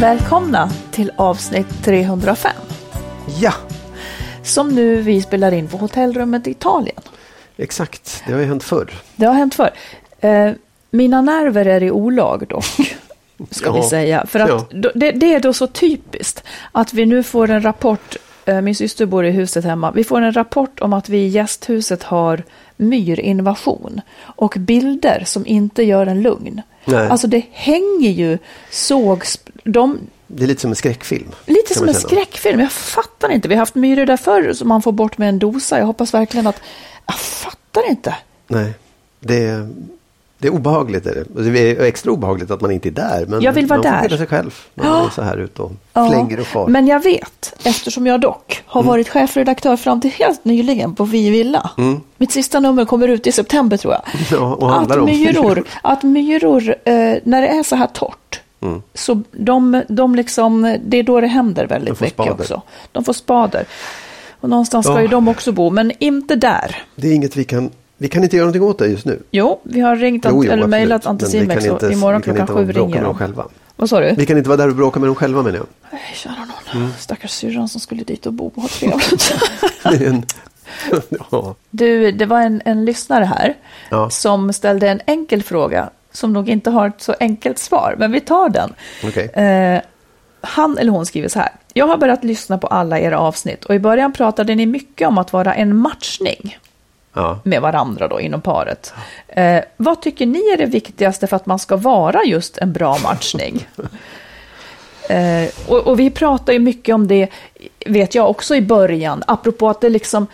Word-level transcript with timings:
Välkomna 0.00 0.70
till 0.90 1.12
avsnitt 1.16 1.84
305. 1.84 2.52
Ja, 3.40 3.52
Som 4.42 4.68
nu 4.68 4.96
vi 5.02 5.22
spelar 5.22 5.52
in 5.52 5.68
på 5.68 5.76
hotellrummet 5.76 6.46
i 6.46 6.50
Italien. 6.50 7.00
exakt. 7.56 8.22
Det 8.26 8.32
har 8.32 8.40
ju 8.40 8.46
hänt 8.46 8.64
förr. 8.64 8.90
Det 9.16 9.26
har 9.26 9.34
hänt 9.34 9.54
förr. 9.54 9.70
Eh, 10.20 10.50
mina 10.90 11.20
nerver 11.22 11.66
är 11.66 11.82
i 11.82 11.90
olag 11.90 12.46
dock. 12.48 12.64
Ska 13.50 13.72
vi 13.72 13.78
Ja. 13.78 13.88
säga. 13.90 14.26
För 14.26 14.40
att 14.40 14.48
Ja. 14.48 14.66
det, 14.94 15.10
det 15.12 15.34
är 15.34 15.40
då 15.40 15.52
så 15.52 15.66
typiskt 15.66 16.42
att 16.72 16.92
vi 16.94 17.06
nu 17.06 17.22
får 17.22 17.50
en 17.50 17.62
rapport. 17.64 18.16
Eh, 18.44 18.60
min 18.60 18.74
syster 18.74 19.06
bor 19.06 19.24
i 19.26 19.30
huset 19.30 19.64
hemma. 19.64 19.90
Vi 19.90 20.04
får 20.04 20.20
en 20.20 20.32
rapport 20.36 20.80
om 20.80 20.92
att 20.92 21.08
vi 21.08 21.18
i 21.18 21.28
gästhuset 21.28 22.02
har 22.02 22.42
myrinvasion. 22.76 24.00
Och 24.20 24.54
bilder 24.58 25.22
som 25.26 25.46
inte 25.46 25.82
gör 25.82 26.06
en 26.06 26.22
lugn. 26.22 26.62
Nej. 26.84 27.08
Alltså 27.08 27.26
det 27.26 27.42
hänger 27.52 28.10
ju 28.10 28.38
sågs... 28.70 29.40
De, 29.64 29.98
Det 30.26 30.42
är 30.44 30.46
lite 30.46 30.60
som 30.60 30.70
en 30.70 30.76
skräckfilm. 30.76 31.30
Lite 31.46 31.74
som 31.74 31.88
en 31.88 31.94
skräckfilm. 31.94 32.60
Jag 32.60 32.72
fattar 32.72 33.30
inte. 33.30 33.48
Vi 33.48 33.54
har 33.54 33.60
haft 33.60 33.74
myror 33.74 34.06
där 34.06 34.16
förr 34.16 34.52
som 34.52 34.68
man 34.68 34.82
får 34.82 34.92
bort 34.92 35.18
med 35.18 35.28
en 35.28 35.38
dosa. 35.38 35.78
Jag 35.78 35.86
hoppas 35.86 36.14
verkligen 36.14 36.46
att... 36.46 36.60
Jag 37.06 37.16
fattar 37.16 37.90
inte. 37.90 38.14
Nej, 38.46 38.72
det 39.20 39.44
är, 39.44 39.68
det 40.44 40.48
är 40.48 40.54
obehagligt. 40.54 41.06
Är 41.06 41.14
det. 41.14 41.24
Och 41.38 41.42
det 41.42 41.58
är 41.60 41.82
extra 41.84 42.12
obehagligt 42.12 42.50
att 42.50 42.60
man 42.60 42.70
inte 42.70 42.88
är 42.88 42.90
där. 42.90 43.26
Men 43.28 43.42
Jag 43.42 43.52
vill 43.52 43.66
vara 43.66 43.76
man 43.78 43.84
får 43.84 43.90
där. 43.92 44.02
skydda 44.02 44.16
sig 44.16 44.26
själv 44.26 44.54
man 44.74 44.86
är 45.06 45.10
så 45.10 45.22
här 45.22 45.36
ute 45.36 45.62
och 45.62 45.72
Ja, 45.92 46.08
flänger 46.08 46.40
och 46.40 46.46
far. 46.46 46.66
Men 46.68 46.86
jag 46.86 47.02
vet, 47.02 47.54
eftersom 47.64 48.06
jag 48.06 48.20
dock 48.20 48.62
har 48.66 48.80
Mm. 48.80 48.88
varit 48.90 49.08
chefredaktör 49.08 49.76
fram 49.76 50.00
till 50.00 50.10
helt 50.10 50.44
nyligen 50.44 50.94
på 50.94 51.04
Vi 51.04 51.30
Villa. 51.30 51.70
Mitt 52.16 52.30
sista 52.32 52.60
nummer 52.60 52.84
kommer 52.84 53.08
ut 53.08 53.26
i 53.26 53.32
september 53.32 53.76
tror 53.76 53.92
jag. 53.92 54.02
Ja, 54.30 54.80
att 54.90 55.04
myror, 55.04 55.64
att 55.82 56.02
myror 56.02 56.68
eh, 56.84 56.94
när 57.24 57.40
det 57.42 57.48
är 57.48 57.62
så 57.62 57.76
här 57.76 57.86
torrt. 57.86 58.40
Så 58.94 59.22
de, 59.32 59.82
de 59.88 60.14
liksom, 60.14 60.78
det 60.84 60.96
är 60.96 61.02
då 61.02 61.20
det 61.20 61.26
händer 61.26 61.66
väldigt 61.66 61.88
Mm. 61.88 61.94
De 61.94 61.94
får 61.96 62.04
mycket 62.04 62.14
spader. 62.14 62.32
också. 62.42 62.62
De 62.92 63.04
får 63.04 63.12
spader. 63.12 63.64
Och 64.40 64.48
någonstans 64.50 64.86
ska 64.86 64.94
Ja. 64.94 65.00
ju 65.02 65.08
de 65.08 65.28
också 65.28 65.52
bo, 65.52 65.70
men 65.70 65.92
inte 65.98 66.36
där. 66.36 66.82
Det 66.96 67.08
är 67.08 67.14
inget 67.14 67.36
vi 67.36 67.44
kan... 67.44 67.70
Vi 67.98 68.08
kan 68.08 68.22
inte 68.24 68.36
göra 68.36 68.44
någonting 68.46 68.62
åt 68.62 68.78
det 68.78 68.86
just 68.86 69.04
nu. 69.04 69.22
Jo, 69.30 69.60
vi 69.62 69.80
har 69.80 69.96
ringt 69.96 70.24
Jo, 70.28 70.44
jo, 70.44 70.52
eller 70.52 70.66
mejlat 70.66 71.06
Anticimex 71.06 71.66
och 71.66 71.92
imorgon 71.92 72.22
klockan 72.22 72.46
sju 72.46 72.72
ringer 72.72 73.02
de. 73.02 73.14
själva. 73.18 73.44
Vad 73.76 73.88
sa 73.90 74.00
du? 74.00 74.14
Vi 74.16 74.26
kan 74.26 74.38
inte 74.38 74.48
vara 74.48 74.56
där 74.56 74.68
och 74.68 74.76
bråka 74.76 75.00
med 75.00 75.08
dem 75.08 75.14
själva 75.14 75.42
menar 75.42 75.56
jag. 75.58 75.66
Nej, 75.92 76.00
kära 76.14 76.34
någon. 76.34 76.82
Mm. 76.82 76.92
Stackars 76.98 77.30
syrran 77.30 77.68
som 77.68 77.80
skulle 77.80 78.04
dit 78.04 78.26
och 78.26 78.32
bo 78.32 78.46
och 78.54 78.62
ha 78.62 78.68
trevligt. 78.68 79.34
Ja. 81.30 81.54
Du, 81.70 82.12
det 82.12 82.26
var 82.26 82.40
en, 82.40 82.62
en 82.64 82.84
lyssnare 82.84 83.24
här 83.24 83.54
Ja. 83.90 84.10
som 84.10 84.52
ställde 84.52 84.88
en 84.88 85.00
enkel 85.06 85.42
fråga 85.42 85.90
som 86.12 86.32
nog 86.32 86.48
inte 86.48 86.70
har 86.70 86.88
ett 86.88 87.02
så 87.02 87.14
enkelt 87.20 87.58
svar, 87.58 87.94
men 87.98 88.12
vi 88.12 88.20
tar 88.20 88.48
den. 88.48 88.72
Okej. 89.04 89.24
Eh, 89.24 89.80
han 90.40 90.78
eller 90.78 90.90
hon 90.92 91.06
skriver 91.06 91.28
så 91.28 91.38
här. 91.38 91.48
Jag 91.72 91.86
har 91.86 91.96
börjat 91.96 92.24
lyssna 92.24 92.58
på 92.58 92.66
alla 92.66 93.00
era 93.00 93.18
avsnitt 93.18 93.64
och 93.64 93.74
i 93.74 93.78
början 93.78 94.12
pratade 94.12 94.54
ni 94.54 94.66
mycket 94.66 95.08
om 95.08 95.18
att 95.18 95.32
vara 95.32 95.54
en 95.54 95.76
matchning 95.76 96.58
Ja. 97.14 97.38
med 97.44 97.62
varandra 97.62 98.08
då 98.08 98.20
inom 98.20 98.40
paret. 98.40 98.94
Eh, 99.28 99.60
vad 99.76 100.02
tycker 100.02 100.26
ni 100.26 100.38
är 100.38 100.56
det 100.56 100.66
viktigaste 100.66 101.26
för 101.26 101.36
att 101.36 101.46
man 101.46 101.58
ska 101.58 101.76
vara 101.76 102.24
just 102.24 102.58
en 102.58 102.72
bra 102.72 102.98
matchning? 103.02 103.68
eh, 105.08 105.48
och, 105.68 105.86
och 105.86 106.00
vi 106.00 106.10
pratar 106.10 106.52
ju 106.52 106.58
mycket 106.58 106.94
om 106.94 107.08
det, 107.08 107.28
vet 107.86 108.14
jag 108.14 108.30
också 108.30 108.54
i 108.54 108.62
början, 108.62 109.22
apropå 109.26 109.68
att 109.68 109.80
det 109.80 109.88
liksom, 109.88 110.26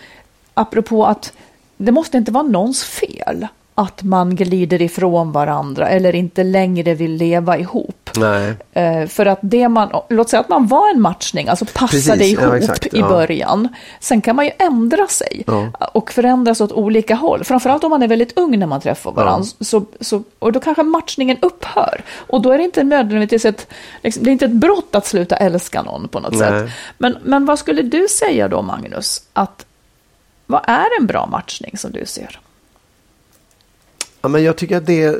apropå 0.53 1.05
att 1.05 1.33
det 1.77 1.91
måste 1.91 2.17
inte 2.17 2.31
vara 2.31 2.43
någons 2.43 2.83
fel 2.83 3.47
att 3.81 4.03
man 4.03 4.35
glider 4.35 4.81
ifrån 4.81 5.31
varandra 5.31 5.89
eller 5.89 6.15
inte 6.15 6.43
längre 6.43 6.93
vill 6.93 7.11
leva 7.11 7.57
ihop. 7.57 8.09
Nej. 8.17 8.55
Eh, 8.73 9.07
för 9.07 9.25
att 9.25 9.39
det 9.41 9.69
man, 9.69 9.89
låt 10.09 10.29
säga 10.29 10.39
att 10.39 10.49
man 10.49 10.67
var 10.67 10.89
en 10.89 11.01
matchning, 11.01 11.47
alltså 11.47 11.65
passade 11.65 12.17
Precis, 12.17 12.39
ja, 12.39 12.41
ihop 12.41 12.53
exakt, 12.53 12.85
i 12.85 12.99
ja. 12.99 13.07
början. 13.09 13.67
Sen 13.99 14.21
kan 14.21 14.35
man 14.35 14.45
ju 14.45 14.51
ändra 14.59 15.07
sig 15.07 15.43
Ja. 15.47 15.71
och 15.93 16.11
förändras 16.11 16.61
åt 16.61 16.71
olika 16.71 17.15
håll. 17.15 17.43
Framförallt 17.43 17.83
om 17.83 17.89
man 17.89 18.03
är 18.03 18.07
väldigt 18.07 18.37
ung 18.37 18.59
när 18.59 18.67
man 18.67 18.81
träffar 18.81 19.11
varandra. 19.11 19.47
Så, 19.59 19.85
så, 19.99 20.23
och 20.39 20.51
då 20.51 20.59
kanske 20.59 20.83
matchningen 20.83 21.37
upphör. 21.41 22.01
Och 22.27 22.41
då 22.41 22.51
är 22.51 22.57
det 22.57 22.63
inte 22.63 22.83
nödvändigtvis 22.83 23.45
ett, 23.45 23.67
liksom, 24.01 24.23
det 24.23 24.29
är 24.29 24.31
inte 24.31 24.45
ett 24.45 24.51
brott 24.51 24.95
att 24.95 25.05
sluta 25.05 25.35
älska 25.35 25.81
någon 25.81 26.07
på 26.07 26.19
något 26.19 26.31
Nej. 26.31 26.39
sätt. 26.39 26.71
Men, 26.97 27.17
men 27.23 27.45
vad 27.45 27.59
skulle 27.59 27.81
du 27.81 28.07
säga 28.07 28.47
då, 28.47 28.61
Magnus? 28.61 29.21
Att, 29.33 29.65
vad 30.45 30.61
är 30.67 30.99
en 30.99 31.07
bra 31.07 31.25
matchning 31.25 31.77
som 31.77 31.91
du 31.91 32.05
ser? 32.05 32.39
Ja, 34.21 34.29
men 34.29 34.43
jag 34.43 34.55
tycker 34.55 34.77
att 34.77 34.85
det 34.85 35.03
är 35.03 35.19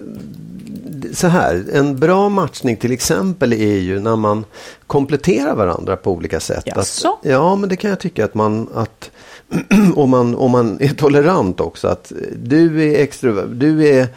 så 1.13 1.28
här. 1.28 1.66
En 1.73 2.00
bra 2.00 2.29
matchning 2.29 2.78
till 2.78 2.91
exempel 2.91 3.53
är 3.53 3.78
ju 3.78 4.00
när 4.00 4.16
man 4.16 4.45
kompletterar 4.88 5.56
varandra 5.56 5.97
på 5.97 6.12
olika 6.12 6.39
sätt. 6.39 6.78
Att, 6.78 7.06
ja, 7.23 7.56
men 7.56 7.69
det 7.69 7.75
kan 7.75 7.90
jag 7.90 8.00
tycka 8.00 8.25
att 8.25 8.34
man, 8.34 8.69
att 8.73 9.11
om 9.96 10.09
man, 10.09 10.35
om 10.35 10.52
man 10.52 10.78
är 10.81 10.93
tolerant 10.93 11.59
också. 11.59 11.87
Att 11.87 12.11
du 12.43 12.91
är 12.91 12.99
extrovert, 13.03 13.47
du 13.47 13.87
är 13.87 14.08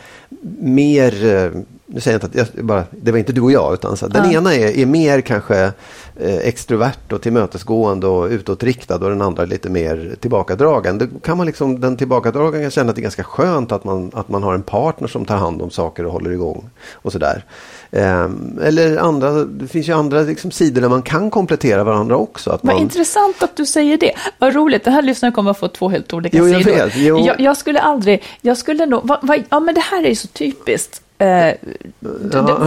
mer, 0.59 1.27
eh, 1.27 1.51
nu 1.87 2.01
säger 2.01 2.19
jag 2.19 2.27
inte 2.27 2.41
att 2.41 2.49
jag, 2.57 2.65
bara, 2.65 2.85
det 2.91 3.11
var 3.11 3.19
inte 3.19 3.33
du 3.33 3.41
och 3.41 3.53
jag, 3.53 3.75
utan 3.75 3.97
så, 3.97 4.07
den 4.09 4.25
Ja. 4.33 4.39
ena 4.39 4.55
är, 4.55 4.79
är 4.79 4.87
mer 4.87 5.21
kanske 5.21 5.73
eh, 6.21 6.37
extrovert 6.37 7.13
och 7.13 7.23
tillmötesgående 7.23 8.07
och 8.07 8.29
utåtriktad 8.31 8.95
och 8.95 9.09
den 9.11 9.23
andra 9.23 9.43
är 9.43 9.47
lite 9.47 9.71
mer 9.71 10.17
tillbakadragen. 10.21 10.99
Då 10.99 11.07
kan 11.23 11.37
man 11.37 11.47
liksom, 11.47 11.81
den 11.81 11.97
tillbakadragen 11.97 12.63
kan 12.63 12.71
känna 12.71 12.91
att 12.91 12.97
det 12.97 13.01
är 13.01 13.03
ganska 13.03 13.25
skönt 13.25 13.73
att 13.73 13.85
man, 13.85 14.11
att 14.15 14.29
man 14.29 14.43
har 14.43 14.55
en 14.55 14.63
partner 14.63 15.09
som 15.09 15.25
tar 15.25 15.37
hand 15.37 15.63
om 15.63 15.71
saker 15.71 16.07
och 16.07 16.13
håller 16.13 16.31
igång 16.31 16.71
och 16.95 17.13
sådär. 17.13 17.45
Ehm, 17.91 18.59
eller 18.63 18.97
andra, 18.97 19.31
det 19.45 19.67
finns 19.69 19.89
ju 19.89 19.93
andra 19.93 20.21
liksom 20.23 20.51
sidor 20.51 20.81
där 20.81 20.89
man 20.89 21.03
kan 21.03 21.31
komplettera 21.31 21.85
varandra 21.85 22.17
också. 22.17 22.51
Att 22.51 22.65
Vad 22.65 22.75
man, 22.75 22.83
intressant 22.83 23.43
att 23.43 23.57
du 23.57 23.67
säger 23.67 23.97
det. 23.99 24.13
Vad 24.39 24.55
roligt, 24.55 24.85
den 24.85 24.93
här 24.93 25.03
lyssnaren 25.03 25.33
kommer 25.33 25.51
att 25.51 25.59
få 25.59 25.69
två 25.69 25.89
helt 25.89 26.13
olika 26.15 26.39
Jo, 26.39 26.49
jag 26.49 26.65
sidor. 26.65 26.77
vet, 26.85 26.93
jo. 26.97 27.19
Jag, 27.19 27.41
jag 27.41 27.57
skulle 27.57 27.81
aldrig, 27.81 28.23
jag 28.41 28.57
skulle 28.57 28.87
nog, 28.87 29.07
va, 29.09 29.19
va, 29.23 29.37
ja 29.49 29.61
men 29.61 29.75
det 29.75 29.81
här 29.81 30.05
är 30.05 30.09
ju 30.09 30.15
så 30.15 30.29
typiskt. 30.29 31.01
Eh, 31.25 31.55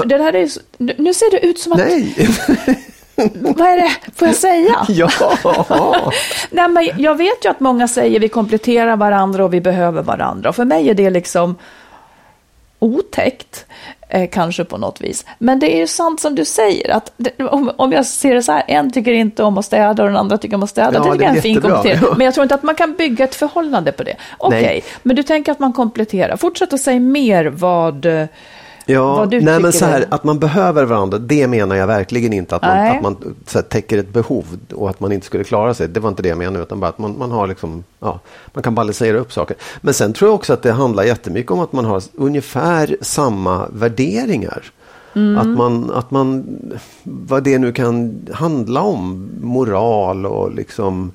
det 0.06 0.18
här 0.18 0.36
är 0.36 0.50
nu 1.02 1.14
ser 1.14 1.32
det 1.32 1.46
ut 1.46 1.60
som 1.60 1.72
att, 1.72 1.78
Nej! 1.78 2.16
Vad 3.56 3.68
är 3.68 3.76
det? 3.76 3.92
Får 4.16 4.28
jag 4.28 4.38
säga? 4.38 4.76
Ja, 4.88 5.10
Nej, 6.52 6.68
men 6.68 6.90
jag 6.98 7.16
vet 7.16 7.46
ju 7.46 7.50
att 7.50 7.60
många 7.60 7.88
säger 7.88 8.20
vi 8.20 8.30
kompletterar 8.30 8.96
varandra 8.96 9.46
och 9.46 9.54
vi 9.54 9.62
behöver 9.62 10.02
varandra. 10.02 10.50
Och 10.50 10.56
för 10.56 10.66
mig 10.66 10.90
är 10.90 10.94
det 10.94 11.10
liksom 11.10 11.56
otäckt, 12.80 13.66
eh, 14.10 14.30
kanske 14.30 14.64
på 14.64 14.78
något 14.78 15.02
vis. 15.02 15.26
Men 15.40 15.60
det 15.60 15.76
är 15.76 15.78
ju 15.78 15.88
sant 15.88 16.20
som 16.20 16.36
du 16.36 16.46
säger, 16.46 16.92
att 16.92 17.12
det, 17.18 17.44
om, 17.44 17.72
om 17.76 17.92
jag 17.92 18.06
ser 18.06 18.36
det 18.36 18.44
så 18.44 18.52
här, 18.52 18.64
en 18.68 18.92
tycker 18.92 19.12
inte 19.12 19.44
om 19.44 19.58
att 19.58 19.66
städa 19.66 20.04
och 20.04 20.10
den 20.10 20.18
andra 20.18 20.38
tycker 20.38 20.56
om 20.56 20.64
att 20.64 20.70
städa. 20.70 20.92
Ja, 20.94 21.12
det 21.12 21.18
det 21.18 21.26
är 21.26 21.30
en 21.30 21.42
fin 21.42 21.62
komplettering. 21.62 22.00
Men 22.18 22.26
jag 22.26 22.34
tror 22.34 22.44
inte 22.44 22.56
att 22.56 22.64
man 22.64 22.76
kan 22.76 22.94
bygga 22.94 23.26
ett 23.26 23.36
förhållande 23.36 23.92
på 23.92 24.04
det. 24.04 24.16
Okej, 24.38 24.62
Nej. 24.62 24.84
men 25.04 25.16
du 25.16 25.24
tänker 25.24 25.52
att 25.52 25.60
man 25.60 25.74
kompletterar. 25.74 26.38
Fortsätt 26.38 26.74
att 26.74 26.82
säga 26.82 27.00
mer 27.00 27.46
vad... 27.46 28.08
ja. 28.88 29.16
Vad 29.16 29.30
du 29.30 29.42
nej 29.42 29.60
men 29.60 29.74
så 29.74 29.86
här, 29.86 30.02
är- 30.02 30.08
att 30.10 30.24
man 30.24 30.40
behöver 30.40 30.86
varandra, 30.86 31.18
det 31.18 31.48
menar 31.48 31.76
jag 31.76 31.88
verkligen 31.88 32.34
inte. 32.34 32.56
Att 32.56 32.62
man, 32.62 32.78
Nej. 32.78 32.98
att 32.98 33.04
man 33.04 33.36
så 33.46 33.58
här, 33.58 33.64
täcker 33.64 33.98
ett 33.98 34.14
behov 34.14 34.46
och 34.74 34.90
att 34.90 35.00
man 35.00 35.12
inte 35.12 35.26
skulle 35.26 35.44
klara 35.44 35.74
sig. 35.74 35.88
Det 35.88 36.00
var 36.00 36.10
inte 36.10 36.22
det 36.22 36.30
jag 36.30 36.38
menade, 36.38 36.64
utan 36.64 36.80
bara 36.80 36.90
att 36.90 36.98
man, 36.98 37.18
man 37.18 37.32
har 37.32 37.48
liksom, 37.48 37.84
ja, 38.00 38.20
man 38.54 38.64
kan 38.64 38.76
balansera 38.76 39.18
upp 39.18 39.34
saker. 39.34 39.58
Men 39.82 39.94
sen 39.94 40.14
tror 40.14 40.30
jag 40.30 40.36
också 40.36 40.54
att 40.54 40.62
det 40.64 40.72
handlar 40.72 41.04
jättemycket 41.04 41.52
om 41.52 41.60
att 41.60 41.72
man 41.74 41.86
har 41.86 42.04
ungefär 42.14 42.98
samma 43.02 43.68
värderingar. 43.74 44.64
Mm. 45.16 45.38
Att, 45.38 45.58
man, 45.58 45.92
att 45.92 46.12
man, 46.12 46.46
vad 47.04 47.44
det 47.44 47.58
nu 47.60 47.72
kan 47.72 48.20
handla 48.34 48.82
om, 48.82 49.30
moral 49.42 50.26
och 50.26 50.54
liksom 50.56 51.12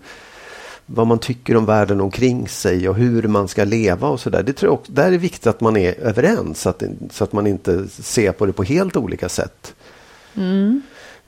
vad 0.94 1.06
man 1.06 1.19
tycker 1.19 1.56
om 1.56 1.67
världen 1.67 2.00
omkring 2.00 2.49
sig 2.49 2.89
och 2.89 2.94
hur 2.94 3.23
man 3.23 3.49
ska 3.49 3.65
leva 3.65 4.09
och 4.09 4.21
sådär. 4.21 4.43
Det 4.43 4.53
tror 4.53 4.69
jag 4.69 4.75
också, 4.75 4.93
där 4.93 5.06
är 5.06 5.11
det 5.11 5.19
viktigt 5.19 5.47
att 5.47 5.61
man 5.61 5.77
är 5.77 6.00
överens 6.00 6.61
så 6.61 6.69
att, 6.69 6.83
så 7.11 7.25
att 7.25 7.33
man 7.33 7.47
inte 7.47 7.89
ser 7.89 8.33
på 8.33 8.47
det 8.47 8.53
på 8.53 8.62
helt 8.62 8.97
olika 8.97 9.29
sätt. 9.29 9.75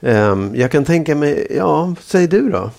Ehm, 0.01 0.53
jag 0.55 0.71
kan 0.71 0.85
tänka 0.85 1.15
mig, 1.15 1.47
ja, 1.57 1.95
säg 2.01 2.27
du 2.27 2.51
då? 2.51 2.71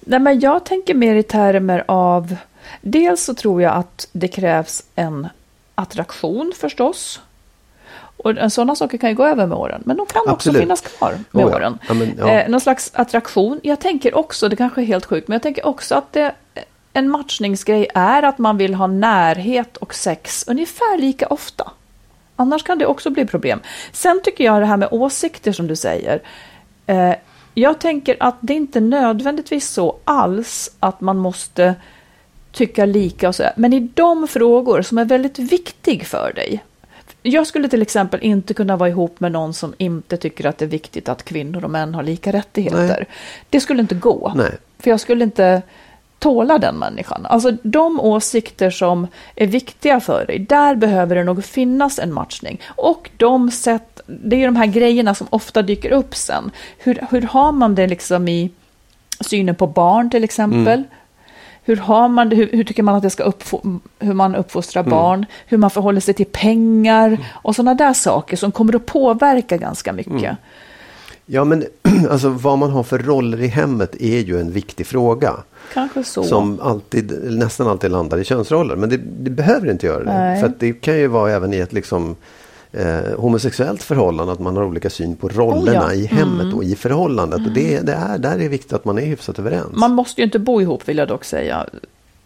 Nej, 0.00 0.20
men 0.20 0.40
jag 0.40 0.64
tänker 0.64 0.94
mer 0.94 1.14
i 1.14 1.22
termer 1.22 1.84
av... 1.88 2.36
Dels 2.80 3.24
så 3.24 3.34
tror 3.34 3.62
jag 3.62 3.74
att 3.74 4.08
det 4.12 4.28
krävs 4.28 4.84
en 4.94 5.28
attraktion 5.74 6.52
förstås. 6.56 7.20
Och 8.24 8.38
en 8.38 8.50
sådana 8.50 8.74
saker 8.74 8.98
kan 8.98 9.10
ju 9.10 9.16
gå 9.16 9.26
över 9.26 9.46
med 9.46 9.58
åren, 9.58 9.82
men 9.84 9.96
de 9.96 10.06
kan 10.06 10.22
Absolut. 10.26 10.56
också 10.56 10.62
finnas 10.62 10.80
kvar 10.80 11.18
med 11.30 11.44
Oh 11.44 11.50
ja. 11.50 11.56
åren. 11.56 11.78
Ja, 11.88 11.94
men, 11.94 12.14
ja. 12.18 12.28
eh, 12.28 12.48
någon 12.48 12.60
slags 12.60 12.90
attraktion. 12.94 13.60
Jag 13.62 13.80
tänker 13.80 14.16
också, 14.16 14.48
det 14.48 14.56
kanske 14.56 14.80
är 14.82 14.84
helt 14.84 15.06
sjukt, 15.06 15.28
men 15.28 15.34
jag 15.34 15.42
tänker 15.42 15.66
också 15.66 15.94
att 15.94 16.12
det, 16.12 16.32
en 16.92 17.10
matchningsgrej 17.10 17.88
är 17.94 18.22
att 18.22 18.38
man 18.38 18.56
vill 18.56 18.74
ha 18.74 18.86
närhet 18.86 19.76
och 19.76 19.94
sex 19.94 20.44
ungefär 20.48 20.98
lika 20.98 21.26
ofta. 21.26 21.70
Annars 22.36 22.62
kan 22.62 22.78
det 22.78 22.86
också 22.86 23.10
bli 23.10 23.26
problem. 23.26 23.60
Sen 23.92 24.20
tycker 24.24 24.44
jag 24.44 24.62
det 24.62 24.66
här 24.66 24.76
med 24.76 24.88
åsikter 24.90 25.52
som 25.52 25.66
du 25.66 25.76
säger. 25.76 26.22
Eh, 26.86 27.14
jag 27.54 27.78
tänker 27.78 28.16
att 28.20 28.36
det 28.40 28.54
inte 28.54 28.80
nödvändigtvis 28.80 29.68
så 29.68 29.96
alls 30.04 30.70
att 30.80 31.00
man 31.00 31.18
måste 31.18 31.74
tycka 32.52 32.84
lika 32.84 33.28
och 33.28 33.34
så. 33.34 33.44
Men 33.56 33.72
i 33.72 33.80
de 33.80 34.28
frågor 34.28 34.82
som 34.82 34.98
är 34.98 35.04
väldigt 35.04 35.38
viktig 35.38 36.06
för 36.06 36.32
dig. 36.34 36.62
Jag 37.26 37.46
skulle 37.46 37.68
till 37.68 37.82
exempel 37.82 38.20
inte 38.22 38.54
kunna 38.54 38.76
vara 38.76 38.88
ihop 38.88 39.20
med 39.20 39.32
någon 39.32 39.54
som 39.54 39.74
inte 39.78 40.16
tycker 40.16 40.46
att 40.46 40.58
det 40.58 40.64
är 40.64 40.68
viktigt 40.68 41.08
att 41.08 41.24
kvinnor 41.24 41.64
och 41.64 41.70
män 41.70 41.94
har 41.94 42.02
lika 42.02 42.32
rättigheter. 42.32 42.86
Nej. 42.86 43.06
Det 43.50 43.60
skulle 43.60 43.80
inte 43.80 43.94
gå. 43.94 44.32
Nej. 44.36 44.50
För 44.78 44.90
jag 44.90 45.00
skulle 45.00 45.24
inte 45.24 45.62
tåla 46.18 46.58
den 46.58 46.76
människan. 46.76 47.26
Alltså 47.26 47.50
de 47.62 48.00
åsikter 48.00 48.70
som 48.70 49.06
är 49.36 49.46
viktiga 49.46 50.00
för 50.00 50.26
dig, 50.26 50.38
där 50.38 50.74
behöver 50.74 51.16
det 51.16 51.24
nog 51.24 51.44
finnas 51.44 51.98
en 51.98 52.12
matchning. 52.12 52.60
Och 52.66 53.10
de 53.16 53.50
sätt, 53.50 54.00
det 54.06 54.36
är 54.36 54.40
ju 54.40 54.46
de 54.46 54.56
här 54.56 54.66
grejerna 54.66 55.14
som 55.14 55.26
ofta 55.30 55.62
dyker 55.62 55.90
upp 55.90 56.14
sen. 56.14 56.50
Hur, 56.78 57.06
hur 57.10 57.22
har 57.22 57.52
man 57.52 57.74
det 57.74 57.86
liksom 57.86 58.28
i 58.28 58.50
synen 59.20 59.54
på 59.54 59.66
barn 59.66 60.10
till 60.10 60.24
exempel? 60.24 60.82
Hur, 61.66 61.76
har 61.76 62.08
man 62.08 62.28
det, 62.28 62.36
hur, 62.36 62.48
hur 62.52 62.64
tycker 62.64 62.82
man 62.82 62.94
att 62.94 63.02
det 63.02 63.10
ska 63.10 63.24
uppfo- 63.24 63.80
hur 63.98 64.14
man 64.14 64.34
uppfostrar 64.34 64.82
barn? 64.82 65.26
Hur 65.46 65.58
man 65.58 65.70
förhåller 65.70 66.00
sig 66.00 66.14
till 66.14 66.26
pengar? 66.26 67.18
Och 67.32 67.56
sådana 67.56 67.74
där 67.74 67.92
saker 67.92 68.36
som 68.36 68.52
kommer 68.52 68.76
att 68.76 68.86
påverka 68.86 69.56
ganska 69.56 69.92
mycket. 69.92 70.36
Ja, 71.26 71.44
men 71.44 71.64
alltså 72.10 72.28
vad 72.28 72.58
man 72.58 72.70
har 72.70 72.82
för 72.82 72.98
roller 72.98 73.40
i 73.40 73.46
hemmet 73.46 73.94
är 74.00 74.18
ju 74.20 74.40
en 74.40 74.50
viktig 74.50 74.86
fråga. 74.86 75.32
Kanske 75.74 76.04
så. 76.04 76.24
Som 76.24 76.60
alltid, 76.60 77.32
nästan 77.32 77.68
alltid 77.68 77.90
landar 77.90 78.18
i 78.18 78.24
könsroller. 78.24 78.76
Men 78.76 78.88
det, 78.88 78.96
det 78.96 79.30
behöver 79.30 79.70
inte 79.70 79.86
göra 79.86 80.04
det. 80.04 80.12
Nej. 80.12 80.40
För 80.40 80.52
det 80.58 80.72
kan 80.72 80.96
ju 80.98 81.06
vara 81.06 81.32
även 81.32 81.54
i 81.54 81.56
ett 81.56 81.72
liksom, 81.72 82.16
eh, 82.76 83.18
homosexuellt 83.20 83.82
förhållande 83.82 84.32
att 84.32 84.40
man 84.40 84.56
har 84.56 84.64
olika 84.64 84.90
syn 84.90 85.16
på 85.16 85.28
rollerna 85.28 85.80
Oh 85.86 85.88
ja. 85.88 85.92
i 85.94 86.06
hemmet 86.06 86.54
och 86.54 86.64
i 86.64 86.76
förhållandet. 86.76 87.40
Och 87.46 87.52
det, 87.52 87.80
det 87.80 87.92
är, 87.92 88.18
där 88.18 88.34
är 88.34 88.38
det 88.38 88.48
viktigt 88.48 88.72
att 88.72 88.84
man 88.84 88.98
är 88.98 89.06
hyfsat 89.06 89.38
överens. 89.38 89.66
Man 89.72 89.92
måste 89.92 90.20
ju 90.20 90.24
inte 90.24 90.38
bo 90.38 90.60
ihop 90.60 90.88
vill 90.88 90.98
jag 90.98 91.08
dock 91.08 91.24
säga. 91.24 91.66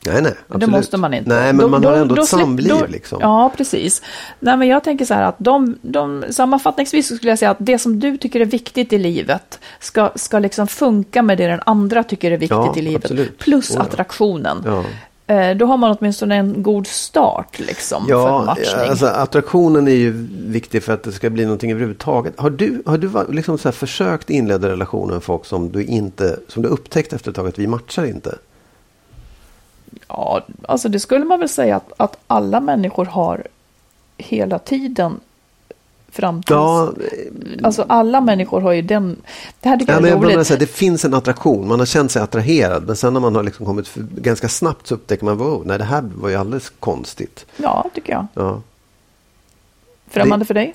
nej, 0.06 0.22
nej, 0.22 0.32
absolut. 0.48 0.60
Det 0.60 0.66
måste 0.66 0.96
man 0.96 1.14
inte. 1.14 1.28
Nej, 1.30 1.52
men 1.52 1.56
Då- 1.62 1.68
man 1.68 1.82
då- 1.82 1.88
har 1.88 1.96
ändå 1.96 2.14
då 2.14 2.22
ett 2.22 2.28
samliv 2.28 2.68
då- 2.80 2.86
liksom. 2.88 3.18
Ja, 3.22 3.52
precis. 3.56 4.02
Nej, 4.40 4.56
men 4.56 4.68
jag 4.68 4.84
tänker 4.84 5.04
så 5.04 5.14
här 5.14 5.22
att 5.22 5.36
de, 5.38 5.76
de, 5.82 6.24
sammanfattningsvis 6.30 7.06
skulle 7.16 7.30
jag 7.32 7.38
säga 7.38 7.50
att 7.50 7.56
det 7.60 7.78
som 7.78 8.00
du 8.00 8.16
tycker 8.16 8.40
är 8.40 8.44
viktigt 8.44 8.92
i 8.92 8.98
livet 8.98 9.58
ska, 9.80 10.10
ska 10.14 10.38
liksom 10.38 10.66
funka 10.66 11.22
med 11.22 11.38
det 11.38 11.46
den 11.46 11.60
andra 11.66 12.04
tycker 12.04 12.30
är 12.30 12.36
viktigt 12.36 12.50
Ja, 12.58 12.74
i 12.76 12.82
livet. 12.82 13.04
absolut. 13.04 13.38
Plus 13.38 13.70
Oh 13.70 13.76
ja. 13.76 13.82
attraktionen. 13.82 14.62
Ja. 14.66 14.84
Eh, 15.28 15.56
Då 15.56 15.66
har 15.66 15.76
man 15.76 15.96
åtminstone 16.00 16.36
en 16.36 16.62
god 16.62 16.86
start 16.86 17.58
liksom, 17.58 18.04
för 18.06 18.10
Ja, 18.12 18.44
matchning. 18.44 18.88
alltså 18.90 19.06
attraktionen 19.06 19.88
är 19.88 19.92
ju 19.92 20.10
viktig 20.46 20.82
för 20.82 20.92
att 20.94 21.02
det 21.02 21.12
ska 21.12 21.30
bli 21.30 21.44
någonting 21.44 21.70
överhuvudtaget. 21.70 22.40
Har 22.40 22.50
du, 22.50 22.82
har 22.86 22.98
du 22.98 23.32
liksom 23.32 23.58
så 23.58 23.72
försökt 23.72 24.30
inleda 24.30 24.69
relationer 24.69 25.14
med 25.14 25.22
folk 25.22 25.44
som 25.44 25.72
du 25.72 25.84
inte, 25.84 26.38
som 26.48 26.62
du 26.62 26.69
upptäckt 26.69 27.12
efter 27.12 27.30
ett 27.30 27.36
tag 27.36 27.48
att 27.48 27.58
vi 27.58 27.66
matchar 27.66 28.04
inte? 28.04 28.38
Ja, 30.08 30.44
alltså 30.69 30.88
det 30.88 31.00
skulle 31.00 31.25
man 31.25 31.38
väl 31.40 31.48
säga 31.48 31.76
att, 31.76 31.92
att 31.96 32.19
alla 32.26 32.60
människor 32.60 33.04
har 33.04 33.46
hela 34.16 34.58
tiden 34.58 35.20
fram 36.19 36.43
tills... 36.43 36.50
Ja, 36.56 36.93
Alltså 37.62 37.85
alla 37.88 38.20
människor 38.20 38.61
har 38.61 38.73
ju 38.73 38.82
den... 38.82 39.17
Det 39.61 39.69
här 39.69 39.76
tycker 39.76 39.93
ja 39.93 40.00
jag 40.00 40.09
är 40.09 40.17
roligt. 40.35 40.49
här, 40.50 40.56
det 40.59 40.67
finns 40.67 41.05
en 41.05 41.15
attraktion, 41.15 41.69
man 41.69 41.79
har 41.79 41.87
känt 41.87 42.11
sig 42.12 42.23
attraherad. 42.23 42.87
Men 42.87 42.97
sen 42.97 43.12
när 43.12 43.20
man 43.20 43.35
har 43.37 43.43
liksom 43.43 43.67
kommit 43.67 43.88
för, 43.88 44.00
ganska 44.17 44.49
snabbt 44.49 44.87
så 44.87 44.94
upptäcker 44.94 45.25
man, 45.25 45.37
wow, 45.38 45.62
nej 45.67 45.79
det 45.79 45.85
här 45.85 46.05
var 46.15 46.29
ju 46.29 46.35
alldeles 46.35 46.73
konstigt. 46.81 47.47
Ja, 47.56 47.91
tycker 47.94 48.12
jag. 48.12 48.26
Ja. 48.35 48.61
Främmande 50.11 50.44
för 50.44 50.55
dig? 50.55 50.75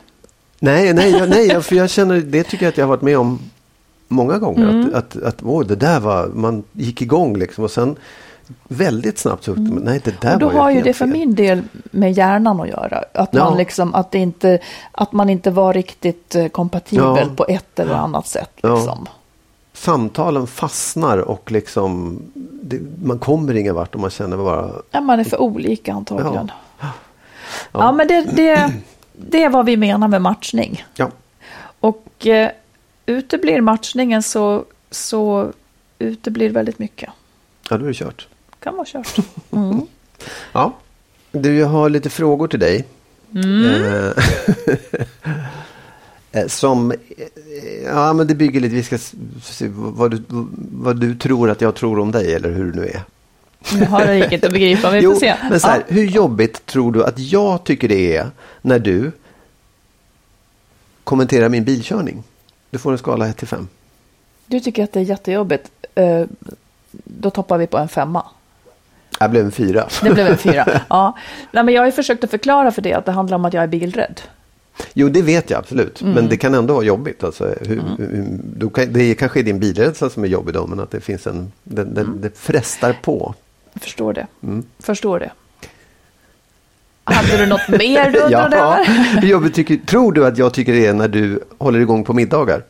Nej, 0.60 0.94
nej, 0.94 1.12
jag, 1.12 1.30
nej, 1.30 1.48
jag- 1.48 1.66
för 1.66 1.76
jag 1.76 1.90
känner, 1.90 2.22
det 2.22 2.44
tycker 2.44 2.66
jag 2.66 2.72
att 2.72 2.78
jag 2.78 2.86
har 2.86 2.90
varit 2.90 3.02
med 3.02 3.18
om 3.18 3.40
många 4.08 4.38
gånger. 4.40 4.70
Mm. 4.70 4.90
Att, 4.94 5.16
att, 5.16 5.24
att 5.24 5.44
oh, 5.44 5.66
det 5.66 5.76
där 5.76 6.00
var, 6.00 6.28
man 6.28 6.64
gick 6.72 7.02
igång 7.02 7.38
liksom 7.38 7.64
och 7.64 7.72
sen 7.72 7.96
väldigt 8.68 9.18
snabbt 9.20 9.44
så 9.44 9.52
man, 9.52 9.66
nej 9.84 10.02
det 10.04 10.22
där 10.22 10.28
Mm. 10.30 10.34
Och 10.34 10.40
då 10.40 10.58
var 10.58 10.64
har 10.64 10.72
ju 10.72 10.82
det 10.82 10.94
för 10.94 11.06
fel. 11.06 11.18
min 11.18 11.36
del 11.36 11.62
med 11.92 12.12
hjärnan 12.12 12.62
att 12.62 12.68
göra. 12.70 13.04
Att, 13.14 13.30
Ja. 13.32 13.50
man, 13.50 13.58
liksom, 13.58 13.94
att, 13.96 14.12
det 14.12 14.18
inte, 14.20 14.60
att 14.92 15.12
man 15.12 15.30
inte 15.30 15.52
var 15.52 15.74
riktigt 15.74 16.36
eh, 16.36 16.48
kompatibel 16.48 17.06
Ja. 17.28 17.36
på 17.36 17.46
ett 17.48 17.80
eller 17.80 17.94
annat 17.94 18.28
sätt. 18.28 18.52
Liksom. 18.56 19.08
Samtalen 19.74 20.48
fastnar 20.48 21.18
och 21.18 21.52
liksom, 21.52 22.20
det, 22.62 22.80
man 23.04 23.20
kommer 23.20 23.54
ingen 23.56 23.76
vart 23.76 23.96
om 23.96 24.02
man 24.02 24.10
känner 24.10 24.38
bara, 24.38 24.72
Ja, 24.92 25.02
man 25.02 25.20
är 25.20 25.24
för 25.24 25.42
olika 25.42 25.94
antagligen. 25.94 26.52
Ja, 26.82 26.88
Ja. 27.72 27.92
men 27.92 28.08
det, 28.08 28.22
det, 28.22 28.74
det 29.14 29.44
är 29.44 29.50
vad 29.50 29.66
vi 29.66 29.78
menar 29.78 30.08
med 30.08 30.22
matchning. 30.22 30.86
ja, 30.96 31.10
Och 31.80 32.28
eh, 32.28 32.50
uteblir 33.06 33.62
matchningen 33.62 34.24
så, 34.24 34.64
så 34.92 35.52
uteblir 36.00 36.50
väldigt 36.50 36.80
mycket. 36.80 37.10
ja 37.70 37.78
då 37.78 37.84
är 37.86 37.88
det 37.88 37.94
kört. 37.94 38.28
Kan 38.64 38.76
vara 38.76 38.86
kört. 38.86 39.16
Ja, 40.52 40.74
du 41.32 41.56
jag 41.58 41.68
har 41.68 41.90
lite 41.90 42.10
frågor 42.10 42.48
till 42.48 42.60
dig. 42.60 42.86
Eh, 43.36 44.12
eh, 46.42 46.48
som, 46.48 46.92
eh, 46.92 46.98
ja 47.86 48.14
men 48.14 48.28
det 48.28 48.36
bygger 48.36 48.60
lite, 48.60 48.76
vi 48.76 48.84
ska 48.84 48.98
se 49.44 49.68
vad 49.74 50.12
du, 50.12 50.24
vad 50.72 51.00
du 51.00 51.16
tror 51.16 51.50
att 51.50 51.62
jag 51.62 51.76
tror 51.76 52.00
om 52.00 52.12
dig 52.12 52.34
eller 52.34 52.52
hur 52.52 52.72
det 52.72 52.80
nu 52.80 52.88
är. 52.88 53.02
Nu 53.74 53.86
har 53.86 54.06
det 54.06 54.18
gick 54.18 54.32
inte 54.32 54.48
att 54.48 54.54
begripa, 54.54 54.92
vi 54.92 55.02
får 55.02 55.04
Jo, 55.14 55.20
se. 55.20 55.36
men 55.50 55.60
så 55.60 55.68
här, 55.68 55.78
Ja. 55.88 55.94
hur 55.96 56.06
jobbigt 56.06 56.66
tror 56.66 56.92
du 56.92 57.04
att 57.04 57.20
jag 57.20 57.64
tycker 57.64 57.88
det 57.88 58.18
är 58.18 58.30
när 58.62 58.80
du 58.80 59.12
kommenterar 61.04 61.50
min 61.50 61.64
bilkörning? 61.64 62.24
Du 62.70 62.78
får 62.80 62.92
en 62.92 62.98
skala 62.98 63.28
1 63.28 63.38
till 63.38 63.48
5. 63.48 63.68
Du 64.46 64.60
tycker 64.60 64.84
att 64.84 64.92
det 64.94 65.00
är 65.00 65.04
jättejobbigt. 65.04 65.72
Då 66.92 67.30
toppar 67.30 67.58
vi 67.58 67.68
på 67.68 67.78
en 67.78 67.88
femma. 67.88 68.26
Jag 69.20 69.32
blev 69.32 69.46
en 69.46 69.52
fyra. 69.52 69.88
Det 70.04 70.10
blev 70.14 70.28
en 70.28 70.38
fyra. 70.38 70.82
Ja. 70.90 71.18
Nej, 71.52 71.64
men 71.64 71.74
jag 71.74 71.82
har 71.82 71.86
ju 71.86 71.92
försökt 71.92 72.24
att 72.24 72.32
förklara 72.32 72.72
för 72.72 72.82
det 72.82 72.94
att 72.94 73.06
det 73.06 73.12
handlar 73.12 73.36
om 73.36 73.46
att 73.46 73.54
jag 73.54 73.64
är 73.64 73.68
bilrädd. 73.68 74.22
Jo, 74.94 75.10
det 75.10 75.22
vet 75.22 75.50
jag 75.50 75.60
absolut. 75.60 76.02
Mm. 76.02 76.14
Men 76.14 76.30
det 76.30 76.38
kan 76.38 76.54
ändå 76.54 76.74
vara 76.74 76.84
jobbigt. 76.84 77.24
Alltså, 77.24 77.56
hur, 77.62 77.82
hur, 77.98 78.26
då 78.58 78.70
kan, 78.70 78.94
det 78.94 79.00
är 79.04 79.14
kanske 79.16 79.40
är 79.40 79.44
din 79.44 79.60
bilrädsla 79.60 80.10
som 80.10 80.24
är 80.24 80.28
jobbig 80.28 80.54
då, 80.54 80.68
men 80.68 80.80
att 80.80 80.92
det 80.92 81.02
finns 81.02 81.28
en, 81.28 81.52
det, 81.64 81.84
det, 81.84 82.02
Mm. 82.02 82.22
det 82.22 82.38
frestar 82.38 82.94
på. 83.02 83.34
Jag 83.74 83.82
förstår 83.84 84.14
det. 84.14 84.28
Mm. 84.44 84.64
Förstår 84.80 85.20
det. 85.20 85.32
Hade 87.04 87.38
du 87.38 87.46
något 87.46 87.68
mer 87.68 88.12
du 88.12 88.20
undrade 88.24 88.58
över? 88.58 88.86
hur 89.22 89.28
jobbigt 89.30 89.56
tycker, 89.56 89.78
tror 89.78 90.12
du 90.12 90.26
att 90.26 90.38
jag 90.38 90.54
tycker 90.54 90.74
det 90.74 90.86
är 90.86 90.94
när 90.94 91.08
du 91.08 91.44
håller 91.58 91.80
igång 91.80 92.04
på 92.04 92.14
middagar? 92.14 92.64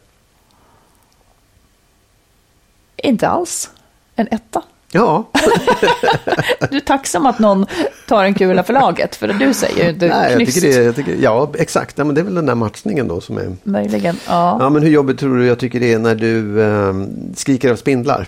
Inte 2.98 3.28
alls. 3.28 3.70
En 4.16 4.28
etta. 4.32 4.64
Ja, 4.94 5.24
Du 6.70 6.78
är 6.78 6.80
tacksam 6.80 7.26
att 7.26 7.40
någon 7.40 7.66
tar 8.08 8.24
en 8.24 8.34
kula 8.34 8.64
för 8.64 8.74
laget, 8.74 9.16
för 9.16 9.28
du 9.28 9.54
säger 9.54 9.84
ju 9.84 9.90
inte 9.90 10.08
Nej, 10.08 10.32
jag 10.32 10.54
tycker 10.54 10.62
det, 10.62 10.84
jag 10.84 10.96
tycker, 10.96 11.16
ja 11.22 11.52
exakt. 11.58 11.98
Ja, 11.98 12.04
men 12.04 12.16
det 12.16 12.22
är 12.22 12.26
väl 12.26 12.36
den 12.36 12.46
där 12.46 12.56
matchningen 12.56 13.08
då 13.08 13.22
som 13.22 13.38
är... 13.38 13.52
Möjligen, 13.64 14.18
ja. 14.28 14.58
Ja, 14.60 14.70
men 14.70 14.84
hur 14.84 14.90
jobbigt 14.90 15.20
tror 15.20 15.38
du 15.38 15.46
jag 15.48 15.60
tycker 15.60 15.80
det 15.80 15.94
är 15.94 16.00
när 16.00 16.16
du 16.16 16.62
eh, 16.64 16.94
skriker 17.36 17.72
av 17.72 17.76
spindlar? 17.76 18.28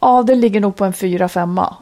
Ja, 0.00 0.22
det 0.22 0.34
ligger 0.34 0.60
nog 0.60 0.76
på 0.76 0.84
en 0.84 0.92
fyra, 0.92 1.28
femma. 1.28 1.74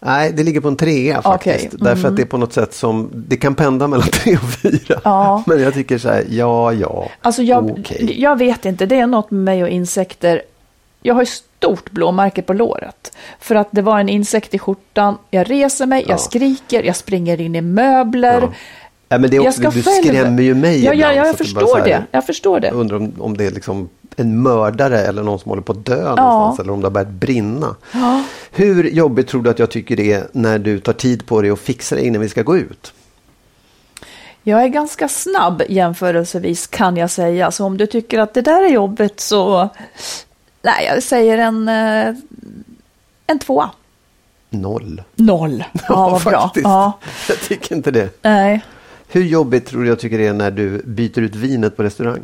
Nej, 0.00 0.32
det 0.32 0.42
ligger 0.42 0.60
på 0.60 0.68
en 0.68 0.76
trea 0.76 1.22
faktiskt. 1.22 1.66
Okej, 1.66 1.70
Därför 1.72 2.08
att 2.08 2.16
det 2.16 2.22
är 2.22 2.26
på 2.26 2.36
något 2.38 2.52
sätt 2.52 2.74
som, 2.74 3.10
det 3.14 3.36
kan 3.36 3.54
pendla 3.54 3.88
mellan 3.88 4.08
tre 4.12 4.34
och 4.34 4.50
fyra. 4.62 5.00
Ja. 5.04 5.42
Men 5.46 5.62
jag 5.62 5.74
tycker 5.74 5.98
så 5.98 6.08
här, 6.08 6.24
ja, 6.30 6.72
ja, 6.72 7.08
Alltså 7.22 7.42
jag, 7.42 7.70
okej. 7.70 8.20
jag 8.20 8.38
vet 8.38 8.64
inte, 8.64 8.86
det 8.86 8.96
är 8.96 9.06
något 9.06 9.30
med 9.30 9.40
mig 9.40 9.62
och 9.62 9.68
insekter. 9.68 10.42
Jag 11.02 11.14
har 11.14 11.22
ju 11.22 11.26
stort 11.26 11.90
blåmärke 11.90 12.42
på 12.42 12.52
låret. 12.52 13.12
För 13.40 13.54
att 13.54 13.68
det 13.70 13.82
var 13.82 14.00
en 14.00 14.08
insekt 14.08 14.54
i 14.54 14.58
skjortan. 14.58 15.18
Jag 15.30 15.50
reser 15.50 15.86
mig, 15.86 16.02
Ja. 16.02 16.10
jag 16.10 16.20
skriker, 16.20 16.82
jag 16.82 16.96
springer 16.96 17.40
in 17.40 17.56
i 17.56 17.60
möbler. 17.60 18.40
Ja. 18.42 18.52
Ja, 19.08 19.18
men 19.18 19.30
det 19.30 19.36
är 19.36 19.38
Jag 19.38 19.46
också, 19.46 19.60
ska 19.60 19.70
du 19.70 19.82
själv- 19.82 20.04
skrämmer 20.04 20.42
ju 20.42 20.54
mig 20.54 20.84
Ja, 20.84 20.84
ja, 20.84 20.94
ibland, 20.94 21.12
ja, 21.16 21.16
jag 21.26 21.34
det 21.34 21.38
förstår 21.38 21.76
här- 21.76 21.84
det. 21.84 22.04
Jag 22.10 22.26
förstår 22.26 22.60
det. 22.60 22.66
Jag 22.66 22.76
undrar 22.76 22.96
om, 22.96 23.12
om 23.18 23.36
det 23.36 23.46
är 23.46 23.50
liksom 23.50 23.88
en 24.16 24.42
mördare 24.42 24.98
eller 25.00 25.22
någon 25.22 25.38
som 25.38 25.48
håller 25.48 25.62
på 25.62 25.72
att 25.72 25.84
dö 25.86 25.96
någonstans. 26.02 26.58
Eller 26.60 26.72
om 26.72 26.80
det 26.80 26.86
har 26.86 26.90
börjat 26.92 27.08
brinna. 27.10 27.76
Ja. 27.92 28.22
Hur 28.52 28.84
jobbigt 28.90 29.28
tror 29.28 29.42
du 29.42 29.50
att 29.50 29.58
jag 29.58 29.70
tycker 29.70 29.96
det 29.96 30.12
är 30.12 30.26
när 30.32 30.58
du 30.58 30.80
tar 30.80 30.92
tid 30.92 31.26
på 31.26 31.42
dig 31.42 31.52
och 31.52 31.58
fixar 31.58 31.96
det 31.96 32.06
innan 32.06 32.20
vi 32.22 32.28
ska 32.28 32.42
gå 32.42 32.56
ut? 32.56 32.92
Jag 34.42 34.62
är 34.62 34.68
ganska 34.68 35.08
snabb 35.08 35.62
jämförelsevis 35.68 36.66
kan 36.66 36.96
jag 36.96 37.10
säga. 37.10 37.50
Så 37.50 37.64
om 37.64 37.76
du 37.76 37.86
tycker 37.86 38.18
att 38.18 38.34
det 38.34 38.42
där 38.42 38.62
är 38.64 38.68
jobbigt 38.68 39.20
så... 39.20 39.68
Nej, 40.62 40.86
jag 40.86 41.02
säger 41.02 41.38
en, 41.38 41.68
eh, 41.68 42.14
en 43.26 43.38
tvåa. 43.38 43.70
Noll. 44.50 45.02
Noll. 45.14 45.64
Ja, 45.88 46.08
vad 46.08 46.22
bra. 46.22 46.50
Ja, 46.62 46.92
Jag 47.28 47.40
tycker 47.40 47.76
inte 47.76 47.90
det. 47.90 48.22
nej. 48.22 48.64
Hur 49.08 49.24
jobbigt 49.24 49.66
tror 49.66 49.82
du 49.82 49.88
jag 49.88 49.98
tycker 49.98 50.18
det 50.18 50.26
är 50.26 50.32
när 50.32 50.50
du 50.50 50.82
byter 50.86 51.18
ut 51.18 51.34
vinet 51.36 51.76
på 51.76 51.82
restaurang? 51.82 52.20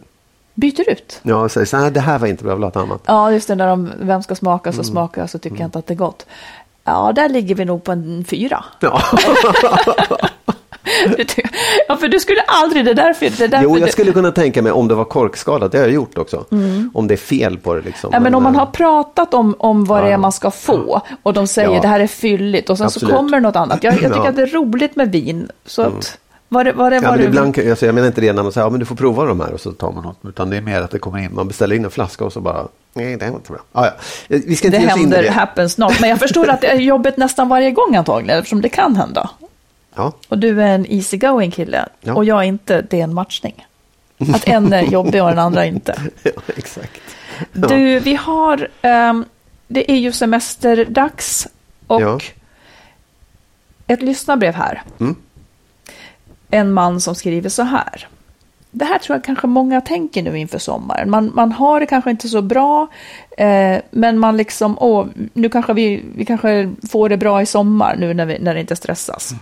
Byter 0.54 0.90
ut. 0.90 1.20
Ja, 1.22 1.36
och 1.36 1.50
säger 1.52 1.64
så 1.66 1.76
här, 1.76 1.90
det 1.90 2.00
här 2.00 2.18
var 2.18 2.26
inte 2.26 2.42
bra, 2.44 2.50
jag 2.50 2.56
vill 2.56 2.62
ha 2.64 2.70
ett 2.70 2.76
annat. 2.76 3.02
Ja, 3.06 3.32
just 3.32 3.48
det, 3.48 3.54
när 3.54 3.66
de, 3.68 3.92
vem 4.00 4.22
ska 4.22 4.34
smaka 4.34 4.70
Mm. 4.70 4.84
så 4.84 4.90
smaka 4.90 5.28
så 5.28 5.38
tycker 5.38 5.56
jag 5.56 5.66
inte 5.66 5.78
att 5.78 5.86
det 5.86 5.94
är 5.94 5.96
gott. 5.96 6.26
Ja, 6.84 7.12
där 7.14 7.28
ligger 7.28 7.54
vi 7.54 7.64
nog 7.64 7.84
på 7.84 7.92
en 7.92 8.24
fyra. 8.28 8.64
Ja. 8.80 9.02
Det 11.16 11.36
ja, 11.88 11.96
för 11.96 12.08
du 12.08 12.20
skulle 12.20 12.40
aldrig, 12.46 12.84
det 12.84 12.90
är 12.90 12.94
därför... 12.94 13.30
Det 13.38 13.44
är 13.44 13.48
därför 13.48 13.64
Jo, 13.64 13.78
jag 13.78 13.88
det- 13.88 13.92
skulle 13.92 14.12
kunna 14.12 14.32
tänka 14.32 14.62
mig 14.62 14.72
om 14.72 14.88
det 14.88 14.94
var 14.94 15.04
korkskadat, 15.04 15.72
det 15.72 15.78
har 15.78 15.84
jag 15.84 15.94
gjort 15.94 16.18
också. 16.18 16.44
Om 16.94 17.06
det 17.08 17.14
är 17.14 17.18
fel 17.18 17.58
på 17.58 17.74
det 17.74 17.80
liksom. 17.82 18.10
Ja, 18.12 18.20
men 18.20 18.34
om 18.34 18.42
man 18.42 18.54
eh, 18.54 18.58
har 18.58 18.66
pratat 18.66 19.34
om, 19.34 19.54
om 19.58 19.84
vad 19.84 20.02
det 20.02 20.08
Ja. 20.08 20.14
är 20.14 20.18
man 20.18 20.32
ska 20.32 20.50
få 20.50 21.00
och 21.22 21.32
de 21.32 21.46
säger 21.46 21.70
Ja. 21.74 21.80
det 21.80 21.88
här 21.88 22.00
är 22.00 22.06
fylligt 22.06 22.70
och 22.70 22.78
sen 22.78 22.86
Absolut. 22.86 23.10
så 23.10 23.16
kommer 23.16 23.40
något 23.40 23.56
annat. 23.56 23.84
Jag, 23.84 23.92
jag 23.92 23.98
tycker 23.98 24.10
Ja. 24.10 24.16
Mm. 24.16 24.28
att 24.30 24.36
det 24.36 24.42
är 24.42 24.46
roligt 24.46 24.96
med 24.96 25.12
vin. 25.12 25.48
Så 25.66 25.82
att, 25.82 26.18
vad 26.48 26.66
det, 26.66 26.72
vad 26.72 26.92
det, 26.92 26.96
Ja, 26.96 27.02
vad 27.02 27.10
men 27.10 27.20
det, 27.20 27.26
ibland, 27.26 27.58
alltså, 27.70 27.86
jag 27.86 27.94
menar 27.94 28.08
inte 28.08 28.20
det 28.20 28.32
när 28.32 28.42
man 28.42 28.52
säger 28.52 28.64
ja, 28.66 28.70
men 28.70 28.80
du 28.80 28.86
får 28.86 28.96
prova 28.96 29.24
de 29.24 29.40
här 29.40 29.52
och 29.52 29.60
så 29.60 29.72
tar 29.72 29.92
man 29.92 30.04
något. 30.04 30.18
Utan 30.28 30.50
det 30.50 30.56
är 30.56 30.60
mer 30.60 30.82
att 30.82 30.90
det 30.90 30.98
kommer 30.98 31.18
in, 31.18 31.34
man 31.34 31.48
beställer 31.48 31.76
in 31.76 31.84
en 31.84 31.90
flaska 31.90 32.24
och 32.24 32.32
så 32.32 32.40
bara, 32.40 32.66
nej 32.94 33.16
det 33.16 33.24
här 33.24 33.32
var 33.32 33.38
inte 33.38 33.52
bra. 33.52 33.60
Ah, 33.72 33.84
ja. 33.84 33.90
Vi 34.28 34.56
ska 34.56 34.70
det 34.70 34.76
inte 34.76 34.86
ge 34.86 34.92
oss 34.92 34.96
in 34.98 35.02
händer, 35.02 35.22
det. 35.22 35.30
happens 35.30 35.78
not. 35.78 36.00
Men 36.00 36.10
jag 36.10 36.18
förstår 36.18 36.48
att 36.48 36.60
det 36.60 36.66
är 36.66 36.76
jobbigt 36.76 37.16
nästan 37.16 37.48
varje 37.48 37.70
gång 37.70 37.96
antagligen, 37.96 38.38
eftersom 38.38 38.60
det 38.60 38.68
kan 38.68 38.96
hända. 38.96 39.30
Ja, 39.96 40.12
Och 40.28 40.38
du 40.38 40.62
är 40.62 40.74
en 40.74 40.86
easygoing 40.86 41.50
kille 41.50 41.88
Ja. 42.00 42.14
och 42.14 42.24
jag 42.24 42.38
är 42.38 42.42
inte, 42.46 42.82
det 42.82 43.00
är 43.00 43.04
en 43.04 43.14
matchning. 43.14 43.66
Att 44.34 44.48
en 44.48 44.72
är 44.72 44.82
jobbig 44.82 45.22
och 45.22 45.28
den 45.28 45.38
andra 45.38 45.66
inte. 45.66 45.94
ja, 46.22 46.30
exakt. 46.56 47.00
Ja. 47.52 47.68
Du, 47.68 47.98
vi 48.00 48.14
har, 48.14 48.68
ehm, 48.82 49.24
det 49.68 49.90
är 49.92 49.96
ju 49.96 50.12
semesterdags 50.12 51.48
och 51.86 52.24
ett 53.86 54.02
lyssnarbrev 54.02 54.54
här. 54.54 54.82
Mm. 55.00 55.16
En 56.50 56.72
man 56.72 57.00
som 57.00 57.14
skriver 57.14 57.48
så 57.48 57.62
här. 57.62 58.08
Det 58.70 58.84
här 58.84 58.98
tror 58.98 59.16
jag 59.16 59.24
kanske 59.24 59.46
många 59.46 59.80
tänker 59.80 60.22
nu 60.22 60.38
inför 60.38 60.58
sommaren. 60.58 61.10
Man, 61.10 61.32
man 61.34 61.52
har 61.52 61.80
det 61.80 61.86
kanske 61.86 62.10
inte 62.10 62.28
så 62.28 62.42
bra, 62.42 62.86
eh, 63.38 63.78
men 63.90 64.18
man 64.18 64.36
liksom, 64.36 64.76
åh, 64.80 65.06
nu 65.32 65.48
kanske 65.48 65.72
vi, 65.72 66.02
vi 66.16 66.24
kanske 66.24 66.72
får 66.90 67.08
det 67.08 67.16
bra 67.16 67.42
i 67.42 67.46
sommar 67.46 67.96
nu 67.98 68.14
när, 68.14 68.26
vi, 68.26 68.38
när 68.38 68.54
det 68.54 68.60
inte 68.60 68.76
stressas. 68.76 69.34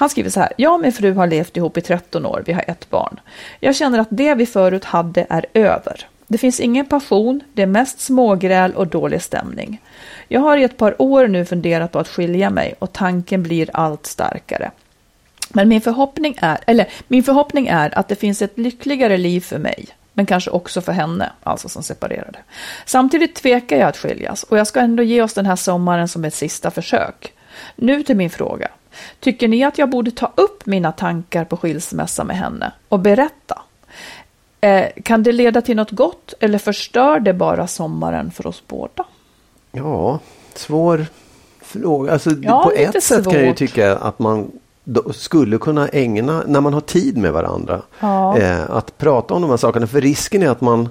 Han 0.00 0.10
skriver 0.10 0.30
så 0.30 0.40
här, 0.40 0.52
jag 0.56 0.74
och 0.74 0.80
min 0.80 0.92
fru 0.92 1.14
har 1.14 1.26
levt 1.26 1.56
ihop 1.56 1.76
i 1.76 1.80
13 1.80 2.26
år, 2.26 2.42
vi 2.46 2.52
har 2.52 2.64
ett 2.66 2.90
barn. 2.90 3.20
Jag 3.60 3.76
känner 3.76 3.98
att 3.98 4.08
det 4.10 4.34
vi 4.34 4.46
förut 4.46 4.84
hade 4.84 5.26
är 5.30 5.46
över. 5.54 6.06
Det 6.26 6.38
finns 6.38 6.60
ingen 6.60 6.86
passion, 6.86 7.40
det 7.52 7.62
är 7.62 7.66
mest 7.66 8.00
smågräl 8.00 8.74
och 8.74 8.86
dålig 8.86 9.22
stämning. 9.22 9.82
Jag 10.28 10.40
har 10.40 10.56
i 10.56 10.64
ett 10.64 10.76
par 10.76 11.02
år 11.02 11.28
nu 11.28 11.44
funderat 11.44 11.92
på 11.92 11.98
att 11.98 12.08
skilja 12.08 12.50
mig 12.50 12.74
och 12.78 12.92
tanken 12.92 13.42
blir 13.42 13.70
allt 13.72 14.06
starkare. 14.06 14.70
Men 15.48 15.68
min 15.68 15.80
förhoppning 15.80 16.36
är, 16.40 16.58
eller 16.66 16.88
min 17.08 17.22
förhoppning 17.22 17.66
är 17.66 17.98
att 17.98 18.08
det 18.08 18.16
finns 18.16 18.42
ett 18.42 18.58
lyckligare 18.58 19.16
liv 19.16 19.40
för 19.40 19.58
mig, 19.58 19.86
men 20.12 20.26
kanske 20.26 20.50
också 20.50 20.80
för 20.80 20.92
henne, 20.92 21.32
alltså 21.42 21.68
som 21.68 21.82
separerade. 21.82 22.38
Samtidigt 22.86 23.34
tvekar 23.34 23.76
jag 23.76 23.88
att 23.88 23.96
skiljas 23.96 24.42
och 24.42 24.58
jag 24.58 24.66
ska 24.66 24.80
ändå 24.80 25.02
ge 25.02 25.22
oss 25.22 25.34
den 25.34 25.46
här 25.46 25.56
sommaren 25.56 26.08
som 26.08 26.24
ett 26.24 26.34
sista 26.34 26.70
försök. 26.70 27.32
Nu 27.76 28.02
till 28.02 28.16
min 28.16 28.30
fråga. 28.30 28.68
Tycker 29.20 29.48
ni 29.48 29.64
att 29.64 29.78
jag 29.78 29.90
borde 29.90 30.10
ta 30.10 30.32
upp 30.34 30.66
mina 30.66 30.92
tankar 30.92 31.44
på 31.44 31.56
skilsmässa 31.56 32.24
med 32.24 32.36
henne 32.36 32.72
och 32.88 33.00
berätta? 33.00 33.62
Eh, 34.60 34.86
kan 35.04 35.22
det 35.22 35.32
leda 35.32 35.60
till 35.62 35.76
något 35.76 35.90
gott 35.90 36.34
eller 36.40 36.58
förstör 36.58 37.20
det 37.20 37.34
bara 37.34 37.66
sommaren 37.66 38.30
för 38.30 38.46
oss 38.46 38.62
båda? 38.66 39.04
Ja, 39.72 40.18
svår 40.54 41.06
fråga. 41.62 42.12
Alltså, 42.12 42.30
Ja, 42.30 42.62
på 42.64 42.70
ett 42.70 43.02
sätt 43.02 43.24
kan 43.24 43.34
jag 43.34 43.46
ju 43.46 43.54
tycka 43.54 43.96
att 43.96 44.18
man 44.18 44.50
skulle 45.14 45.58
kunna 45.58 45.88
ägna, 45.88 46.42
när 46.46 46.60
man 46.60 46.74
har 46.74 46.80
tid 46.80 47.16
med 47.16 47.32
varandra, 47.32 47.82
Ja. 48.00 48.38
eh, 48.38 48.70
att 48.70 48.98
prata 48.98 49.34
om 49.34 49.42
de 49.42 49.50
här 49.50 49.56
sakerna. 49.56 49.86
För 49.86 50.00
risken 50.00 50.42
är 50.42 50.48
att 50.48 50.60
man 50.60 50.88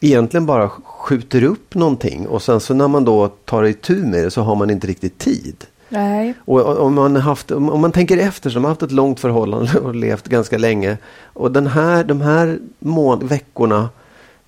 egentligen 0.00 0.46
bara 0.46 0.68
skjuter 0.68 1.42
upp 1.44 1.74
någonting 1.74 2.28
och 2.28 2.42
sen 2.42 2.60
så 2.60 2.74
när 2.74 2.88
man 2.88 3.04
då 3.04 3.28
tar 3.28 3.62
itu 3.64 4.06
med 4.06 4.24
det 4.24 4.30
så 4.30 4.42
har 4.42 4.54
man 4.54 4.70
inte 4.70 4.86
riktigt 4.86 5.18
tid. 5.18 5.64
Nej. 5.88 6.34
Och 6.44 6.78
om 6.80 6.94
man, 6.94 7.16
haft, 7.16 7.50
om 7.50 7.80
man 7.80 7.92
tänker 7.92 8.18
efter 8.18 8.50
så 8.50 8.56
har 8.56 8.62
man 8.62 8.68
haft 8.70 8.82
ett 8.82 8.92
långt 8.92 9.20
förhållande 9.20 9.78
och 9.84 9.94
levt 9.94 10.28
ganska 10.28 10.58
länge. 10.58 10.98
Och 11.24 11.52
den 11.52 11.66
här, 11.66 12.04
de 12.04 12.20
här 12.20 12.58
må- 12.78 13.16
veckorna 13.16 13.88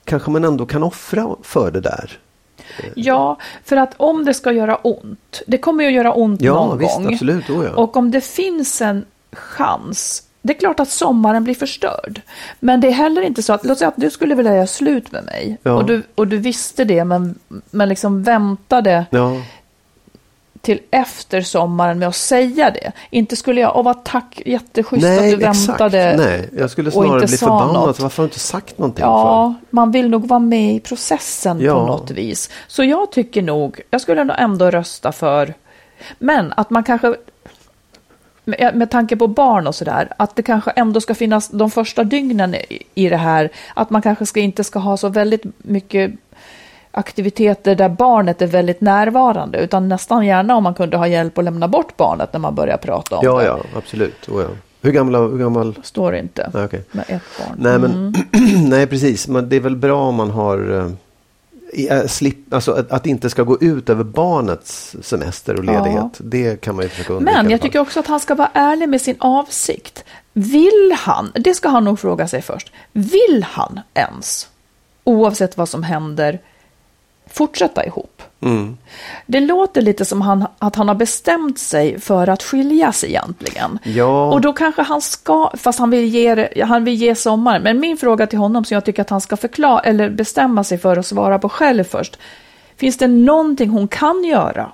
kanske 0.04 0.30
man 0.30 0.44
ändå 0.44 0.66
kan 0.66 0.82
offra 0.82 1.28
för 1.42 1.70
det 1.70 1.80
där. 1.80 2.18
Ja, 2.94 3.38
för 3.64 3.76
att 3.76 3.94
om 3.96 4.24
det 4.24 4.34
ska 4.34 4.52
göra 4.52 4.76
ont, 4.76 5.42
det 5.46 5.58
kommer 5.58 5.84
ju 5.84 5.88
att 5.88 5.94
göra 5.94 6.12
ont 6.12 6.40
Ja, 6.40 6.54
någon 6.54 6.78
visst, 6.78 6.96
gång. 6.96 7.12
absolut. 7.12 7.50
Oh, 7.50 7.64
ja. 7.64 7.70
Och 7.74 7.96
om 7.96 8.10
det 8.10 8.20
finns 8.20 8.80
en 8.82 9.04
chans, 9.32 10.22
det 10.42 10.52
är 10.52 10.58
klart 10.58 10.80
att 10.80 10.88
sommaren 10.88 11.44
blir 11.44 11.54
förstörd. 11.54 12.20
Men 12.60 12.80
det 12.80 12.88
är 12.88 12.92
heller 12.92 13.22
inte 13.22 13.42
så 13.42 13.52
att, 13.52 13.64
låt 13.66 13.78
säga 13.78 13.88
att 13.88 13.94
du 13.96 14.10
skulle 14.10 14.34
vilja 14.34 14.54
göra 14.56 14.66
slut 14.66 15.12
med 15.12 15.24
mig. 15.24 15.58
Ja. 15.62 15.72
Och, 15.72 15.86
du, 15.86 16.02
och 16.14 16.28
du 16.28 16.36
visste 16.38 16.84
det, 16.84 17.04
men, 17.04 17.34
men 17.70 17.88
liksom 17.88 18.22
väntade 18.22 19.06
ja. 19.10 19.32
Till 20.66 20.80
efter 20.90 21.40
sommaren 21.40 21.99
med 21.99 22.08
att 22.08 22.16
säga 22.16 22.70
det. 22.70 22.92
Inte 23.11 23.37
skulle 23.37 23.61
jag, 23.61 23.76
åh 23.76 23.82
vad 23.85 24.04
tack, 24.04 24.42
jätteschysst 24.46 25.02
Nej, 25.02 25.32
att 25.35 25.40
du 25.40 25.46
exakt. 25.46 25.68
väntade. 25.68 26.14
Nej, 26.16 26.49
jag 26.58 26.70
skulle 26.70 26.90
snarare 26.90 27.26
bli 27.26 27.37
förbannad. 27.37 27.75
något. 27.75 28.00
Varför 28.00 28.23
har 28.23 28.28
du 28.28 28.28
inte 28.32 28.38
sagt 28.38 28.78
någonting 28.78 29.02
Ja, 29.04 29.54
man 29.70 29.90
vill 29.90 30.08
nog 30.11 30.28
vara 30.28 30.40
med 30.40 30.75
i 30.75 30.80
processen 30.80 31.58
på 31.58 31.64
Ja. 31.64 31.87
något 31.87 32.11
vis. 32.11 32.50
Så 32.66 32.85
jag 32.85 33.12
tycker 33.12 33.42
nog, 33.42 33.80
jag 33.90 34.00
skulle 34.00 34.25
nog 34.25 34.37
ändå 34.38 34.70
rösta 34.70 35.12
för, 35.12 35.54
men 36.18 36.52
att 36.56 36.70
man 36.70 36.85
kanske, 36.85 37.14
med, 38.44 38.73
med 38.76 38.90
tanke 38.90 39.16
på 39.16 39.26
barn 39.26 39.66
och 39.66 39.75
sådär, 39.75 40.08
att 40.18 40.37
det 40.37 40.42
kanske 40.42 40.70
ändå 40.70 41.00
ska 41.00 41.14
finnas 41.14 41.49
de 41.49 41.70
första 41.70 42.04
dygnen 42.04 42.54
i, 42.54 42.82
i 42.94 43.08
det 43.08 43.16
här, 43.16 43.50
att 43.75 43.90
man 43.90 44.02
kanske 44.02 44.26
ska, 44.26 44.40
inte 44.40 44.64
ska 44.64 44.78
ha 44.78 44.96
så 44.96 45.08
väldigt 45.08 45.42
mycket 45.58 46.12
aktiviteter 46.96 47.74
där 47.74 47.88
barnet 47.88 48.42
är 48.42 48.46
väldigt 48.46 48.80
närvarande, 48.80 49.58
utan 49.58 49.88
nästan 49.88 50.26
gärna 50.26 50.56
om 50.56 50.62
man 50.62 50.74
kunde 50.74 50.96
ha 50.96 51.06
hjälp 51.06 51.38
att 51.38 51.44
lämna 51.44 51.68
bort 51.68 51.96
barnet 51.96 52.32
när 52.32 52.40
man 52.40 52.54
börjar 52.54 52.76
prata 52.76 53.16
om? 53.16 53.20
Ja, 53.24 53.38
det. 53.38 53.44
ja, 53.44 53.58
absolut. 53.76 54.28
Oh, 54.28 54.42
ja. 54.42 54.48
Hur 54.82 54.92
gamla, 54.92 55.18
hur 55.18 55.38
gammal? 55.38 55.74
Står 55.82 56.12
det 56.12 56.18
inte. 56.18 56.50
Nej, 56.54 56.64
okej. 56.64 56.82
Med 56.92 57.04
ett 57.08 57.22
barn. 57.38 57.56
Nej, 57.58 57.78
men, 57.78 57.90
Mm. 57.90 58.68
nej, 58.70 58.86
precis. 58.86 59.28
Men 59.28 59.48
det 59.48 59.56
är 59.56 59.60
väl 59.60 59.76
bra 59.76 60.08
om 60.08 60.14
man 60.14 60.30
har 60.30 60.74
eh, 61.74 61.96
eh, 61.98 62.06
slip, 62.06 62.54
alltså 62.54 62.72
att, 62.72 62.92
att 62.92 63.02
det 63.04 63.10
inte 63.10 63.30
ska 63.30 63.42
gå 63.42 63.58
ut 63.60 63.88
över 63.90 64.04
barnets 64.04 64.96
semester 65.02 65.58
och 65.58 65.64
Ja. 65.64 65.72
ledighet. 65.72 66.12
Det 66.18 66.60
kan 66.60 66.74
man 66.76 66.82
ju 66.84 66.88
försöka 66.88 67.12
undvika. 67.12 67.42
Men 67.42 67.50
jag 67.50 67.60
tycker 67.60 67.78
också 67.78 68.00
att 68.00 68.06
han 68.06 68.20
ska 68.20 68.34
vara 68.34 68.50
ärlig 68.54 68.88
med 68.88 69.00
sin 69.00 69.16
avsikt. 69.18 70.04
Vill 70.32 70.94
han, 70.98 71.32
det 71.34 71.54
ska 71.54 71.68
han 71.68 71.84
nog 71.84 72.00
fråga 72.00 72.28
sig 72.28 72.42
först, 72.42 72.72
vill 72.92 73.46
han 73.48 73.80
ens, 73.94 74.48
oavsett 75.04 75.56
vad 75.56 75.68
som 75.68 75.82
händer, 75.82 76.38
fortsätta 77.36 77.86
ihop. 77.86 78.22
Mm. 78.40 78.76
Det 79.26 79.40
låter 79.40 79.82
lite 79.82 80.04
som 80.04 80.22
han, 80.22 80.46
att 80.58 80.76
han 80.76 80.88
har 80.88 80.94
bestämt 80.94 81.58
sig 81.58 82.00
för 82.00 82.28
att 82.28 82.42
skiljas 82.42 83.04
egentligen. 83.04 83.78
Ja. 83.82 84.32
Och 84.32 84.40
då 84.40 84.52
kanske 84.52 84.82
han 84.82 85.00
ska, 85.00 85.50
fast 85.54 85.78
han 85.78 85.90
vill, 85.90 86.04
ge, 86.04 86.48
han 86.64 86.84
vill 86.84 86.94
ge 86.94 87.14
sommaren. 87.14 87.62
Men 87.62 87.80
min 87.80 87.96
fråga 87.96 88.26
till 88.26 88.38
honom 88.38 88.64
som 88.64 88.74
jag 88.74 88.84
tycker 88.84 89.02
att 89.02 89.10
han 89.10 89.20
ska 89.20 89.36
förklara, 89.36 89.80
eller 89.80 90.10
bestämma 90.10 90.64
sig 90.64 90.78
för 90.78 90.96
att 90.96 91.06
svara 91.06 91.38
på 91.38 91.48
själv 91.48 91.84
först. 91.84 92.18
Finns 92.76 92.98
det 92.98 93.06
någonting 93.06 93.70
hon 93.70 93.88
kan 93.88 94.24
göra? 94.24 94.72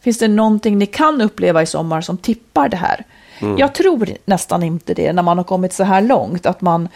Finns 0.00 0.18
det 0.18 0.28
någonting 0.28 0.78
ni 0.78 0.86
kan 0.86 1.20
uppleva 1.20 1.62
i 1.62 1.66
sommar 1.66 2.00
som 2.00 2.16
tippar 2.16 2.68
det 2.68 2.76
här? 2.76 3.04
Mm. 3.40 3.58
Jag 3.58 3.74
tror 3.74 4.08
nästan 4.24 4.62
inte 4.62 4.94
det 4.94 5.12
när 5.12 5.22
man 5.22 5.36
har 5.36 5.44
kommit 5.44 5.72
så 5.72 5.84
här 5.84 6.00
långt. 6.00 6.46
Att 6.46 6.60
man, 6.60 6.88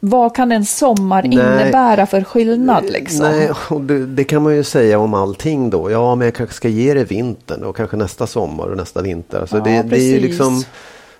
vad 0.00 0.34
kan 0.34 0.52
en 0.52 0.64
sommar 0.64 1.22
Nej. 1.22 1.32
innebära 1.32 2.06
för 2.06 2.24
skillnad 2.24 2.84
liksom? 2.84 3.26
Nej, 3.26 3.50
och 3.68 3.80
det, 3.80 4.06
det 4.06 4.24
kan 4.24 4.42
man 4.42 4.56
ju 4.56 4.64
säga 4.64 4.98
om 4.98 5.14
allting 5.14 5.70
då. 5.70 5.90
Ja, 5.90 6.14
men 6.14 6.24
jag 6.24 6.34
kanske 6.34 6.56
ska 6.56 6.68
ge 6.68 6.94
det 6.94 7.04
vintern 7.04 7.64
och 7.64 7.76
kanske 7.76 7.96
nästa 7.96 8.26
sommar 8.26 8.66
och 8.66 8.76
nästa 8.76 9.02
vinter. 9.02 9.40
Alltså 9.40 9.56
Ja, 9.56 9.62
det, 9.62 9.82
det 9.82 9.96
är 9.96 10.12
ju 10.12 10.20
liksom, 10.20 10.64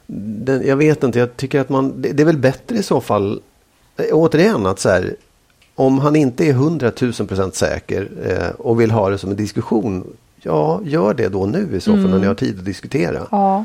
den, 0.07 0.67
jag 0.67 0.77
vet 0.77 1.03
inte, 1.03 1.19
jag 1.19 1.37
tycker 1.37 1.61
att 1.61 1.69
man, 1.69 2.03
det, 2.03 2.13
det 2.13 2.23
är 2.23 2.27
väl 2.27 2.39
bättre 2.39 2.77
i 2.77 2.83
så 2.83 3.01
fall, 3.01 3.41
eh, 3.97 4.05
återigen 4.13 4.67
att 4.67 4.79
så 4.79 4.89
här, 4.89 5.15
om 5.75 5.99
han 5.99 6.17
inte 6.17 6.47
är 6.47 6.51
100 6.51 6.93
000 7.01 7.13
procent 7.13 7.55
säker 7.55 8.09
eh, 8.27 8.61
och 8.61 8.81
vill 8.81 8.91
ha 8.91 9.11
det 9.11 9.19
som 9.19 9.31
en 9.31 9.37
diskussion, 9.37 10.05
ja, 10.43 10.81
gör 10.85 11.15
det 11.15 11.29
då 11.29 11.47
nu 11.47 11.69
i 11.77 11.81
så 11.81 11.93
fall 11.93 12.11
när 12.11 12.19
ni 12.19 12.27
har 12.27 12.35
tid 12.35 12.59
att 12.59 12.65
diskutera. 12.65 13.17
Mm. 13.17 13.29
Ja, 13.31 13.65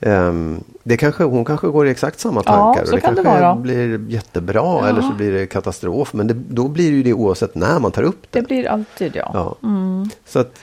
Ehm, 0.00 0.60
det 0.82 0.96
kanske, 0.96 1.24
hon 1.24 1.44
kanske 1.44 1.66
går 1.68 1.86
i 1.86 1.90
exakt 1.90 2.20
samma 2.20 2.42
Ja, 2.46 2.52
tankar. 2.52 2.84
så 2.84 2.90
och 2.90 2.96
det 2.96 3.00
kan 3.00 3.14
det 3.14 3.22
kanske 3.22 3.42
vara. 3.42 3.54
blir 3.56 4.06
jättebra 4.10 4.88
eller 4.88 5.02
så 5.02 5.12
blir 5.12 5.32
det 5.32 5.46
katastrof. 5.46 6.12
Men 6.12 6.26
det, 6.26 6.34
då 6.34 6.68
blir 6.68 6.90
det 6.90 6.96
ju 6.96 7.02
det 7.02 7.12
oavsett 7.12 7.54
när 7.54 7.78
man 7.80 7.92
tar 7.92 8.02
upp 8.02 8.26
det. 8.30 8.40
det 8.40 8.46
blir 8.46 8.68
alltid 8.68 9.16
ja. 9.16 9.30
Ja, 9.34 9.56
Ja. 9.62 10.06
Så 10.26 10.38
att, 10.38 10.54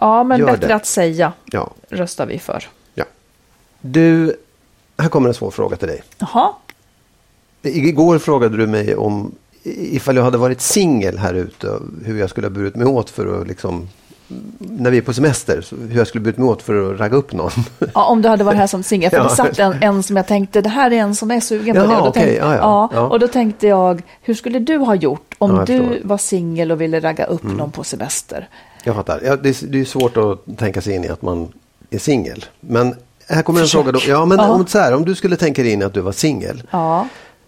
ja, 0.00 0.24
men 0.24 0.38
Gör 0.40 0.46
bättre 0.46 0.66
det. 0.68 0.74
att 0.74 0.86
säga 0.86 1.32
ja, 1.44 1.70
röstar 1.88 2.26
vi 2.26 2.38
för. 2.38 2.64
ja. 2.94 3.04
Du, 3.80 4.36
här 4.98 5.08
kommer 5.08 5.28
en 5.28 5.34
svår 5.34 5.50
fråga 5.50 5.76
till 5.76 5.88
dig. 5.88 6.02
Jaha, 6.18 6.52
Igår 7.62 8.18
frågade 8.18 8.56
du 8.56 8.66
mig 8.66 8.96
om 8.96 9.32
ifall 9.62 10.16
jag 10.16 10.22
hade 10.24 10.38
varit 10.38 10.60
singel 10.60 11.18
här 11.18 11.34
ute. 11.34 11.78
Hur 12.04 12.18
jag 12.20 12.30
skulle 12.30 12.46
ha 12.46 12.52
burit 12.54 12.76
mig 12.76 12.86
åt 12.86 13.10
för 13.10 13.40
att 13.40 13.48
liksom 13.48 13.88
när 14.58 14.90
vi 14.90 14.98
är 14.98 15.02
på 15.02 15.12
semester, 15.12 15.64
hur 15.88 15.98
jag 15.98 16.06
skulle 16.06 16.22
burit 16.24 16.38
mig 16.38 16.48
åt 16.48 16.62
för 16.62 16.92
att 16.94 17.00
ragga 17.00 17.16
upp 17.16 17.32
någon. 17.32 17.50
ja, 17.94 18.04
om 18.04 18.22
du 18.22 18.28
hade 18.28 18.44
varit 18.44 18.58
här 18.58 18.66
som 18.66 18.82
singel. 18.82 19.10
För 19.10 19.16
Ja. 19.16 19.22
det 19.22 19.30
satt 19.30 19.58
en, 19.58 19.72
en 19.82 20.02
som 20.02 20.16
jag 20.16 20.26
tänkte, 20.26 20.60
det 20.60 20.68
här 20.68 20.90
är 20.90 20.96
en 20.96 21.14
som 21.14 21.30
är 21.30 21.40
sugen 21.40 21.74
på 21.76 21.80
Jaha, 21.80 21.88
det. 21.88 21.96
Och 21.96 22.02
då, 22.02 22.08
okej, 22.08 22.22
tänkte, 22.22 22.44
ja, 22.46 22.88
ja, 22.92 23.00
och 23.08 23.20
då 23.20 23.28
tänkte 23.28 23.66
jag, 23.66 24.02
hur 24.22 24.34
skulle 24.34 24.58
du 24.58 24.76
ha 24.76 24.94
gjort 24.94 25.34
om 25.38 25.50
du 25.50 25.56
förstår. 25.56 25.74
Mm. 25.74 26.08
var 26.08 26.18
singel 26.18 26.72
och 26.72 26.80
ville 26.80 27.00
ragga 27.00 27.24
upp 27.24 27.42
någon 27.42 27.70
på 27.70 27.84
semester? 27.84 28.48
Jag 28.84 28.94
fattar. 28.94 29.20
Ja, 29.24 29.36
det, 29.36 29.48
är, 29.62 29.66
det 29.66 29.80
är 29.80 29.84
svårt 29.84 30.16
att 30.16 30.58
tänka 30.58 30.80
sig 30.80 30.94
in 30.94 31.04
i 31.04 31.08
att 31.08 31.22
man 31.22 31.48
är 31.90 31.98
singel. 31.98 32.44
Men 32.60 32.94
här 33.28 33.42
kommer 33.42 33.60
en 33.60 33.64
Försök. 33.66 33.82
fråga. 33.84 33.92
Då. 33.92 34.00
Ja, 34.08 34.24
men. 34.24 34.40
Om, 34.40 34.66
så 34.66 34.78
här, 34.78 34.94
om 34.94 35.04
du 35.04 35.14
skulle 35.14 35.36
tänka 35.36 35.62
dig 35.62 35.72
in 35.72 35.82
i 35.82 35.84
att 35.84 35.94
du 35.94 36.00
var 36.00 36.12
singel. 36.12 36.62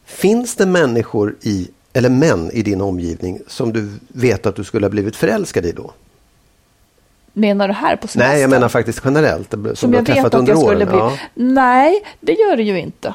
Finns 0.04 0.56
det 0.56 0.66
människor 0.66 1.36
i, 1.42 1.68
eller 1.92 2.08
män 2.08 2.50
i 2.52 2.62
din 2.62 2.80
omgivning 2.80 3.38
som 3.46 3.72
du 3.72 3.88
vet 4.08 4.46
att 4.46 4.56
du 4.56 4.64
skulle 4.64 4.86
ha 4.86 4.90
blivit 4.90 5.16
förälskad 5.16 5.66
i 5.66 5.72
då? 5.72 5.90
Menar 7.40 7.68
du 7.68 7.74
här 7.74 7.96
på 7.96 8.08
semester? 8.08 8.32
Nej, 8.32 8.40
jag 8.40 8.50
menar 8.50 8.68
faktiskt 8.68 9.00
generellt. 9.04 9.50
Som, 9.50 9.76
Som 9.76 9.92
jag 9.94 10.02
vet 10.02 10.24
att 10.24 10.32
jag 10.32 10.58
skulle 10.58 10.74
åren. 10.74 10.88
bli. 10.88 10.98
Ja. 10.98 11.12
Nej, 11.34 12.02
det 12.20 12.32
gör 12.32 12.56
det 12.56 12.62
ju 12.62 12.78
inte. 12.78 13.14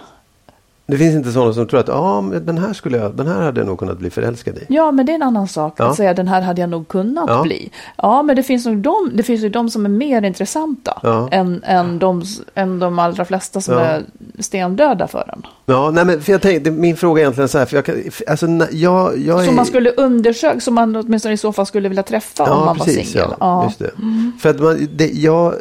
Det 0.88 0.98
finns 0.98 1.15
inte 1.15 1.32
sådana 1.32 1.54
som 1.54 1.68
tror 1.68 1.80
att 1.80 2.24
men 2.25 2.46
den, 2.46 2.58
här 2.58 2.74
skulle 2.74 2.98
jag, 2.98 3.15
den 3.15 3.27
här 3.27 3.42
hade 3.42 3.60
jag 3.60 3.68
nog 3.68 3.80
kunnat 3.80 3.98
bli 3.98 4.10
förälskad 4.10 4.58
i. 4.58 4.65
Ja, 4.70 4.92
men 4.92 5.06
det 5.06 5.12
är 5.12 5.15
en 5.15 5.22
annan 5.22 5.48
sak 5.48 5.74
Ja. 5.77 5.86
att 5.86 5.96
säga 5.96 6.13
den 6.13 6.27
här 6.27 6.42
hade 6.42 6.62
jag 6.62 6.70
nog 6.70 6.88
kunnat 6.88 7.25
Ja. 7.27 7.42
bli. 7.44 7.72
Ja, 7.98 8.24
men 8.24 8.36
det 8.36 8.44
finns, 8.44 8.65
nog 8.65 8.77
de, 8.77 9.12
det 9.13 9.24
finns 9.24 9.44
ju 9.44 9.50
de 9.50 9.70
som 9.70 9.86
är 9.86 9.89
mer 9.89 10.22
intressanta 10.22 11.00
Ja. 11.04 11.30
än, 11.32 11.63
än, 11.63 12.00
de, 12.00 12.24
än 12.56 12.80
de 12.80 13.00
allra 13.00 13.25
flesta 13.25 13.62
som 13.62 13.77
är 13.77 14.04
stendöda 14.39 15.08
för 15.08 15.30
en. 15.34 15.42
Ja, 15.65 15.92
nej, 15.92 16.06
men 16.06 16.22
för 16.22 16.32
jag 16.32 16.42
tänkte, 16.42 16.72
min 16.72 16.96
fråga 16.98 17.22
är 17.22 17.24
egentligen 17.24 17.50
så 17.50 17.58
här, 17.58 17.65
för 17.65 17.75
jag, 17.75 17.86
kan, 17.86 17.96
alltså, 18.27 18.48
när- 18.48 18.70
jag, 18.72 19.18
jag 19.18 19.42
är... 19.42 19.46
Som 19.46 19.56
man 19.56 19.65
skulle 19.65 19.92
undersöka, 19.92 20.60
som 20.60 20.74
man 20.75 20.96
åtminstone 20.96 21.34
i 21.34 21.38
så 21.38 21.51
fall 21.51 21.65
skulle 21.65 21.89
vilja 21.89 22.04
träffa 22.04 22.44
om 22.54 22.65
man 22.65 22.77
var 22.77 22.86
singel. 22.86 23.30
Ja, 23.39 23.63
just 23.63 23.80
det. 23.80 23.92
För 24.39 24.50
att 24.50 24.60
man, 24.60 24.88
det, 24.96 25.08
jag, 25.13 25.54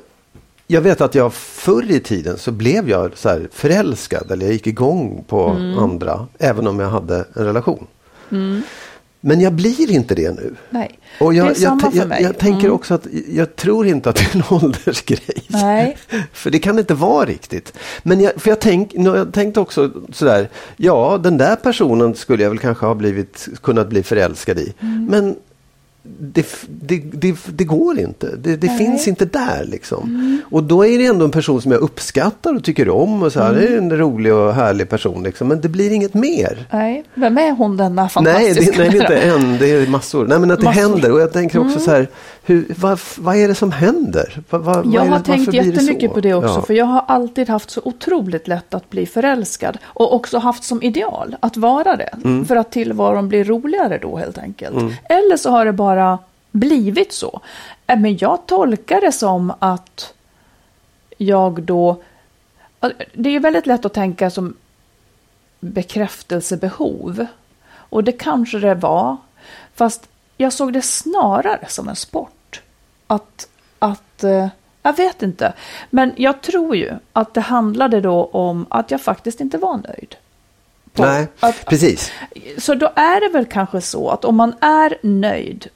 jag 0.67 0.81
vet 0.81 1.01
att 1.01 1.15
jag 1.15 1.35
förr 1.35 1.91
i 1.91 2.01
tiden 2.01 2.39
så 2.39 2.53
blev 2.53 2.91
jag 2.91 3.11
så 3.19 3.29
här 3.29 3.49
förälskad 3.53 4.31
eller 4.31 4.47
jag 4.47 4.53
gick 4.53 4.67
igång 4.67 5.25
på 5.29 5.47
Mm. 5.49 5.79
andra 5.79 6.27
även 6.39 6.67
om 6.67 6.81
jag 6.81 6.89
hade 6.89 7.17
en 7.35 7.45
relation. 7.45 7.87
Men 9.21 9.41
jag 9.41 9.53
blir 9.53 9.91
inte 9.91 10.15
det 10.15 10.31
nu. 10.31 10.55
Nej, 10.71 10.99
Och 11.21 11.35
jag, 11.35 11.47
det 11.47 11.51
är 11.51 11.55
samma 11.55 11.81
jag, 11.83 11.93
för 11.93 11.99
jag, 11.99 12.09
mig. 12.09 12.23
jag 12.23 12.39
tänker 12.39 12.61
Mm. 12.61 12.73
också 12.73 12.95
att 12.95 13.07
jag 13.29 13.57
tror 13.57 13.87
inte 13.87 14.11
att 14.11 14.17
det 14.17 14.23
är 14.23 14.37
en 14.37 14.43
åldersgrej. 14.65 15.43
Nej. 15.49 15.97
För 16.33 16.51
det 16.51 16.59
kan 16.59 16.79
inte 16.79 16.95
vara 16.95 17.27
riktigt. 17.27 17.73
Men 18.03 18.21
jag, 18.21 18.33
för 18.37 18.51
jag, 18.51 18.61
tänk, 18.61 18.95
jag 18.95 19.33
tänkte 19.33 19.61
också 19.61 19.91
sådär, 20.13 20.49
ja 20.77 21.19
den 21.23 21.39
där 21.39 21.57
personen 21.57 22.15
skulle 22.15 22.43
jag 22.43 22.51
väl 22.51 22.59
kanske 22.59 22.87
ha 22.87 22.95
blivit, 22.95 23.49
kunnat 23.63 23.89
bli 23.89 24.03
förälskad 24.03 24.59
i. 24.59 24.73
Mm. 24.81 25.07
Men 25.11 25.37
det, 26.19 26.47
det, 26.81 27.03
det, 27.13 27.37
det 27.47 27.65
går 27.65 27.99
inte. 27.99 28.37
Det, 28.37 28.63
Nej. 28.63 28.79
finns 28.79 29.09
inte 29.09 29.25
där 29.25 29.65
liksom. 29.65 30.41
Och 30.51 30.63
då 30.63 30.87
är 30.87 30.99
det 30.99 31.07
ändå 31.07 31.25
en 31.25 31.31
person 31.31 31.63
som 31.63 31.73
jag 31.73 31.81
uppskattar 31.81 32.55
och 32.55 32.65
tycker 32.65 32.89
om. 32.89 33.23
Och 33.23 33.33
så 33.33 33.41
här, 33.43 33.55
Det 33.55 33.67
är 33.67 33.79
en 33.79 33.99
rolig 33.99 34.35
och 34.35 34.55
härlig 34.55 34.89
person 34.89 35.23
liksom. 35.23 35.49
Men 35.49 35.61
det 35.61 35.69
blir 35.69 35.93
inget 35.93 36.15
mer. 36.15 36.67
Nej, 36.73 37.05
vem 37.15 37.39
är 37.39 37.51
hon 37.51 37.77
denna 37.77 38.03
Nej, 38.03 38.09
fantastiska? 38.11 38.83
det, 38.83 38.89
nej, 38.89 38.91
det 38.91 38.97
är 38.99 39.01
inte 39.01 39.47
en, 39.47 39.59
det 39.59 39.71
är 39.71 39.87
massor. 39.87 40.27
Nej, 40.27 40.39
men 40.39 40.51
att 40.51 40.59
det 40.59 40.65
Massor. 40.65 40.81
händer. 40.81 41.13
Och 41.13 41.21
jag 41.21 41.33
tänker 41.33 41.59
också 41.59 41.81
så 41.81 41.91
här, 41.91 42.09
hur, 42.47 42.75
vad, 42.79 43.01
vad 43.19 43.37
är 43.37 43.49
det 43.49 43.55
som 43.55 43.73
händer? 43.73 44.43
Vad, 44.51 44.61
vad, 44.61 44.87
Jag 44.87 45.05
har 45.05 45.19
det, 45.19 45.25
tänkt 45.25 45.51
det 45.51 45.57
jättemycket 45.57 46.11
så? 46.11 46.15
på 46.15 46.21
det 46.21 46.35
också, 46.35 46.55
Ja. 46.55 46.63
för 46.63 46.75
jag 46.75 46.85
har 46.85 47.05
alltid 47.09 47.49
haft 47.49 47.71
så 47.71 47.81
otroligt 47.85 48.49
lätt 48.49 48.75
att 48.75 48.91
bli 48.91 49.07
förälskad. 49.07 49.79
Och 49.85 50.15
också 50.15 50.39
haft 50.39 50.65
som 50.65 50.83
ideal 50.83 51.37
att 51.41 51.57
vara 51.57 51.97
det. 51.97 52.11
Mm. 52.25 52.45
För 52.45 52.57
att 52.57 52.71
tillvaron 52.73 53.29
blir 53.29 53.45
roligare 53.45 53.99
då 53.99 54.17
helt 54.17 54.39
enkelt. 54.39 54.77
Eller 55.05 55.37
så 55.37 55.51
har 55.51 55.65
det 55.65 55.73
bara 55.73 56.19
blivit 56.51 57.13
så. 57.13 57.41
Äh, 57.87 57.99
Men 57.99 58.17
jag 58.17 58.47
tolkar 58.47 59.01
det 59.01 59.13
som 59.13 59.53
att 59.59 60.15
jag 61.19 61.63
då... 61.63 62.03
Det 63.13 63.31
är 63.37 63.41
väldigt 63.41 63.67
lätt 63.67 63.85
att 63.85 63.95
tänka 63.95 64.31
som 64.31 64.57
bekräftelsebehov. 65.61 67.27
Och 67.73 68.05
det 68.05 68.13
kanske 68.13 68.59
det 68.59 68.75
var. 68.75 69.17
Fast 69.75 70.09
jag 70.37 70.53
såg 70.53 70.73
det 70.73 70.83
snarare 70.83 71.67
som 71.69 71.89
en 71.89 71.97
sport. 71.97 72.63
Att, 73.07 73.49
att 73.79 74.25
eh, 74.25 74.49
jag 74.83 74.97
vet 74.97 75.23
inte. 75.23 75.53
Men 75.91 76.13
jag 76.17 76.41
tror 76.43 76.77
ju 76.77 76.93
att 77.13 77.35
det 77.35 77.41
handlade 77.41 78.01
då 78.01 78.25
om 78.25 78.67
att 78.71 78.91
jag 78.91 79.01
faktiskt 79.01 79.41
inte 79.41 79.59
var 79.59 79.77
nöjd. 79.77 80.17
På 80.93 81.03
Nej, 81.03 81.27
att, 81.41 81.65
precis. 81.67 82.13
så 82.59 82.75
då 82.75 82.93
är 82.95 83.21
det 83.21 83.29
väl 83.39 83.47
kanske 83.47 83.81
så 83.81 84.11
att 84.11 84.25
om 84.25 84.37
man 84.37 84.55
är 84.61 84.99
nöjd 85.03 85.69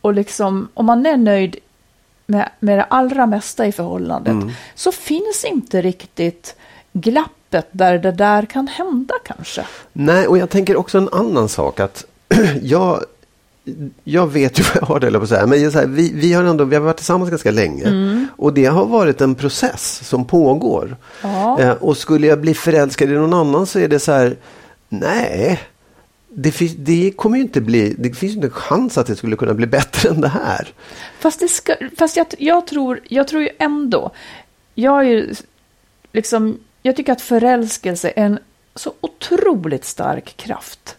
och 0.00 0.14
liksom 0.14 0.68
om 0.74 0.86
man 0.86 1.06
är 1.06 1.16
nöjd 1.16 1.56
med, 2.26 2.48
med 2.60 2.78
det 2.78 2.84
allra 2.84 3.26
mesta 3.26 3.66
i 3.66 3.72
förhållandet 3.72 4.32
Mm. 4.32 4.50
så 4.74 4.92
finns 4.92 5.44
inte 5.44 5.82
riktigt 5.82 6.56
glappet 6.92 7.68
där 7.70 7.98
det 7.98 8.12
där 8.12 8.46
kan 8.46 8.68
hända 8.68 9.14
kanske. 9.24 9.66
Nej, 9.92 10.26
och 10.26 10.38
jag 10.38 10.50
tänker 10.50 10.76
också 10.76 10.98
en 10.98 11.08
annan 11.12 11.48
sak. 11.48 11.80
att 11.80 12.04
jag, 12.62 13.04
jag 14.04 14.26
vet 14.26 14.58
ju 14.58 14.62
vad 14.74 14.76
jag 14.82 14.86
har 14.86 15.00
det, 15.00 15.10
på 15.10 15.22
att 15.22 15.28
säga. 15.28 15.46
Men 15.46 15.72
så 15.72 15.78
här, 15.78 15.86
vi, 15.86 16.12
vi, 16.14 16.32
har 16.32 16.44
ändå, 16.44 16.64
vi 16.64 16.76
har 16.76 16.82
varit 16.82 16.96
tillsammans 16.96 17.30
ganska 17.30 17.50
länge. 17.50 18.26
Och 18.36 18.54
det 18.54 18.64
har 18.64 18.86
varit 18.86 19.20
en 19.20 19.34
process 19.34 20.00
som 20.08 20.24
pågår. 20.24 20.96
Ja. 21.22 21.60
Eh, 21.60 21.70
och 21.70 21.96
skulle 21.96 22.26
jag 22.26 22.40
bli 22.40 22.54
förälskad 22.54 23.10
i 23.10 23.12
någon 23.12 23.34
annan 23.34 23.66
så 23.66 23.78
är 23.78 23.88
det 23.88 23.98
så 23.98 24.12
här, 24.12 24.36
nej. 24.88 25.60
Det, 26.28 26.52
finns, 26.52 26.72
det 26.76 27.12
kommer 27.16 27.36
ju 27.36 27.42
inte 27.42 27.60
bli, 27.60 27.94
det 27.98 28.12
finns 28.12 28.34
inte 28.34 28.46
en 28.46 28.52
chans 28.52 28.98
att 28.98 29.06
det 29.06 29.16
skulle 29.16 29.36
kunna 29.36 29.54
bli 29.54 29.66
bättre 29.66 30.08
än 30.08 30.20
det 30.20 30.28
här. 30.28 30.68
Fast, 31.18 31.40
det 31.40 31.48
ska, 31.48 31.74
fast 31.98 32.16
jag, 32.16 32.26
jag, 32.38 32.66
tror, 32.66 33.00
jag 33.08 33.28
tror 33.28 33.42
ju 33.42 33.48
ändå, 33.58 34.10
jag 34.74 34.98
är 34.98 35.08
ju 35.08 35.34
liksom, 36.12 36.58
jag 36.82 36.96
tycker 36.96 37.12
att 37.12 37.20
förälskelse 37.20 38.12
är 38.16 38.24
en 38.24 38.38
så 38.74 38.92
otroligt 39.00 39.84
stark 39.84 40.36
kraft. 40.36 40.97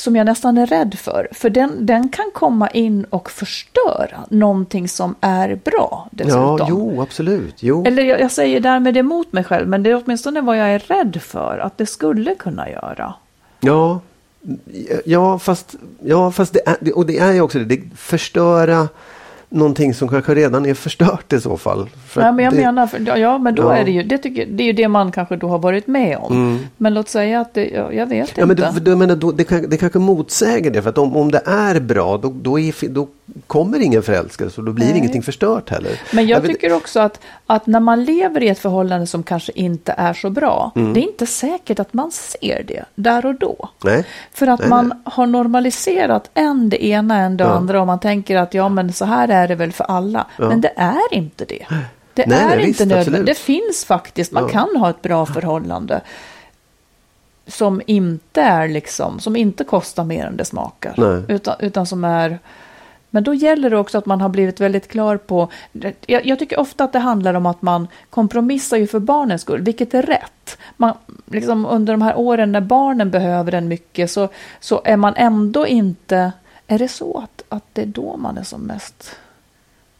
Som 0.00 0.16
jag 0.16 0.24
nästan 0.24 0.58
är 0.58 0.66
rädd 0.66 0.94
för. 0.98 1.28
För 1.32 1.50
den, 1.50 1.86
den 1.86 2.08
kan 2.08 2.30
komma 2.34 2.68
in 2.68 3.04
och 3.04 3.30
förstöra 3.30 4.24
någonting 4.28 4.88
som 4.88 5.14
är 5.20 5.54
bra 5.64 6.08
dessutom. 6.10 6.56
Ja, 6.58 6.66
jo, 6.68 7.02
absolut. 7.02 7.62
Jo. 7.62 7.84
Eller 7.86 8.02
jag, 8.02 8.20
jag 8.20 8.30
säger 8.30 8.60
därmed 8.60 8.96
emot 8.96 9.32
mig 9.32 9.44
själv, 9.44 9.68
men 9.68 9.82
det 9.82 9.90
är 9.90 10.02
åtminstone 10.04 10.40
vad 10.40 10.58
jag 10.58 10.68
är 10.68 10.78
rädd 10.78 11.22
för 11.22 11.58
att 11.58 11.78
det 11.78 11.86
skulle 11.86 12.34
kunna 12.34 12.70
göra. 12.70 13.14
Ja, 13.60 14.00
ja 15.04 15.38
fast, 15.38 15.74
ja, 16.04 16.32
fast 16.32 16.52
det 16.52 16.68
är, 16.68 16.96
och 16.96 17.06
det 17.06 17.18
är 17.18 17.32
ju 17.32 17.40
också 17.40 17.58
det, 17.58 17.64
det 17.64 17.96
förstöra 17.96 18.88
någonting 19.50 19.94
som 19.94 20.08
kanske 20.08 20.34
redan 20.34 20.66
är 20.66 20.74
förstört 20.74 21.32
i 21.32 21.40
så 21.40 21.56
fall. 21.56 21.88
För 22.08 22.20
ja, 22.22 22.32
men 22.32 22.44
jag 22.44 22.54
det, 22.54 22.60
menar, 22.60 22.86
för, 22.86 23.16
ja 23.18 23.38
men 23.38 23.54
då 23.54 23.62
Ja. 23.62 23.76
är 23.76 23.84
det 23.84 23.90
ju, 23.90 24.02
det, 24.02 24.18
tycker, 24.18 24.46
det 24.46 24.62
är 24.62 24.66
ju 24.66 24.72
det 24.72 24.88
man 24.88 25.12
kanske 25.12 25.36
då 25.36 25.48
har 25.48 25.58
varit 25.58 25.86
med 25.86 26.16
om. 26.20 26.58
Men 26.76 26.94
låt 26.94 27.08
säga 27.08 27.40
att 27.40 27.54
det, 27.54 27.68
ja, 27.68 27.92
jag 27.92 28.06
vet 28.06 28.10
Mm. 28.10 28.26
Ja, 28.36 28.46
men 28.46 28.50
inte. 28.68 28.80
det, 28.80 28.90
det, 28.90 28.96
menar, 28.96 29.16
då, 29.16 29.32
det, 29.32 29.44
kan, 29.44 29.70
det 29.70 29.76
kanske 29.76 29.98
motsäger 29.98 30.70
det. 30.70 30.82
För 30.82 30.90
att 30.90 30.98
om, 30.98 31.16
om 31.16 31.30
det 31.30 31.42
är 31.46 31.80
bra 31.80 32.16
då, 32.16 32.32
då, 32.42 32.58
är, 32.58 32.88
då 32.88 33.08
kommer 33.46 33.80
ingen 33.80 34.02
förälskelse 34.02 34.60
och 34.60 34.66
då 34.66 34.72
blir 34.72 34.86
Nej. 34.86 34.98
ingenting 34.98 35.22
förstört 35.22 35.70
heller. 35.70 36.00
Men 36.12 36.26
jag 36.26 36.40
vet- 36.40 36.50
tycker 36.50 36.72
också 36.72 37.00
att, 37.00 37.20
att 37.46 37.66
när 37.66 37.80
man 37.80 38.04
lever 38.04 38.42
i 38.42 38.48
ett 38.48 38.58
förhållande 38.58 39.06
som 39.06 39.22
kanske 39.22 39.52
inte 39.54 39.94
är 39.98 40.12
så 40.14 40.30
bra, 40.30 40.72
Mm. 40.76 40.92
det 40.94 41.00
är 41.00 41.02
inte 41.02 41.26
säkert 41.26 41.78
att 41.78 41.92
man 41.92 42.10
ser 42.12 42.62
det 42.62 42.84
där 42.94 43.26
och 43.26 43.34
då. 43.34 43.68
Nej. 43.84 44.04
För 44.32 44.46
att 44.46 44.60
Nej, 44.60 44.68
man 44.68 45.02
har 45.04 45.26
normaliserat 45.26 46.30
en 46.34 46.68
det 46.68 46.84
ena, 46.84 47.16
en 47.16 47.36
det 47.36 47.44
Ja. 47.44 47.50
andra 47.50 47.80
och 47.80 47.86
man 47.86 48.00
tänker 48.00 48.36
att 48.36 48.54
ja 48.54 48.68
men 48.68 48.92
så 48.92 49.04
här 49.04 49.28
är 49.28 49.48
det 49.48 49.54
väl 49.54 49.72
för 49.72 49.84
alla. 49.84 50.26
Men 50.38 50.60
det 50.60 50.72
är 50.76 51.14
inte 51.14 51.44
det. 51.44 51.66
Det 52.14 52.26
Nej, 52.26 52.38
är 52.40 52.58
inte 52.58 52.84
nödvändigt. 52.86 53.26
Det 53.26 53.34
finns 53.42 53.84
faktiskt, 53.84 54.32
man 54.32 54.42
Ja. 54.42 54.48
kan 54.48 54.76
ha 54.76 54.90
ett 54.90 55.02
bra 55.02 55.26
förhållande 55.26 56.00
som 57.46 57.82
inte 57.86 58.40
är 58.42 58.68
liksom, 58.68 59.20
som 59.20 59.36
inte 59.36 59.64
kostar 59.64 60.04
mer 60.04 60.26
än 60.26 60.36
det 60.36 60.44
smakar. 60.44 61.24
Utan, 61.28 61.54
utan 61.60 61.86
som 61.86 62.04
är 62.04 62.38
men 63.10 63.24
då 63.24 63.34
gäller 63.34 63.70
det 63.70 63.78
också 63.78 63.98
att 63.98 64.06
man 64.06 64.20
har 64.20 64.28
blivit 64.28 64.60
väldigt 64.60 64.88
klar 64.88 65.16
på... 65.16 65.48
Jag, 66.06 66.26
jag 66.26 66.38
tycker 66.38 66.60
ofta 66.60 66.84
att 66.84 66.92
det 66.92 66.98
handlar 66.98 67.34
om 67.34 67.46
att 67.46 67.62
man 67.62 67.88
kompromissar 68.10 68.76
ju 68.76 68.86
för 68.86 68.98
barnens 69.00 69.42
skull, 69.42 69.62
vilket 69.62 69.94
är 69.94 70.02
rätt. 70.02 70.58
Man, 70.76 70.94
liksom 71.26 71.66
under 71.66 71.92
de 71.92 72.02
här 72.02 72.18
åren 72.18 72.52
när 72.52 72.60
barnen 72.60 73.10
behöver 73.10 73.54
en 73.54 73.68
mycket 73.68 74.10
så, 74.10 74.28
så 74.60 74.80
är 74.84 74.96
man 74.96 75.14
ändå 75.16 75.66
inte... 75.66 76.32
Är 76.66 76.78
det 76.78 76.88
så 76.88 77.18
att, 77.18 77.42
att 77.48 77.64
det 77.72 77.82
är 77.82 77.86
då 77.86 78.16
man 78.16 78.38
är 78.38 78.42
som 78.42 78.60
mest... 78.60 79.16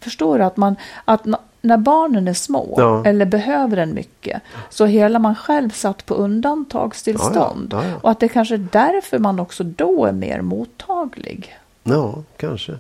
Förstår 0.01 0.39
du? 0.39 0.45
Att, 0.45 0.57
man, 0.57 0.77
att 1.05 1.27
när 1.61 1.77
barnen 1.77 2.29
är 2.29 2.35
små 2.35 2.75
Ja. 2.77 3.05
eller 3.05 3.27
behöver 3.27 3.77
en 3.77 3.95
mycket 3.95 4.43
så 4.71 4.85
är 4.85 4.89
hela 4.89 5.19
man 5.19 5.35
själv 5.35 5.71
satt 5.71 6.07
på 6.07 6.15
undantagstillstånd. 6.15 7.69
Ja, 7.73 7.85
ja, 7.85 7.91
ja. 7.91 7.97
Och 8.03 8.11
att 8.11 8.21
det 8.21 8.29
kanske 8.29 8.55
är 8.55 8.69
därför 8.73 9.19
man 9.19 9.41
också 9.41 9.65
då 9.65 10.05
är 10.05 10.13
mer 10.13 10.41
mottaglig. 10.41 11.57
Ja, 11.83 12.15
kanske. 12.37 12.79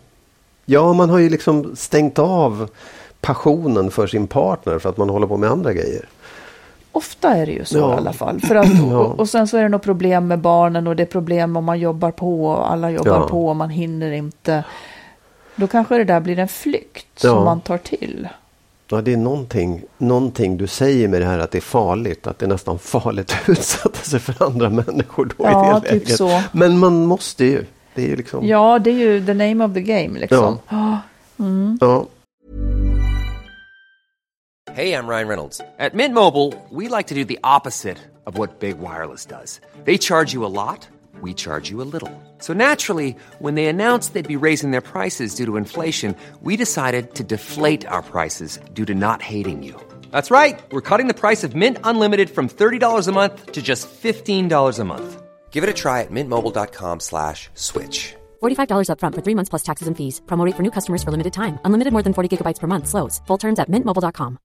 Ja, 0.70 0.92
man 0.92 1.11
har 1.11 1.18
ju 1.18 1.28
liksom 1.28 1.76
stängt 1.76 2.18
av 2.18 2.68
passionen 3.20 3.90
för 3.90 4.06
sin 4.06 4.26
partner 4.26 4.78
för 4.78 4.88
att 4.88 4.96
man 4.96 5.11
håller 5.11 5.26
på 5.26 5.37
med 5.37 5.50
andra 5.50 5.72
grejer. 5.72 6.09
Ofta 6.92 7.28
är 7.37 7.46
det 7.46 7.52
ju 7.52 7.64
så 7.64 7.78
Ja. 7.78 7.94
i 7.94 7.96
alla 7.96 8.12
fall. 8.12 8.40
För 8.40 8.54
att, 8.54 8.66
och, 8.92 9.18
och 9.20 9.28
sen 9.28 9.48
så 9.48 9.56
är 9.56 9.62
det 9.62 9.68
nog 9.68 9.83
problem 9.83 10.26
med 10.28 10.38
barnen 10.38 10.87
och 10.87 10.96
det 10.96 11.02
är 11.02 11.06
problem 11.06 11.56
om 11.56 11.64
man 11.64 11.78
jobbar 11.80 12.11
på 12.11 12.44
och 12.46 12.72
alla 12.72 12.90
jobbar 12.90 13.20
Ja. 13.20 13.28
på 13.28 13.48
och 13.48 13.56
man 13.56 13.70
hinner 13.70 14.12
inte. 14.12 14.64
Då 15.56 15.66
kanske 15.66 15.98
det 15.98 16.04
där 16.04 16.20
blir 16.20 16.38
en 16.38 16.48
flykt 16.48 17.06
Ja. 17.22 17.30
som 17.35 17.44
man 17.44 17.61
tar 17.61 17.78
till. 17.78 18.28
Ja, 18.88 19.00
det 19.00 19.12
är 19.12 19.16
någonting, 19.16 19.83
någonting 19.98 20.56
du 20.56 20.66
säger 20.66 21.09
med 21.09 21.20
det 21.20 21.26
här 21.26 21.38
att 21.38 21.50
det 21.50 21.59
är 21.59 21.62
farligt. 21.62 22.26
Att 22.26 22.38
det 22.38 22.46
är 22.46 22.48
nästan 22.50 22.78
farligt 22.78 23.33
att 23.42 23.48
utsätta 23.48 23.98
sig 24.02 24.20
för 24.20 24.44
andra 24.46 24.70
människor 24.70 25.33
då 25.38 25.44
i 25.44 25.48
det 25.50 25.80
typ 25.80 25.90
läget. 25.92 26.16
så. 26.16 26.42
Men 26.52 26.78
man 26.78 27.04
måste 27.06 27.44
ju. 27.44 27.64
Det 28.00 28.06
är 28.06 28.08
ju 28.08 28.16
liksom... 28.16 28.46
Ja, 28.46 28.78
det 28.78 28.90
är 28.90 28.94
ju 28.94 29.26
the 29.26 29.34
name 29.34 29.64
of 29.64 29.74
the 29.74 29.80
game 29.80 30.18
liksom. 30.18 30.58
Ja. 30.68 31.00
Mm. 31.38 31.78
ja. 31.80 32.06
Hey, 34.72 34.92
I'm 34.92 35.08
Ryan 35.08 35.28
Reynolds. 35.28 35.60
At 35.78 35.94
Mint 35.94 36.14
Mobile, 36.14 36.54
we 36.70 36.96
like 36.96 37.08
to 37.08 37.14
do 37.14 37.24
the 37.24 37.38
opposite 37.44 37.98
of 38.26 38.38
what 38.38 38.60
Big 38.60 38.78
Wireless 38.78 39.26
does. 39.26 39.60
They 39.84 39.98
charge 39.98 40.32
you 40.32 40.46
a 40.46 40.52
lot, 40.62 40.88
we 41.20 41.34
charge 41.34 41.70
you 41.70 41.82
a 41.82 41.88
little. 41.92 42.10
So 42.38 42.54
naturally, 42.54 43.14
when 43.38 43.54
they 43.54 43.66
announced 43.66 44.14
they'd 44.14 44.40
be 44.40 44.46
raising 44.48 44.70
their 44.70 44.80
prices 44.92 45.34
due 45.34 45.46
to 45.46 45.56
inflation, 45.56 46.16
we 46.42 46.56
decided 46.56 47.14
to 47.14 47.24
deflate 47.24 47.86
our 47.86 48.02
prices 48.02 48.60
due 48.72 48.86
to 48.86 48.94
not 48.94 49.20
hating 49.20 49.62
you. 49.62 49.74
That's 50.10 50.30
right. 50.30 50.58
We're 50.72 50.88
cutting 50.88 51.08
the 51.08 51.20
price 51.20 51.44
of 51.44 51.54
Mint 51.54 51.76
Unlimited 51.84 52.30
from 52.30 52.48
$30 52.48 53.08
a 53.08 53.12
month 53.12 53.52
to 53.52 53.60
just 53.60 53.88
$15 54.02 54.78
a 54.78 54.84
month. 54.84 55.22
Give 55.50 55.62
it 55.64 55.70
a 55.70 55.74
try 55.74 56.00
at 56.00 56.10
mintmobile.com 56.10 57.00
slash 57.00 57.50
switch. 57.54 58.14
$45 58.42 58.88
upfront 58.88 59.14
for 59.14 59.20
three 59.22 59.34
months 59.34 59.50
plus 59.50 59.62
taxes 59.62 59.88
and 59.88 59.96
fees. 59.96 60.22
Promote 60.26 60.54
for 60.56 60.62
new 60.62 60.70
customers 60.70 61.02
for 61.04 61.10
limited 61.10 61.32
time. 61.34 61.58
Unlimited 61.66 61.92
more 61.92 62.02
than 62.02 62.14
40 62.14 62.28
gigabytes 62.36 62.60
per 62.60 62.66
month. 62.66 62.86
Slows. 62.88 63.20
Full 63.26 63.38
terms 63.38 63.58
at 63.58 63.68
mintmobile.com. 63.68 64.38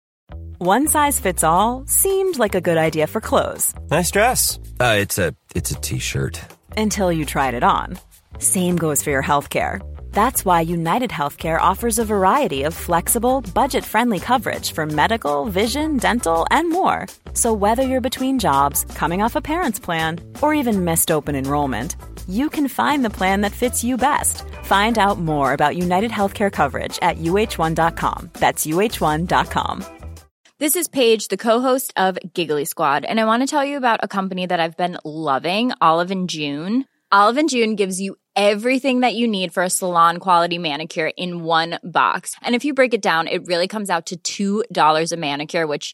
One 0.58 0.88
size 0.88 1.20
fits 1.20 1.44
all 1.44 1.84
seemed 1.88 2.39
like 2.39 2.56
a 2.56 2.62
good 2.62 2.78
idea 2.78 3.08
for 3.08 3.20
clothes 3.22 3.74
Nice 3.91 4.10
dress. 4.12 4.58
Uh, 4.80 4.96
it's 5.00 5.18
a 5.18 5.34
it's 5.54 5.72
a 5.72 5.76
t-shirt. 5.76 6.39
until 6.78 7.12
you 7.12 7.26
tried 7.26 7.54
it 7.54 7.63
on. 7.63 8.00
Same 8.39 8.76
goes 8.78 9.04
for 9.04 9.12
your 9.12 9.24
healthcare. 9.24 9.80
That's 10.12 10.46
why 10.46 10.62
United 10.62 11.10
Healthcare 11.12 11.60
offers 11.60 12.00
a 12.00 12.06
variety 12.06 12.63
of 12.63 12.74
flexible, 12.74 13.41
budget 13.54 13.84
friendly 13.86 14.20
coverage 14.20 14.72
for 14.72 14.86
medical, 14.86 15.46
vision, 15.46 15.98
dental, 15.98 16.48
and 16.52 16.70
more. 16.72 17.06
So, 17.36 17.54
whether 17.54 17.84
you're 17.84 18.02
between 18.02 18.39
jobs, 18.39 18.86
coming 18.95 19.21
off 19.21 19.36
a 19.36 19.41
parent's 19.41 19.80
plan, 19.80 20.19
or 20.41 20.54
even 20.54 20.86
missed 20.86 21.12
open 21.12 21.36
enrollment, 21.36 21.95
you 22.28 22.50
can 22.50 22.67
find 22.67 23.06
the 23.06 23.15
plan 23.19 23.41
that 23.41 23.52
fits 23.52 23.84
you 23.84 23.98
best. 23.98 24.41
Find 24.63 24.98
out 24.98 25.19
more 25.19 25.54
about 25.54 25.76
United 25.76 26.12
Healthcare 26.12 26.52
coverage 26.52 26.98
at 27.02 27.17
uh1.com. 27.17 28.30
That's 28.34 28.65
uh1.com. 28.65 29.86
This 30.58 30.78
is 30.78 30.88
Paige, 30.88 31.28
the 31.28 31.36
co-host 31.36 31.91
of 31.98 32.17
Giggly 32.34 32.63
Squad, 32.63 33.04
and 33.04 33.19
I 33.19 33.26
want 33.26 33.43
to 33.43 33.48
tell 33.48 33.65
you 33.65 33.76
about 33.76 34.00
a 34.02 34.08
company 34.08 34.45
that 34.45 34.62
I've 34.62 34.78
been 34.78 34.98
loving, 35.04 35.74
Olive 35.82 36.12
and 36.12 36.30
June. 36.30 36.86
Olive 37.12 37.38
and 37.38 37.50
June 37.50 37.76
gives 37.76 38.00
you 38.00 38.15
everything 38.36 39.02
that 39.02 39.15
you 39.15 39.28
need 39.28 39.54
for 39.54 39.63
a 39.63 39.69
salon 39.69 40.17
quality 40.17 40.58
manicure 40.58 41.12
in 41.17 41.43
one 41.43 41.80
box. 41.84 42.36
And 42.41 42.56
if 42.56 42.63
you 42.63 42.74
break 42.74 42.93
it 42.93 43.02
down, 43.02 43.28
it 43.28 43.48
really 43.48 43.67
comes 43.67 43.89
out 43.89 44.12
to 44.26 44.63
$2 44.65 45.12
a 45.12 45.17
manicure, 45.17 45.67
which 45.67 45.93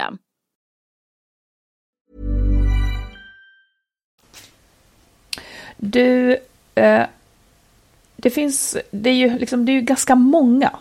Du, 5.77 6.37
eh, 6.75 7.03
det 8.15 8.29
finns, 8.29 8.77
det 8.91 9.09
är 9.09 9.13
ju 9.13 9.39
liksom, 9.39 9.65
det 9.65 9.71
är 9.71 9.73
ju 9.73 9.81
ganska 9.81 10.15
många 10.15 10.71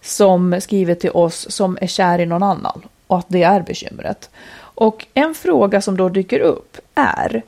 som 0.00 0.60
skriver 0.60 0.94
till 0.94 1.10
oss 1.10 1.50
som 1.50 1.78
är 1.80 1.86
kär 1.86 2.18
i 2.18 2.26
någon 2.26 2.42
annan 2.42 2.82
och 3.06 3.18
att 3.18 3.28
det 3.28 3.42
är 3.42 3.60
bekymret. 3.60 4.30
Och 4.54 5.06
en 5.14 5.34
fråga 5.34 5.80
som 5.80 5.96
då 5.96 6.08
dyker 6.08 6.40
upp 6.40 6.76
är 6.94 7.42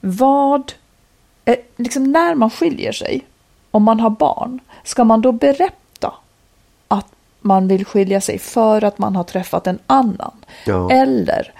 vad, 0.00 0.72
eh, 1.44 1.58
liksom 1.76 2.12
när 2.12 2.34
man 2.34 2.50
skiljer 2.50 2.92
sig, 2.92 3.24
om 3.70 3.82
man 3.82 4.00
har 4.00 4.10
barn, 4.10 4.60
ska 4.84 5.04
man 5.04 5.20
då 5.22 5.32
berätta 5.32 5.87
man 7.48 7.68
vill 7.68 7.84
skilja 7.84 8.20
sig 8.20 8.38
för 8.38 8.84
att 8.84 8.98
man 8.98 9.16
har 9.16 9.24
träffat 9.24 9.66
en 9.66 9.78
annan? 9.86 10.32
Ja. 10.66 10.90
Eller 10.92 11.52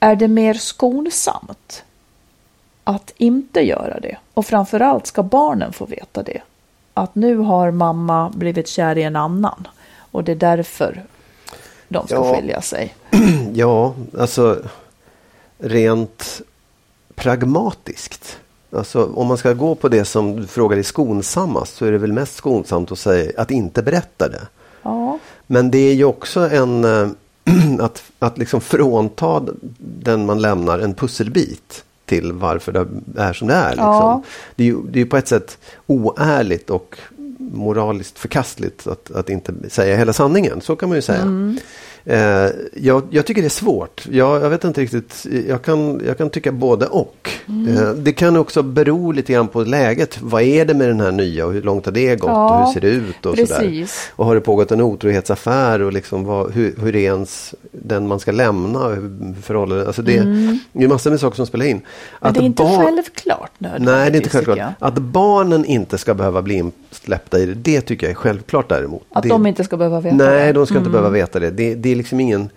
är 0.00 0.16
det 0.16 0.28
mer 0.28 0.54
skonsamt 0.54 1.84
att 2.84 3.12
inte 3.16 3.60
göra 3.60 4.00
det. 4.00 4.16
Och 4.34 4.46
framförallt 4.46 5.06
ska 5.06 5.22
barnen 5.22 5.72
få 5.72 5.86
veta 5.86 6.22
det. 6.22 6.40
Att 6.94 7.14
nu 7.14 7.36
har 7.36 7.70
mamma 7.70 8.30
blivit 8.34 8.68
kär 8.68 8.98
i 8.98 9.02
en 9.02 9.16
annan. 9.16 9.68
Och 9.96 10.24
det 10.24 10.32
är 10.32 10.36
därför 10.36 11.04
de 11.88 12.06
ska 12.06 12.16
Ja. 12.16 12.34
skilja 12.34 12.60
sig. 12.62 12.94
Ja, 13.54 13.94
alltså 14.18 14.58
rent 15.58 16.40
pragmatiskt. 17.14 18.38
Alltså 18.76 19.04
om 19.14 19.26
man 19.26 19.38
ska 19.38 19.52
gå 19.52 19.74
på 19.74 19.88
det 19.88 20.04
som 20.04 20.36
du 20.36 20.46
frågar 20.46 20.76
är 20.76 20.82
skonsammast 20.82 21.76
så 21.76 21.86
är 21.86 21.92
det 21.92 21.98
väl 21.98 22.12
mest 22.12 22.34
skonsamt 22.36 22.92
att 22.92 22.98
säga 22.98 23.32
att 23.36 23.50
inte 23.50 23.82
berätta 23.82 24.28
det. 24.28 24.40
Ja, 24.84 25.18
Men 25.46 25.70
det 25.70 25.78
är 25.78 25.94
ju 25.94 26.04
också 26.04 26.40
en 26.40 26.84
eh, 26.84 27.08
att, 27.80 28.02
att 28.18 28.38
liksom 28.38 28.60
frånta 28.60 29.42
den 29.78 30.26
man 30.26 30.42
lämnar 30.42 30.78
en 30.78 30.94
pusselbit 30.94 31.84
till 32.04 32.32
varför 32.32 32.72
det 32.72 32.86
är 33.16 33.32
som 33.32 33.48
det 33.48 33.54
är. 33.54 33.70
Liksom. 33.70 33.84
Ja. 33.84 34.22
Det 34.54 34.62
är 34.62 34.66
ju 34.66 34.82
det 34.90 35.00
är 35.00 35.04
på 35.04 35.16
ett 35.16 35.28
sätt 35.28 35.58
oärligt 35.86 36.70
och 36.70 36.98
moraliskt 37.38 38.18
förkastligt 38.18 38.86
att, 38.86 39.10
att 39.10 39.30
inte 39.30 39.54
säga 39.68 39.96
hela 39.96 40.12
sanningen. 40.12 40.60
Så 40.60 40.76
kan 40.76 40.88
man 40.88 40.98
ju 40.98 41.02
säga. 41.02 41.54
Eh, 42.06 42.50
jag, 42.74 43.02
jag, 43.10 43.26
tycker 43.26 43.42
det 43.42 43.48
är 43.48 43.50
svårt. 43.50 44.06
Jag, 44.10 44.42
jag, 44.42 44.50
vet 44.50 44.64
inte 44.64 44.80
riktigt. 44.80 45.26
Jag 45.48 45.62
kan, 45.62 46.02
jag 46.06 46.18
kan 46.18 46.30
tycka 46.30 46.52
både 46.52 46.86
och. 46.86 47.30
Mm. 47.48 47.76
Eh, 47.76 47.90
det 47.90 48.12
kan 48.12 48.36
också 48.36 48.62
bero 48.62 49.12
lite 49.12 49.32
grann 49.32 49.48
på 49.48 49.62
läget. 49.62 50.18
Vad 50.22 50.42
är 50.42 50.64
det 50.64 50.74
med 50.74 50.88
den 50.88 51.00
här 51.00 51.12
nya 51.12 51.46
och 51.46 51.52
hur 51.52 51.62
långt 51.62 51.86
har 51.86 51.92
det 51.92 52.16
gått 52.16 52.28
ja, 52.28 52.60
och 52.60 52.66
hur 52.66 52.72
ser 52.72 52.80
det 52.80 52.88
ut? 52.88 53.26
Och, 53.26 53.38
sådär. 53.38 53.86
och 54.10 54.26
har 54.26 54.34
det 54.34 54.40
pågått 54.40 54.72
en 54.72 54.80
otrohetsaffär 54.80 55.82
och 55.82 55.92
liksom 55.92 56.24
vad, 56.24 56.52
hur, 56.52 56.74
hur 56.80 56.96
är 56.96 57.00
ens 57.00 57.54
den 57.72 58.08
man 58.08 58.20
ska 58.20 58.32
lämna? 58.32 58.88
Hur 58.88 59.86
alltså 59.86 60.02
det, 60.02 60.18
mm. 60.18 60.58
det 60.72 60.84
är 60.84 60.88
massor 60.88 61.10
med 61.10 61.20
saker 61.20 61.36
som 61.36 61.46
spelar 61.46 61.66
in. 61.66 61.80
Men 62.20 62.32
det 62.32 62.40
är 62.40 62.44
inte 62.44 62.62
självklart 62.62 63.50
nödvändigtvis. 63.58 63.94
Nej, 63.94 64.10
det 64.10 64.16
är 64.16 64.20
inte 64.20 64.30
självklart. 64.30 64.74
Att 64.78 64.98
barnen 64.98 65.64
inte 65.64 65.98
ska 65.98 66.14
behöva 66.14 66.42
bli 66.42 66.54
insläppta 66.54 67.38
i 67.38 67.46
det, 67.46 67.54
det 67.54 67.80
tycker 67.80 68.06
jag 68.06 68.10
är 68.10 68.14
självklart 68.14 68.68
däremot. 68.68 69.02
Att 69.10 69.22
det, 69.22 69.28
de 69.28 69.46
inte 69.46 69.64
ska 69.64 69.76
behöva 69.76 70.00
veta 70.00 70.16
nej, 70.16 70.26
det? 70.26 70.34
Nej, 70.34 70.52
de 70.52 70.66
ska 70.66 70.74
inte 70.74 70.88
mm. 70.88 70.92
behöva 70.92 71.10
veta 71.10 71.40
det. 71.40 71.50
det. 71.50 71.74
Det 71.74 71.93
är 71.94 71.98
liksom 71.98 72.20
ingen 72.20 72.50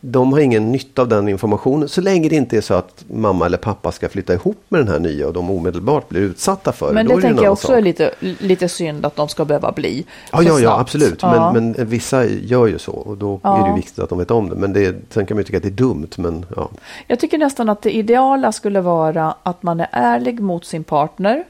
de 0.00 0.32
har 0.32 0.40
ingen 0.40 0.72
nytta 0.72 1.02
av 1.02 1.08
den 1.08 1.28
informationen 1.28 1.88
så 1.88 2.00
länge 2.00 2.28
det 2.28 2.36
inte 2.36 2.56
är 2.56 2.60
så 2.60 2.74
att 2.74 3.04
mamma 3.10 3.46
eller 3.46 3.58
pappa 3.58 3.92
ska 3.92 4.08
flytta 4.08 4.34
ihop 4.34 4.64
med 4.68 4.80
den 4.80 4.88
här 4.88 4.98
nya 4.98 5.26
och 5.26 5.32
de 5.32 5.50
omedelbart 5.50 6.08
blir 6.08 6.20
utsatta 6.20 6.72
för 6.72 6.92
Men 6.92 7.06
det. 7.06 7.14
det 7.14 7.22
tänker 7.22 7.44
jag 7.44 7.52
också 7.52 7.66
sak. 7.66 7.76
är 7.76 7.82
lite, 7.82 8.14
lite 8.20 8.68
synd 8.68 9.06
att 9.06 9.16
de 9.16 9.28
ska 9.28 9.44
behöva 9.44 9.72
bli. 9.72 10.04
Ja, 10.32 10.42
ja, 10.42 10.58
ja 10.58 10.80
absolut. 10.80 11.22
Ja. 11.22 11.52
Men, 11.52 11.72
men, 11.72 11.86
vissa 11.88 12.24
gör 12.26 12.66
ju 12.66 12.78
så 12.78 12.92
och 12.92 13.16
då 13.16 13.40
ja. 13.42 13.64
är 13.64 13.70
det 13.70 13.76
viktigt 13.76 13.98
att 13.98 14.08
de 14.08 14.18
vet 14.18 14.30
om 14.30 14.48
det. 14.48 14.56
Men 14.56 14.72
det, 14.72 14.96
sen 15.10 15.26
kan 15.26 15.34
man 15.34 15.40
ju 15.40 15.44
tycka 15.44 15.56
att 15.56 15.62
det 15.62 15.68
är 15.68 15.70
dumt. 15.70 16.10
Men, 16.16 16.46
ja. 16.56 16.70
Jag 17.06 17.20
tycker 17.20 17.38
nästan 17.38 17.68
att 17.68 17.82
det 17.82 17.96
ideala 17.96 18.52
skulle 18.52 18.80
vara 18.80 19.34
att 19.42 19.62
man 19.62 19.80
är 19.80 19.88
ärlig 19.92 20.40
mot 20.40 20.64
sin 20.64 20.84
partner. 20.84 21.44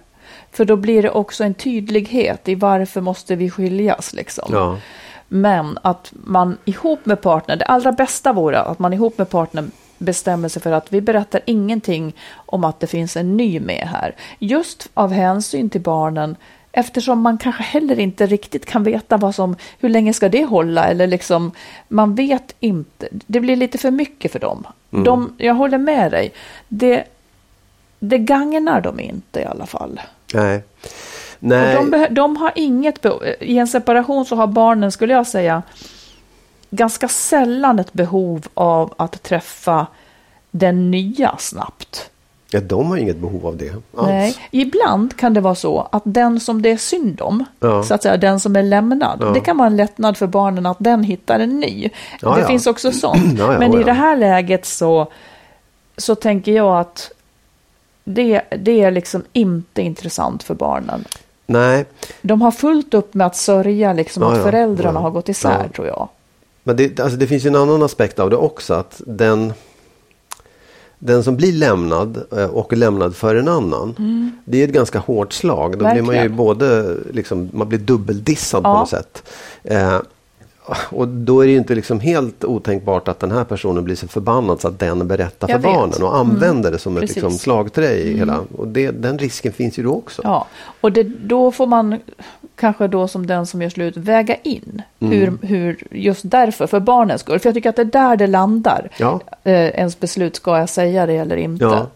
För 0.53 0.65
då 0.65 0.77
blir 0.77 1.03
det 1.03 1.11
också 1.11 1.45
en 1.45 1.55
tydlighet 1.55 2.49
i 2.49 2.55
varför 2.55 3.01
måste 3.01 3.37
vi 3.37 3.51
skiljas 3.51 4.13
liksom. 4.13 4.77
Men 5.29 5.79
att 5.83 6.13
man 6.13 6.59
ihop 6.65 7.07
med 7.07 7.21
partnern, 7.21 7.59
det 7.59 7.65
allra 7.65 7.93
bästa 7.93 8.33
vore 8.33 8.61
att 8.61 8.79
man 8.79 8.93
ihop 8.93 9.19
med 9.19 9.31
partnern 9.31 9.71
bestämmer 9.99 10.49
sig 10.49 10.63
för 10.63 10.73
att 10.73 10.93
vi 10.93 11.01
berättar 11.01 11.41
ingenting 11.45 12.17
om 12.35 12.65
att 12.65 12.81
det 12.81 12.87
finns 12.87 13.17
en 13.17 13.37
ny 13.37 13.61
med 13.61 13.89
här. 13.93 14.15
Just 14.39 14.89
av 14.95 15.13
hänsyn 15.13 15.71
till 15.71 15.81
barnen 15.81 16.37
eftersom 16.73 17.21
man 17.21 17.39
kanske 17.39 17.63
heller 17.63 17.99
inte 17.99 18.27
riktigt 18.27 18.67
kan 18.67 18.85
veta 18.85 19.17
vad 19.17 19.35
som, 19.35 19.57
hur 19.79 19.89
länge 19.89 20.13
ska 20.13 20.29
det 20.29 20.45
hålla 20.45 20.85
eller 20.85 21.07
liksom, 21.07 21.53
man 21.89 22.15
vet 22.15 22.55
inte. 22.61 23.09
Det 23.11 23.41
blir 23.41 23.57
lite 23.57 23.79
för 23.79 23.91
mycket 23.91 24.33
för 24.33 24.39
dem. 24.39 24.67
Mm. 24.91 25.05
De, 25.05 25.33
jag 25.39 25.55
håller 25.55 25.79
med 25.79 26.11
dig. 26.11 26.33
Det, 26.69 27.05
det 27.99 28.19
gagnar 28.19 28.81
dem 28.81 29.01
inte 29.01 29.41
i 29.41 29.45
alla 29.45 29.67
fall. 29.67 30.01
Nej. 30.35 30.63
Nej. 31.41 31.79
Och 31.79 31.91
de, 31.91 32.07
de 32.11 32.37
har 32.37 32.53
inget 32.55 33.01
behov. 33.01 33.23
I 33.41 33.59
en 33.59 33.67
separation 33.67 34.25
så 34.25 34.37
har 34.37 34.47
barnen, 34.47 34.93
skulle 34.93 35.15
jag 35.15 35.27
säga, 35.27 35.63
ganska 36.71 37.09
sällan 37.09 37.79
ett 37.79 37.93
behov 37.93 38.47
av 38.55 38.95
att 38.97 39.23
träffa 39.23 39.87
den 40.51 40.91
nya 40.91 41.37
snabbt. 41.39 42.11
Ja, 42.51 42.61
de 42.61 42.87
har 42.87 42.97
inget 42.97 43.17
behov 43.17 43.47
av 43.47 43.57
det 43.57 43.71
alls. 43.71 43.83
Nej, 44.09 44.37
ibland 44.51 45.17
kan 45.17 45.35
det 45.35 45.41
vara 45.41 45.55
så 45.55 45.89
att 45.93 46.03
den 46.05 46.41
som 46.41 46.63
det 46.63 46.71
är 46.71 46.77
synd 46.77 47.21
om, 47.21 47.45
ja. 47.61 47.83
så 47.83 47.95
att 47.95 48.03
säga 48.03 48.17
den 48.17 48.41
som 48.41 48.57
är 48.57 48.63
lämnad, 48.63 49.19
ja. 49.21 49.27
det 49.27 49.41
kan 49.41 49.57
vara 49.57 49.67
en 49.67 49.77
lättnad 49.77 50.17
för 50.17 50.27
barnen 50.27 50.67
att 50.67 50.77
den 50.81 51.05
hittar 51.05 51.41
en 51.41 51.61
ny. 51.61 51.91
Ja, 52.21 52.37
det 52.37 52.47
finns 52.47 52.67
också 52.67 52.93
sånt. 53.01 53.39
Men 53.39 53.81
i 53.81 53.85
det 53.85 53.93
här 53.93 54.17
läget 54.17 54.67
så, 54.67 55.13
så 55.97 56.15
tänker 56.15 56.53
jag 56.53 56.81
att 56.81 57.11
det, 58.05 58.43
det 58.59 58.83
är 58.83 58.91
liksom 58.91 59.25
inte 59.33 59.83
intressant 59.83 60.43
för 60.43 60.55
barnen. 60.55 61.05
Nej. 61.49 61.87
De 62.23 62.43
har 62.43 62.51
fullt 62.51 62.95
upp 62.95 63.15
med 63.15 63.27
att 63.27 63.37
sörja 63.37 63.93
liksom 63.93 64.23
ja, 64.23 64.33
att 64.33 64.43
föräldrarna 64.43 64.99
ja, 64.99 65.03
har 65.03 65.11
gått 65.11 65.29
isär 65.29 65.69
tror 65.75 65.87
jag. 65.87 66.09
Men 66.63 66.77
det, 66.77 67.01
alltså 67.01 67.19
det 67.19 67.27
finns 67.27 67.45
ju 67.45 67.49
en 67.49 67.57
annan 67.57 67.83
aspekt 67.83 68.19
av 68.19 68.31
det 68.31 68.37
också. 68.37 68.75
Att 68.75 69.03
den, 69.07 69.53
den 70.99 71.25
som 71.25 71.37
blir 71.37 71.53
lämnad 71.53 72.23
eh, 72.37 72.45
och 72.45 72.73
lämnad 72.73 73.17
för 73.17 73.35
en 73.35 73.49
annan. 73.49 73.95
Mm. 73.99 74.31
Det 74.45 74.61
är 74.61 74.65
ett 74.65 74.75
ganska 74.75 74.99
hårt 74.99 75.33
slag. 75.33 75.79
Då 75.79 75.85
Verkligen. 75.85 76.07
blir 76.07 76.17
man 76.17 76.25
ju 76.25 76.29
både, 76.29 76.97
liksom, 77.13 77.49
man 77.53 77.69
blir 77.69 77.79
dubbeldissad 77.79 78.63
på 78.63 78.73
något 78.73 78.89
sätt. 78.89 79.23
Eh, 79.65 79.99
och 80.91 81.09
då 81.09 81.41
är 81.41 81.47
det 81.47 81.55
inte 81.55 81.75
liksom 81.75 82.01
helt 82.01 82.45
otänkbart 82.45 83.09
att 83.09 83.21
den 83.21 83.31
här 83.31 83.45
personen 83.45 83.85
blir 83.85 83.97
så 83.97 84.09
förbannad 84.09 84.61
så 84.61 84.69
att 84.69 84.79
den 84.79 85.09
berättar 85.09 85.49
Jag 85.49 85.63
för 85.63 85.69
vet. 85.69 85.79
barnen 85.79 86.03
och 86.03 86.17
använder 86.17 86.61
mm. 86.61 86.73
det 86.73 86.79
som 86.79 86.97
ett 86.97 87.03
liksom 87.03 87.31
slagträ 87.31 87.95
i 87.95 88.07
mm. 88.07 88.19
hela. 88.19 88.41
Och 88.57 88.69
det, 88.69 88.91
den 88.91 89.19
risken 89.19 89.53
finns 89.53 89.79
ju 89.79 89.83
då 89.83 89.95
också. 89.95 90.23
Ja, 90.25 90.47
och 90.81 90.93
det, 90.93 91.03
då 91.03 91.51
får 91.53 91.67
man 91.67 91.97
kanske 92.57 92.89
då 92.89 93.09
som 93.09 93.27
den 93.27 93.47
som 93.47 93.63
gör 93.63 93.71
slut 93.71 93.97
väga 93.97 94.35
in 94.35 94.83
mm. 95.01 95.13
hur, 95.13 95.49
hur, 95.49 95.79
just 95.91 96.31
därför, 96.31 96.67
för 96.67 96.81
barnens 96.81 97.21
skull. 97.21 97.39
För 97.39 97.49
jag 97.49 97.55
tycker 97.55 97.71
att 97.71 97.77
det 97.77 97.83
är 97.83 97.85
där 97.85 98.17
det 98.17 98.27
landar. 98.27 98.89
Ja. 98.99 99.21
Eh, 99.45 99.53
ens 99.53 100.01
beslut, 100.01 100.37
ska 100.37 100.59
jag 100.59 100.69
säga 100.69 101.07
det 101.07 101.17
eller 101.17 101.37
inte? 101.37 101.65
Ja. 101.65 101.87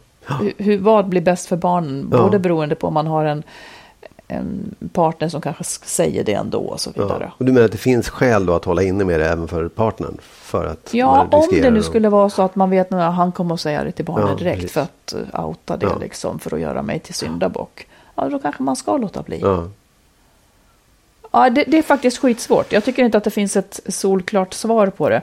Hur, 0.56 0.78
vad 0.78 1.08
blir 1.08 1.20
bäst 1.20 1.46
för 1.46 1.56
barnen? 1.56 2.08
Både 2.08 2.38
beroende 2.38 2.74
på 2.74 2.86
om 2.86 2.94
man 2.94 3.06
har 3.06 3.24
en 3.24 3.42
en 4.32 4.74
partner 4.92 5.28
som 5.28 5.40
kanske 5.40 5.64
säger 5.64 6.24
det 6.24 6.34
ändå 6.34 6.58
och 6.58 6.80
så 6.80 6.90
vidare. 6.90 7.24
Ja. 7.24 7.34
Och 7.38 7.44
du 7.44 7.52
menar 7.52 7.64
att 7.64 7.72
det 7.72 7.78
finns 7.78 8.08
skäl 8.08 8.46
då 8.46 8.54
att 8.54 8.64
hålla 8.64 8.82
inne 8.82 9.04
med 9.04 9.20
det 9.20 9.28
även 9.28 9.48
för 9.48 9.68
partnern? 9.68 10.18
För 10.22 10.66
att 10.66 10.94
ja, 10.94 11.28
om 11.30 11.48
det 11.50 11.70
nu 11.70 11.82
skulle 11.82 12.08
vara 12.08 12.30
så 12.30 12.42
att 12.42 12.56
man 12.56 12.70
vet 12.70 12.92
att 12.92 13.14
han 13.14 13.32
kommer 13.32 13.54
att 13.54 13.60
säga 13.60 13.84
det 13.84 13.92
till 13.92 14.04
barnet 14.04 14.28
ja, 14.28 14.36
direkt 14.36 14.60
precis. 14.60 14.72
för 14.72 14.80
att 14.80 15.14
uh, 15.34 15.44
outa 15.46 15.76
det 15.76 15.86
ja. 15.86 15.98
liksom 16.00 16.38
för 16.38 16.54
att 16.54 16.60
göra 16.60 16.82
mig 16.82 16.98
till 16.98 17.14
syndabock. 17.14 17.86
Ja, 18.14 18.28
då 18.28 18.38
kanske 18.38 18.62
man 18.62 18.76
ska 18.76 18.96
låta 18.96 19.22
bli. 19.22 19.40
Ja. 19.40 19.68
Ja, 21.32 21.50
det, 21.50 21.64
det, 21.64 21.78
är 21.78 21.82
faktiskt 21.82 22.18
skitsvårt. 22.18 22.72
Jag 22.72 22.84
tycker 22.84 23.04
inte 23.04 23.18
att 23.18 23.24
det 23.24 23.30
finns 23.30 23.56
ett 23.56 23.80
solklart 23.88 24.54
svar 24.54 24.86
på 24.86 25.08
det 25.08 25.22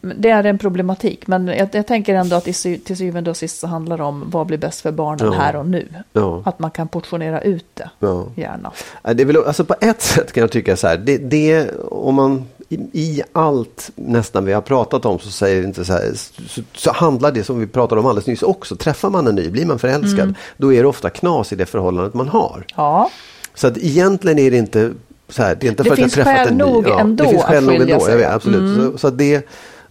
det 0.00 0.30
är 0.30 0.44
en 0.44 0.58
problematik, 0.58 1.26
men 1.26 1.46
jag, 1.46 1.68
jag 1.72 1.86
tänker 1.86 2.14
ändå 2.14 2.36
att 2.36 2.56
sy, 2.56 2.78
till 2.78 2.96
syvende 2.96 3.30
och 3.30 3.36
sist 3.36 3.60
så 3.60 3.66
handlar 3.66 3.98
det 3.98 4.04
om 4.04 4.30
vad 4.30 4.46
blir 4.46 4.58
bäst 4.58 4.80
för 4.80 4.92
barnen 4.92 5.32
ja. 5.32 5.38
här 5.38 5.56
och 5.56 5.66
nu. 5.66 5.88
Ja. 6.12 6.42
Att 6.44 6.58
man 6.58 6.70
kan 6.70 6.88
portionera 6.88 7.40
ut 7.40 7.66
det, 7.74 7.90
ja. 7.98 8.26
gärna. 8.34 8.72
Det 9.02 9.22
är 9.22 9.26
väl, 9.26 9.36
alltså 9.36 9.64
på 9.64 9.74
ett 9.80 10.02
sätt 10.02 10.32
kan 10.32 10.40
jag 10.40 10.50
tycka 10.50 10.76
så 10.76 10.86
här, 10.86 10.96
det, 10.96 11.18
det 11.18 11.70
om 11.78 12.14
man 12.14 12.46
i, 12.68 12.74
i, 12.92 13.22
allt 13.32 13.90
nästan 13.94 14.44
vi 14.44 14.52
har 14.52 14.60
pratat 14.60 15.04
om 15.04 15.18
så 15.18 15.30
säger 15.30 15.62
inte 15.62 15.84
så 15.84 15.92
här, 15.92 16.12
så, 16.48 16.62
så, 16.74 16.92
handlar 16.92 17.32
det 17.32 17.44
som 17.44 17.60
vi 17.60 17.66
pratade 17.66 18.00
om 18.00 18.06
alldeles 18.06 18.26
nyss 18.26 18.42
också. 18.42 18.76
Träffar 18.76 19.10
man 19.10 19.26
en 19.26 19.34
ny, 19.34 19.50
blir 19.50 19.66
man 19.66 19.78
förälskad, 19.78 20.20
mm. 20.20 20.34
då 20.56 20.72
är 20.72 20.82
det 20.82 20.88
ofta 20.88 21.10
knas 21.10 21.52
i 21.52 21.56
det 21.56 21.66
förhållandet 21.66 22.14
man 22.14 22.28
har. 22.28 22.64
Ja. 22.76 23.10
Så 23.54 23.66
att 23.66 23.78
egentligen 23.78 24.38
är 24.38 24.50
det 24.50 24.56
inte 24.56 24.92
så 25.28 25.42
här, 25.42 25.54
det 25.60 25.66
är 25.66 25.70
inte 25.70 25.82
det 25.82 25.88
för 25.88 25.94
att 25.94 25.98
jag 25.98 26.10
träffat 26.10 26.46
en 26.46 26.58
ny. 26.58 26.82
Ja, 26.86 27.04
det 27.04 27.28
finns 27.28 27.42
skäl 27.42 27.64
nog 27.64 27.74
ändå 27.74 28.08
Jag 28.08 28.16
vet, 28.16 28.32
absolut. 28.32 28.60
Mm. 28.60 28.92
Så, 28.92 28.98
så 28.98 29.10
det 29.10 29.48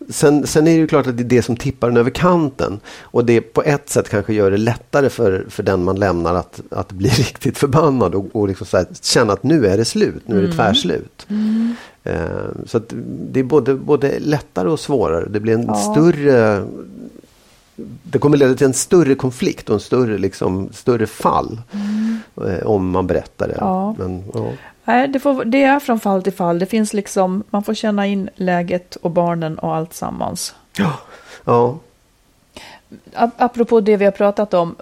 Sen, 0.09 0.47
sen 0.47 0.67
är 0.67 0.71
det 0.71 0.77
ju 0.77 0.87
klart 0.87 1.07
att 1.07 1.17
det 1.17 1.23
är 1.23 1.25
det 1.25 1.41
som 1.41 1.57
tippar 1.57 1.87
den 1.87 1.97
över 1.97 2.09
kanten. 2.09 2.79
Och 3.01 3.25
det 3.25 3.41
på 3.41 3.63
ett 3.63 3.89
sätt 3.89 4.09
kanske 4.09 4.33
gör 4.33 4.51
det 4.51 4.57
lättare 4.57 5.09
för, 5.09 5.45
för 5.49 5.63
den 5.63 5.83
man 5.83 5.95
lämnar 5.95 6.35
att, 6.35 6.61
att 6.71 6.91
bli 6.91 7.09
riktigt 7.09 7.57
förbannad 7.57 8.15
och, 8.15 8.25
och 8.31 8.47
liksom 8.47 8.67
här, 8.73 8.85
känna 9.01 9.33
att 9.33 9.43
nu 9.43 9.67
är 9.67 9.77
det 9.77 9.85
slut, 9.85 10.23
nu 10.25 10.35
är 10.35 10.41
det 10.41 10.45
mm. 10.45 10.57
tvärslut. 10.57 11.25
Mm. 11.29 11.75
Uh, 12.07 12.65
så 12.65 12.81
det 13.31 13.39
är 13.39 13.43
både, 13.43 13.75
både 13.75 14.19
lättare 14.19 14.69
och 14.69 14.79
svårare. 14.79 15.25
Det 15.29 15.39
blir 15.39 15.53
en 15.53 15.65
ja. 15.65 15.75
större 15.75 16.65
det 18.03 18.19
kommer 18.19 18.37
leda 18.37 18.55
till 18.55 18.67
en 18.67 18.73
större 18.73 19.15
konflikt 19.15 19.69
och 19.69 19.73
en 19.73 19.79
större, 19.79 20.17
liksom, 20.17 20.69
större 20.73 21.07
fall. 21.07 21.61
Mm. 21.71 22.19
Eh, 22.47 22.67
om 22.67 22.89
man 22.89 23.07
berättar 23.07 23.47
det. 23.47 23.57
Ja. 23.59 23.95
Men, 23.99 24.23
ja. 24.33 24.51
Nej, 24.89 25.07
det, 25.07 25.19
får, 25.19 25.45
det, 25.45 25.63
är 25.63 25.79
från 25.79 25.99
fall 25.99 26.23
till 26.23 26.33
fall. 26.33 26.59
Det 26.59 26.65
finns 26.65 26.93
liksom, 26.93 27.43
man 27.49 27.63
får 27.63 27.73
känna 27.73 28.07
in 28.07 28.29
läget 28.35 28.95
och 28.95 29.11
barnen 29.11 29.59
och 29.59 29.75
allt 29.75 29.93
sammans. 29.93 30.55
Ja. 30.77 30.93
ja. 31.45 31.77
Apropå 33.13 33.81
det 33.81 33.97
vi 33.97 34.05
har 34.05 34.11
pratat 34.11 34.53
om, 34.53 34.75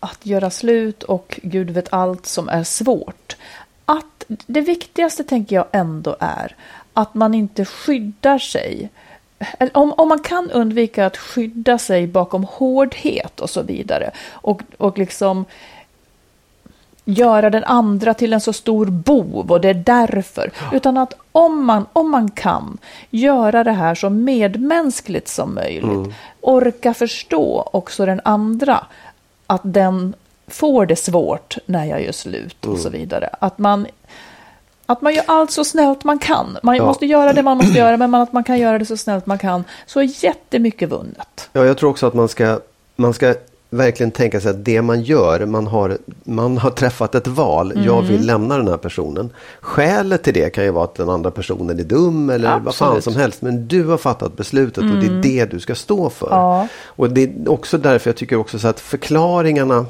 att 0.00 0.26
göra 0.26 0.50
slut 0.50 1.02
och 1.02 1.40
Gud 1.42 1.70
vet 1.70 1.92
allt 1.92 2.26
som 2.26 2.48
är 2.48 2.64
svårt. 2.64 3.36
Att 3.84 4.24
det 4.26 4.60
viktigaste 4.60 5.24
tänker 5.24 5.56
jag 5.56 5.66
ändå 5.72 6.16
är 6.20 6.56
att 6.92 7.14
man 7.14 7.34
inte 7.34 7.64
skyddar 7.64 8.38
sig. 8.38 8.90
Om, 9.72 9.92
om 9.92 10.08
man 10.08 10.22
kan 10.22 10.50
undvika 10.50 11.06
att 11.06 11.16
skydda 11.16 11.78
sig 11.78 12.06
bakom 12.06 12.44
hårdhet 12.44 13.40
och 13.40 13.50
så 13.50 13.62
vidare 13.62 14.10
och, 14.30 14.62
och 14.78 14.98
liksom 14.98 15.44
göra 17.04 17.50
den 17.50 17.64
andra 17.64 18.14
till 18.14 18.32
en 18.32 18.40
så 18.40 18.52
stor 18.52 18.86
bov 18.86 19.52
och 19.52 19.60
det 19.60 19.68
är 19.68 19.74
därför. 19.74 20.52
Utan 20.72 20.96
att 20.96 21.14
om 21.32 21.64
man, 21.64 21.86
om 21.92 22.10
man 22.10 22.30
kan 22.30 22.78
göra 23.10 23.64
det 23.64 23.72
här 23.72 23.94
så 23.94 24.10
medmänskligt 24.10 25.28
som 25.28 25.54
möjligt. 25.54 25.84
Mm. 25.84 26.12
Orka 26.40 26.94
förstå 26.94 27.70
också 27.72 28.06
den 28.06 28.20
andra. 28.24 28.86
Att 29.46 29.60
den 29.64 30.14
får 30.46 30.86
det 30.86 30.96
svårt 30.96 31.56
när 31.66 31.84
jag 31.84 32.02
gör 32.02 32.12
slut 32.12 32.66
och 32.66 32.78
så 32.78 32.88
mm. 32.88 33.00
vidare. 33.00 33.28
Att 33.40 33.58
man, 33.58 33.86
att 34.86 35.02
man 35.02 35.14
gör 35.14 35.24
allt 35.26 35.50
så 35.50 35.64
snällt 35.64 36.04
man 36.04 36.18
kan. 36.18 36.58
Man 36.62 36.76
ja. 36.76 36.86
måste 36.86 37.06
göra 37.06 37.32
det 37.32 37.42
man 37.42 37.56
måste 37.56 37.78
göra 37.78 37.96
men 37.96 38.14
att 38.14 38.32
man 38.32 38.44
kan 38.44 38.58
göra 38.58 38.78
det 38.78 38.86
så 38.86 38.96
snällt 38.96 39.26
man 39.26 39.38
kan. 39.38 39.64
Så 39.86 40.00
är 40.00 40.24
jättemycket 40.24 40.88
vunnet. 40.88 41.50
Ja, 41.52 41.64
jag 41.64 41.78
tror 41.78 41.90
också 41.90 42.06
att 42.06 42.14
man 42.14 42.28
ska, 42.28 42.60
man 42.96 43.14
ska 43.14 43.34
verkligen 43.72 44.10
tänka 44.10 44.40
sig 44.40 44.50
att 44.50 44.64
det 44.64 44.82
man 44.82 45.02
gör, 45.02 45.46
man 45.46 45.66
har, 45.66 45.98
man 46.24 46.58
har 46.58 46.70
träffat 46.70 47.14
ett 47.14 47.26
val, 47.26 47.72
jag 47.86 47.98
Mm. 47.98 48.06
vill 48.06 48.26
lämna 48.26 48.56
den 48.56 48.68
här 48.68 48.76
personen. 48.76 49.30
Skälet 49.60 50.22
till 50.22 50.34
det 50.34 50.50
kan 50.50 50.64
ju 50.64 50.70
vara 50.70 50.84
att 50.84 50.94
den 50.94 51.08
andra 51.08 51.30
personen 51.30 51.78
är 51.78 51.84
dum 51.84 52.30
eller 52.30 52.58
vad 52.58 52.74
fan 52.74 52.88
Absolut. 52.88 53.04
som 53.04 53.16
helst. 53.16 53.42
Men 53.42 53.68
du 53.68 53.84
har 53.84 53.98
fattat 53.98 54.36
beslutet 54.36 54.78
och 54.84 54.90
det 55.00 55.06
är 55.06 55.22
det 55.22 55.50
du 55.50 55.60
ska 55.60 55.74
stå 55.74 56.10
för. 56.10 56.28
Ja. 56.30 56.68
Och 56.86 57.10
det 57.10 57.22
är 57.22 57.48
också 57.50 57.78
därför 57.78 58.10
jag 58.10 58.16
tycker 58.16 58.36
också 58.36 58.58
så 58.58 58.68
att 58.68 58.80
förklaringarna 58.80 59.86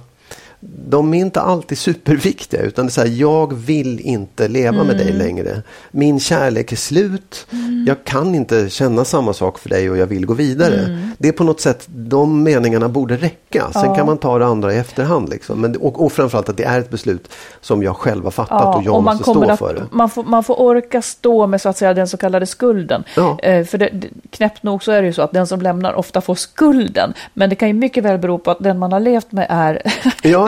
de 0.88 1.14
är 1.14 1.18
inte 1.18 1.40
alltid 1.40 1.78
superviktiga 1.78 2.62
utan 2.62 2.86
det 2.86 2.88
är 2.88 2.92
så 2.92 3.00
här, 3.00 3.08
jag 3.08 3.52
vill 3.54 4.00
inte 4.00 4.48
leva 4.48 4.84
med 4.84 4.94
Mm. 4.94 4.96
dig 4.96 5.12
längre. 5.12 5.62
Min 5.90 6.20
kärlek 6.20 6.72
är 6.72 6.76
slut. 6.76 7.46
Jag 7.86 8.04
kan 8.04 8.34
inte 8.34 8.70
känna 8.70 9.04
samma 9.04 9.32
sak 9.32 9.58
för 9.58 9.68
dig 9.68 9.90
och 9.90 9.96
jag 9.96 10.06
vill 10.06 10.26
gå 10.26 10.34
vidare. 10.34 10.78
Mm. 10.78 11.10
Det 11.18 11.28
är 11.28 11.32
på 11.32 11.44
något 11.44 11.60
sätt, 11.60 11.84
de 11.86 12.42
meningarna 12.42 12.88
borde 12.88 13.16
räcka. 13.16 13.70
Sen 13.72 13.94
kan 13.94 14.06
man 14.06 14.18
ta 14.18 14.38
det 14.38 14.46
andra 14.46 14.74
i 14.74 14.78
efterhand. 14.78 15.28
Liksom. 15.28 15.60
Men, 15.60 15.76
och, 15.76 16.04
och 16.04 16.12
framförallt 16.12 16.48
att 16.48 16.56
det 16.56 16.64
är 16.64 16.78
ett 16.78 16.90
beslut 16.90 17.28
som 17.60 17.82
jag 17.82 17.96
själv 17.96 18.24
har 18.24 18.30
fattat 18.30 18.76
och 18.76 18.82
jag 18.82 19.02
man 19.02 19.16
måste 19.16 19.30
stå 19.30 19.56
för 19.56 19.74
det. 19.74 19.82
man, 19.90 20.10
får, 20.10 20.24
man 20.24 20.44
får 20.44 20.60
orka 20.60 21.02
stå 21.02 21.46
med 21.46 21.60
så 21.60 21.68
att 21.68 21.76
säga 21.76 21.94
den 21.94 22.08
så 22.08 22.16
kallade 22.16 22.46
skulden. 22.46 23.04
Ja. 23.16 23.38
Eh, 23.42 23.64
för 23.64 23.78
det, 23.78 23.90
knäppt 24.30 24.62
nog 24.62 24.82
så 24.84 24.92
är 24.92 25.02
det 25.02 25.06
ju 25.06 25.12
så 25.12 25.22
att 25.22 25.32
den 25.32 25.46
som 25.46 25.60
lämnar 25.62 25.92
ofta 25.94 26.20
får 26.20 26.34
skulden. 26.34 27.14
Men 27.34 27.50
det 27.50 27.56
kan 27.56 27.68
ju 27.68 27.74
mycket 27.74 28.04
väl 28.04 28.18
bero 28.18 28.38
på 28.38 28.50
att 28.50 28.58
den 28.60 28.78
man 28.78 28.92
har 28.92 29.00
levt 29.00 29.32
med 29.32 29.46
är 29.50 29.82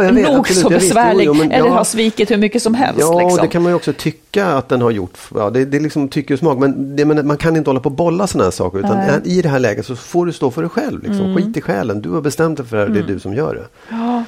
Ja, 0.08 0.12
vet, 0.14 0.24
nog 0.28 0.38
absolut. 0.38 0.60
så 0.62 0.66
Jag 0.72 0.78
visste, 0.78 0.94
besvärlig. 0.94 1.24
jo, 1.24 1.34
men- 1.34 1.52
eller 1.52 1.68
ja. 1.68 1.74
har 1.74 1.84
svikit 1.84 2.30
hur 2.30 2.36
mycket 2.36 2.62
som 2.62 2.74
helst. 2.74 3.00
Ja, 3.00 3.18
liksom. 3.20 3.38
det 3.42 3.48
kan 3.48 3.62
man 3.62 3.72
ju 3.72 3.76
också 3.76 3.92
tycka 3.92 4.46
att 4.46 4.68
den 4.68 4.82
har 4.82 4.90
gjort. 4.90 5.18
Ja, 5.34 5.50
det, 5.50 5.64
det 5.64 5.76
är 5.76 5.80
liksom 5.80 6.08
tycke 6.08 6.32
och 6.32 6.38
smak. 6.38 6.58
Men, 6.58 6.96
det, 6.96 7.04
men 7.04 7.26
man 7.26 7.36
kan 7.36 7.56
inte 7.56 7.70
hålla 7.70 7.80
på 7.80 7.88
och 7.88 7.94
bolla 7.94 8.26
sådana 8.26 8.44
här 8.44 8.50
saker. 8.50 8.78
Utan 8.78 8.96
Nej. 8.96 9.20
i 9.24 9.42
det 9.42 9.48
här 9.48 9.58
läget 9.58 9.86
så 9.86 9.96
får 9.96 10.26
du 10.26 10.32
stå 10.32 10.50
för 10.50 10.62
dig 10.62 10.70
själv. 10.70 11.02
Liksom. 11.02 11.20
Mm. 11.26 11.36
Skit 11.36 11.56
i 11.56 11.60
själen. 11.60 12.02
Du 12.02 12.10
har 12.10 12.20
bestämt 12.20 12.56
dig 12.56 12.66
för 12.66 12.76
det 12.76 12.82
här. 12.82 12.88
Det 12.90 12.98
är 12.98 13.02
du 13.14 13.20
som 13.20 13.34
gör 13.34 13.54
det. 13.54 14.24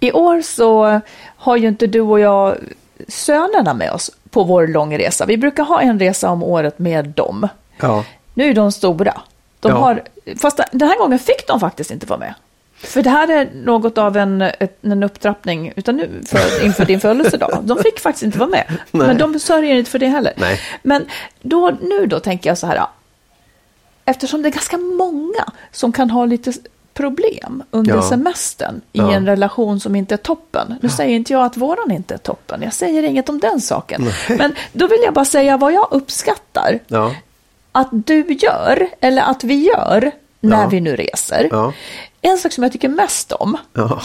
I 0.00 0.12
år 0.12 0.40
så 0.42 1.00
har 1.36 1.56
ju 1.56 1.68
inte 1.68 1.86
du 1.86 2.00
och 2.00 2.20
jag 2.20 2.54
sönerna 3.08 3.74
med 3.74 3.92
oss 3.92 4.10
på 4.30 4.44
vår 4.44 4.66
långresa. 4.66 5.26
Vi 5.26 5.36
brukar 5.36 5.64
ha 5.64 5.80
en 5.80 5.98
resa 5.98 6.30
om 6.30 6.42
året 6.42 6.78
med 6.78 7.06
dem. 7.06 7.48
Ja. 7.80 8.04
Nu 8.34 8.44
är 8.50 8.54
de 8.54 8.72
stora. 8.72 9.20
De 9.60 9.68
Ja. 9.72 9.78
har, 9.78 10.02
fast 10.38 10.60
den 10.72 10.88
här 10.88 10.98
gången 10.98 11.18
fick 11.18 11.46
de 11.48 11.60
faktiskt 11.60 11.90
inte 11.90 12.06
vara 12.06 12.18
med. 12.18 12.34
För 12.80 13.02
det 13.02 13.10
här 13.10 13.28
är 13.30 13.50
något 13.54 13.98
av 13.98 14.16
en, 14.16 14.44
en 14.82 15.02
upptrappning 15.02 15.72
utan 15.76 15.96
nu 15.96 16.22
för, 16.26 16.64
inför 16.64 16.84
din 16.84 17.00
födelsedag. 17.00 17.58
De 17.62 17.78
fick 17.78 18.00
faktiskt 18.00 18.22
inte 18.22 18.38
vara 18.38 18.48
med. 18.48 18.64
Nej. 18.90 19.06
Men 19.06 19.18
de 19.18 19.38
sörjer 19.38 19.76
inte 19.76 19.90
för 19.90 19.98
det 19.98 20.06
heller. 20.08 20.32
Nej. 20.36 20.60
Men 20.82 21.06
då, 21.42 21.70
nu 21.80 22.06
då 22.06 22.20
tänker 22.20 22.50
jag 22.50 22.58
så 22.58 22.66
här. 22.66 22.76
ja, 22.76 22.90
Eftersom 24.04 24.42
det 24.42 24.48
är 24.48 24.52
ganska 24.52 24.78
många 24.78 25.44
som 25.72 25.92
kan 25.92 26.10
ha 26.10 26.24
lite 26.24 26.52
problem 26.94 27.62
under 27.70 27.94
Ja. 27.94 28.02
semestern 28.02 28.74
i 28.92 28.98
Ja. 28.98 29.12
en 29.12 29.26
relation 29.26 29.80
som 29.80 29.96
inte 29.96 30.14
är 30.14 30.18
toppen. 30.18 30.74
Nu 30.82 30.88
säger 30.88 31.16
inte 31.16 31.32
jag 31.32 31.44
att 31.44 31.56
våran 31.56 31.90
inte 31.90 32.14
är 32.14 32.18
toppen. 32.18 32.62
Jag 32.62 32.72
säger 32.72 33.02
inget 33.02 33.28
om 33.28 33.38
den 33.38 33.60
saken. 33.60 34.04
Men 34.28 34.54
då 34.72 34.86
vill 34.86 35.00
jag 35.04 35.14
bara 35.14 35.24
säga 35.24 35.56
vad 35.56 35.72
jag 35.72 35.88
uppskattar 35.90 36.78
Ja. 36.86 37.14
att 37.72 37.88
du 37.90 38.24
gör, 38.32 38.88
eller 39.00 39.22
att 39.22 39.44
vi 39.44 39.54
gör, 39.66 40.10
när 40.40 40.62
Ja. 40.62 40.68
vi 40.68 40.80
nu 40.80 40.96
reser. 40.96 41.72
Ja. 42.28 42.32
En 42.32 42.38
sak 42.38 42.52
som 42.52 42.62
jag 42.64 42.72
tycker 42.72 42.88
mest 42.88 43.32
om, 43.32 43.56
Ja. 43.72 44.00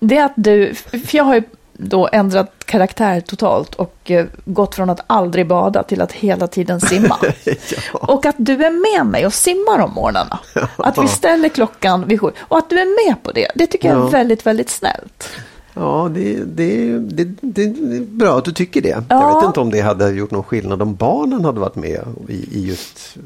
det 0.00 0.16
är 0.18 0.24
att 0.24 0.32
du, 0.36 0.74
för 0.74 1.16
jag 1.16 1.24
har 1.24 1.34
ju 1.34 1.42
då 1.72 2.08
ändrat 2.12 2.52
karaktär 2.64 3.20
totalt 3.20 3.74
och 3.74 4.10
eh, 4.10 4.26
gått 4.44 4.74
från 4.74 4.90
att 4.90 5.00
aldrig 5.06 5.46
bada 5.46 5.82
till 5.82 6.00
att 6.02 6.12
hela 6.12 6.46
tiden 6.46 6.80
simma. 6.80 7.16
Och 7.92 8.26
att 8.26 8.34
du 8.38 8.52
är 8.64 8.96
med 8.96 9.06
mig 9.06 9.26
och 9.26 9.34
simmar 9.34 9.78
om 9.78 9.90
morgnarna. 9.94 10.38
Att 10.76 10.98
vi 10.98 11.08
ställer 11.08 11.48
klockan 11.48 12.06
vid 12.08 12.20
sju 12.20 12.30
och 12.40 12.58
att 12.58 12.70
du 12.70 12.80
är 12.80 13.08
med 13.08 13.22
på 13.22 13.32
det, 13.32 13.48
det 13.54 13.66
tycker 13.66 13.88
jag 13.88 13.96
är 13.98 14.02
Ja. 14.02 14.08
väldigt, 14.08 14.46
väldigt 14.46 14.70
snällt. 14.70 15.30
Ja, 15.74 16.10
det, 16.14 16.44
det, 16.44 16.98
det, 16.98 17.24
det, 17.40 17.62
är 17.62 18.00
bra 18.00 18.38
att 18.38 18.44
du 18.44 18.52
tycker 18.52 18.80
det. 18.82 18.88
Jag 18.88 19.04
Ja. 19.08 19.34
vet 19.38 19.46
inte 19.46 19.60
om 19.60 19.70
det 19.70 19.80
hade 19.80 20.10
gjort 20.10 20.30
någon 20.30 20.42
skillnad 20.44 20.82
om 20.82 20.94
barnen 20.94 21.44
hade 21.44 21.60
varit 21.60 21.74
med 21.76 22.00
i, 22.28 22.32
i 22.34 22.66
just 22.68 23.16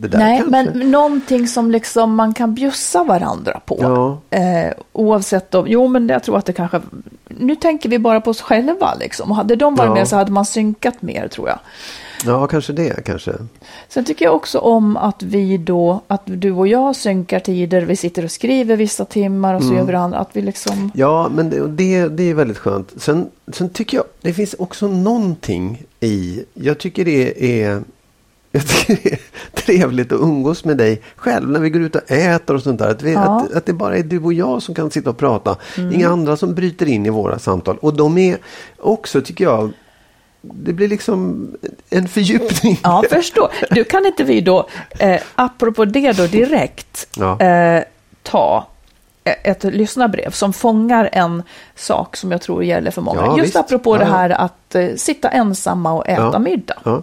det 0.00 0.08
där. 0.08 0.18
Nej, 0.18 0.38
kanske. 0.38 0.72
men 0.78 0.90
någonting 0.90 1.48
som 1.48 1.70
liksom 1.70 2.14
man 2.14 2.34
kan 2.34 2.54
bjussa 2.54 3.04
varandra 3.04 3.60
på. 3.66 3.78
Ja. 3.80 4.38
Eh, 4.38 4.72
oavsett 4.92 5.54
om, 5.54 5.64
jo 5.68 5.86
men 5.88 6.08
jag 6.08 6.22
tror 6.22 6.38
att 6.38 6.44
det 6.46 6.52
kanske, 6.52 6.80
nu 7.28 7.56
tänker 7.56 7.88
vi 7.88 7.98
bara 7.98 8.20
på 8.20 8.30
oss 8.30 8.40
själva 8.40 8.94
liksom. 9.00 9.30
Och 9.30 9.36
hade 9.36 9.56
de 9.56 9.74
varit 9.74 9.88
Ja. 9.88 9.94
med 9.94 10.08
så 10.08 10.16
hade 10.16 10.32
man 10.32 10.44
synkat 10.46 11.02
mer 11.02 11.28
tror 11.28 11.48
jag. 11.48 11.58
Ja, 12.26 12.46
kanske 12.46 12.72
det. 12.72 13.04
Kanske. 13.04 13.32
Sen 13.88 14.04
tycker 14.04 14.24
jag 14.24 14.34
också 14.34 14.58
om 14.58 14.96
att 14.96 15.22
vi 15.22 15.58
då, 15.58 16.00
att 16.06 16.22
du 16.24 16.52
och 16.52 16.68
jag 16.68 16.96
synkar 16.96 17.40
tider, 17.40 17.82
vi 17.82 17.96
sitter 17.96 18.24
och 18.24 18.30
skriver 18.30 18.76
vissa 18.76 19.04
timmar 19.04 19.54
och 19.54 19.62
så 19.62 19.66
Mm. 19.68 19.78
gör 19.78 19.84
varandra, 19.86 20.18
att 20.18 20.30
vi 20.32 20.42
liksom, 20.42 20.90
Ja, 20.94 21.28
men 21.34 21.50
det, 21.50 21.68
det, 21.68 22.08
det 22.08 22.30
är 22.30 22.34
väldigt 22.34 22.58
skönt. 22.58 22.92
Sen, 22.96 23.26
sen 23.52 23.68
tycker 23.70 23.96
jag 23.96 24.04
det 24.20 24.32
finns 24.32 24.54
också 24.58 24.88
någonting 24.88 25.82
i, 26.00 26.44
jag 26.54 26.78
tycker 26.78 27.04
det 27.04 27.60
är 27.62 27.82
jag 28.52 28.66
tycker 28.66 28.98
det 29.02 29.12
är 29.12 29.20
trevligt 29.54 30.12
att 30.12 30.20
umgås 30.20 30.64
med 30.64 30.76
dig 30.76 31.02
själv 31.16 31.50
när 31.50 31.60
vi 31.60 31.70
går 31.70 31.82
ut 31.82 31.96
och 31.96 32.10
äter 32.10 32.56
och 32.56 32.62
sånt 32.62 32.78
där. 32.78 32.88
Att, 32.90 33.02
vi, 33.02 33.12
Ja. 33.12 33.20
att, 33.20 33.52
att 33.54 33.66
det 33.66 33.72
bara 33.72 33.96
är 33.96 34.02
du 34.02 34.18
och 34.22 34.32
jag 34.32 34.62
som 34.62 34.74
kan 34.74 34.90
sitta 34.90 35.10
och 35.10 35.16
prata. 35.18 35.56
Inga 35.92 36.08
andra 36.08 36.36
som 36.36 36.54
bryter 36.54 36.86
in 36.86 37.06
i 37.06 37.10
våra 37.10 37.38
samtal. 37.38 37.76
Och 37.80 37.94
de 37.96 38.18
är 38.18 38.38
också, 38.78 39.20
tycker 39.20 39.44
jag, 39.44 39.70
det 40.40 40.72
blir 40.72 40.88
liksom 40.88 41.48
en 41.90 42.08
fördjupning. 42.08 42.80
ja 42.82 43.02
förstå. 43.10 43.50
Du 43.70 43.84
kan 43.84 44.06
inte 44.06 44.24
vi 44.24 44.40
då, 44.40 44.68
eh, 44.98 45.20
apropå 45.34 45.84
det 45.84 46.12
då 46.12 46.26
direkt, 46.26 47.08
Ja. 47.16 47.40
eh, 47.40 47.84
ta 48.22 48.66
ett 49.24 49.64
lyssnarbrev 49.64 50.30
som 50.30 50.52
fångar 50.52 51.08
en 51.12 51.42
sak 51.74 52.16
som 52.16 52.32
jag 52.32 52.40
tror 52.42 52.64
gäller 52.64 52.90
för 52.90 53.02
många. 53.02 53.20
Ja, 53.20 53.36
Just 53.38 53.46
visst. 53.46 53.56
apropå 53.56 53.94
Ja, 53.94 53.98
det 53.98 54.04
här 54.04 54.30
att 54.30 54.74
eh, 54.74 54.88
sitta 54.96 55.28
ensamma 55.30 55.92
och 55.92 56.08
äta 56.08 56.38
middag. 56.38 57.02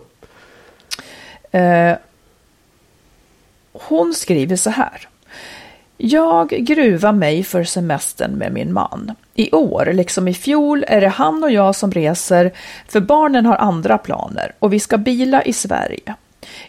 Eh, 1.52 1.96
hon 3.74 4.14
skriver 4.14 4.56
så 4.56 4.70
här. 4.70 5.08
Jag 5.98 6.50
gruvar 6.50 7.12
mig 7.12 7.44
för 7.44 7.64
semestern 7.64 8.32
med 8.32 8.54
min 8.54 8.74
man. 8.74 9.16
I 9.36 9.52
år, 9.52 9.92
liksom 9.94 10.28
i 10.28 10.34
fjol, 10.34 10.86
är 10.88 11.02
det 11.02 11.08
han 11.08 11.44
och 11.44 11.52
jag 11.52 11.76
som 11.76 11.92
reser 11.92 12.52
för 12.88 13.00
barnen 13.00 13.46
har 13.46 13.56
andra 13.56 13.98
planer 13.98 14.52
och 14.60 14.74
vi 14.74 14.80
ska 14.80 14.98
bila 14.98 15.44
i 15.44 15.54
Sverige. 15.54 16.16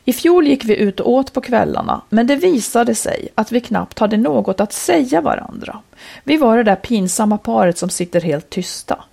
I 0.05 0.13
fjol 0.13 0.47
gick 0.47 0.65
vi 0.65 0.77
ut 0.77 1.01
och 1.01 1.11
åt 1.11 1.33
på 1.33 1.41
kvällarna, 1.41 2.01
men 2.09 2.27
det 2.27 2.37
visade 2.37 2.95
sig 2.95 3.29
att 3.35 3.53
vi 3.53 3.61
knappt 3.61 3.99
hade 3.99 4.17
något 4.17 4.61
att 4.61 4.73
säga 4.73 5.21
varandra. 5.21 5.79
Vi 6.25 6.37
var 6.37 6.57
det 6.57 6.63
där 6.63 6.77
pinsamma 6.77 7.39
paret 7.39 7.79
som 7.79 7.89
sitter 7.89 8.21
helt 8.21 8.51
tysta. 8.51 9.05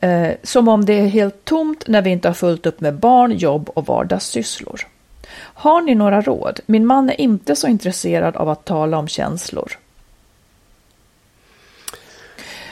Eh, 0.00 0.32
som 0.42 0.68
om 0.68 0.84
det 0.84 1.00
är 1.00 1.06
helt 1.06 1.44
tomt 1.44 1.88
när 1.88 2.02
vi 2.02 2.10
inte 2.10 2.28
har 2.28 2.34
fullt 2.34 2.66
upp 2.66 2.80
med 2.80 2.94
barn, 2.94 3.32
jobb 3.32 3.70
och 3.74 3.86
vardagssysslor. 3.86 4.80
Har 5.38 5.80
ni 5.80 5.94
några 5.94 6.20
råd? 6.20 6.60
Min 6.66 6.86
man 6.86 7.10
är 7.10 7.20
inte 7.20 7.56
så 7.56 7.66
intresserad 7.66 8.36
av 8.36 8.48
att 8.48 8.64
tala 8.64 8.98
om 8.98 9.08
känslor. 9.08 9.72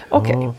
Okej, 0.08 0.52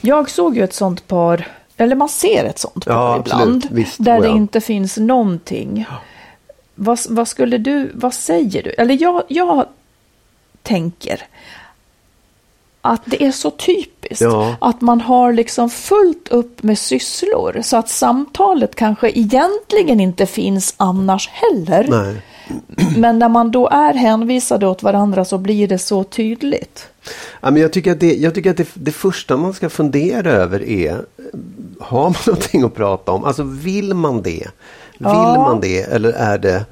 jag 0.00 0.30
såg 0.30 0.56
ju 0.56 0.64
ett 0.64 0.74
sånt 0.74 1.08
par, 1.08 1.48
eller 1.76 1.96
man 1.96 2.08
ser 2.08 2.44
ett 2.44 2.58
sånt 2.58 2.84
par 2.86 2.92
Ja, 2.94 3.18
ibland. 3.18 3.68
Visst, 3.70 3.96
där 3.98 4.20
det 4.20 4.28
inte 4.28 4.60
finns 4.60 4.96
någonting. 4.96 5.86
Vad, 6.74 6.98
vad 7.08 7.28
skulle 7.28 7.58
du, 7.58 7.90
vad 7.94 8.14
säger 8.14 8.62
du? 8.62 8.70
Eller 8.70 9.02
jag, 9.02 9.22
jag 9.28 9.66
tänker 10.62 11.26
att 12.80 13.02
det 13.04 13.24
är 13.24 13.32
så 13.32 13.50
typiskt 13.50 14.20
Ja. 14.22 14.56
att 14.60 14.80
man 14.80 15.00
har 15.00 15.32
liksom 15.32 15.70
fullt 15.70 16.28
upp 16.28 16.62
med 16.62 16.78
sysslor 16.78 17.60
så 17.62 17.76
att 17.76 17.88
samtalet 17.88 18.74
kanske 18.74 19.10
egentligen 19.10 20.00
inte 20.00 20.26
finns 20.26 20.74
annars 20.76 21.28
heller. 21.28 21.86
Nej. 21.88 22.22
Men 22.96 23.18
när 23.18 23.28
man 23.28 23.50
då 23.50 23.68
är 23.68 23.94
hänvisade 23.94 24.66
åt 24.66 24.82
varandra 24.82 25.24
så 25.24 25.38
blir 25.38 25.68
det 25.68 25.78
så 25.78 26.04
tydligt. 26.04 26.88
Ja, 27.40 27.50
men 27.50 27.62
jag 27.62 27.72
tycker 27.72 27.92
att, 27.92 28.00
det, 28.00 28.14
jag 28.14 28.34
tycker 28.34 28.50
att 28.50 28.56
det, 28.56 28.68
det 28.74 28.92
första 28.92 29.36
man 29.36 29.54
ska 29.54 29.68
fundera 29.68 30.30
över 30.30 30.62
är, 30.62 31.04
har 31.80 32.02
man 32.02 32.14
någonting 32.26 32.62
att 32.62 32.74
prata 32.74 33.12
om? 33.12 33.24
Alltså 33.24 33.42
vill 33.42 33.94
man 33.94 34.22
det? 34.22 34.48
Vill 34.98 35.08
Ja. 35.10 35.34
man 35.38 35.60
det 35.60 35.82
eller 35.82 36.12
är 36.12 36.38
det 36.38 36.64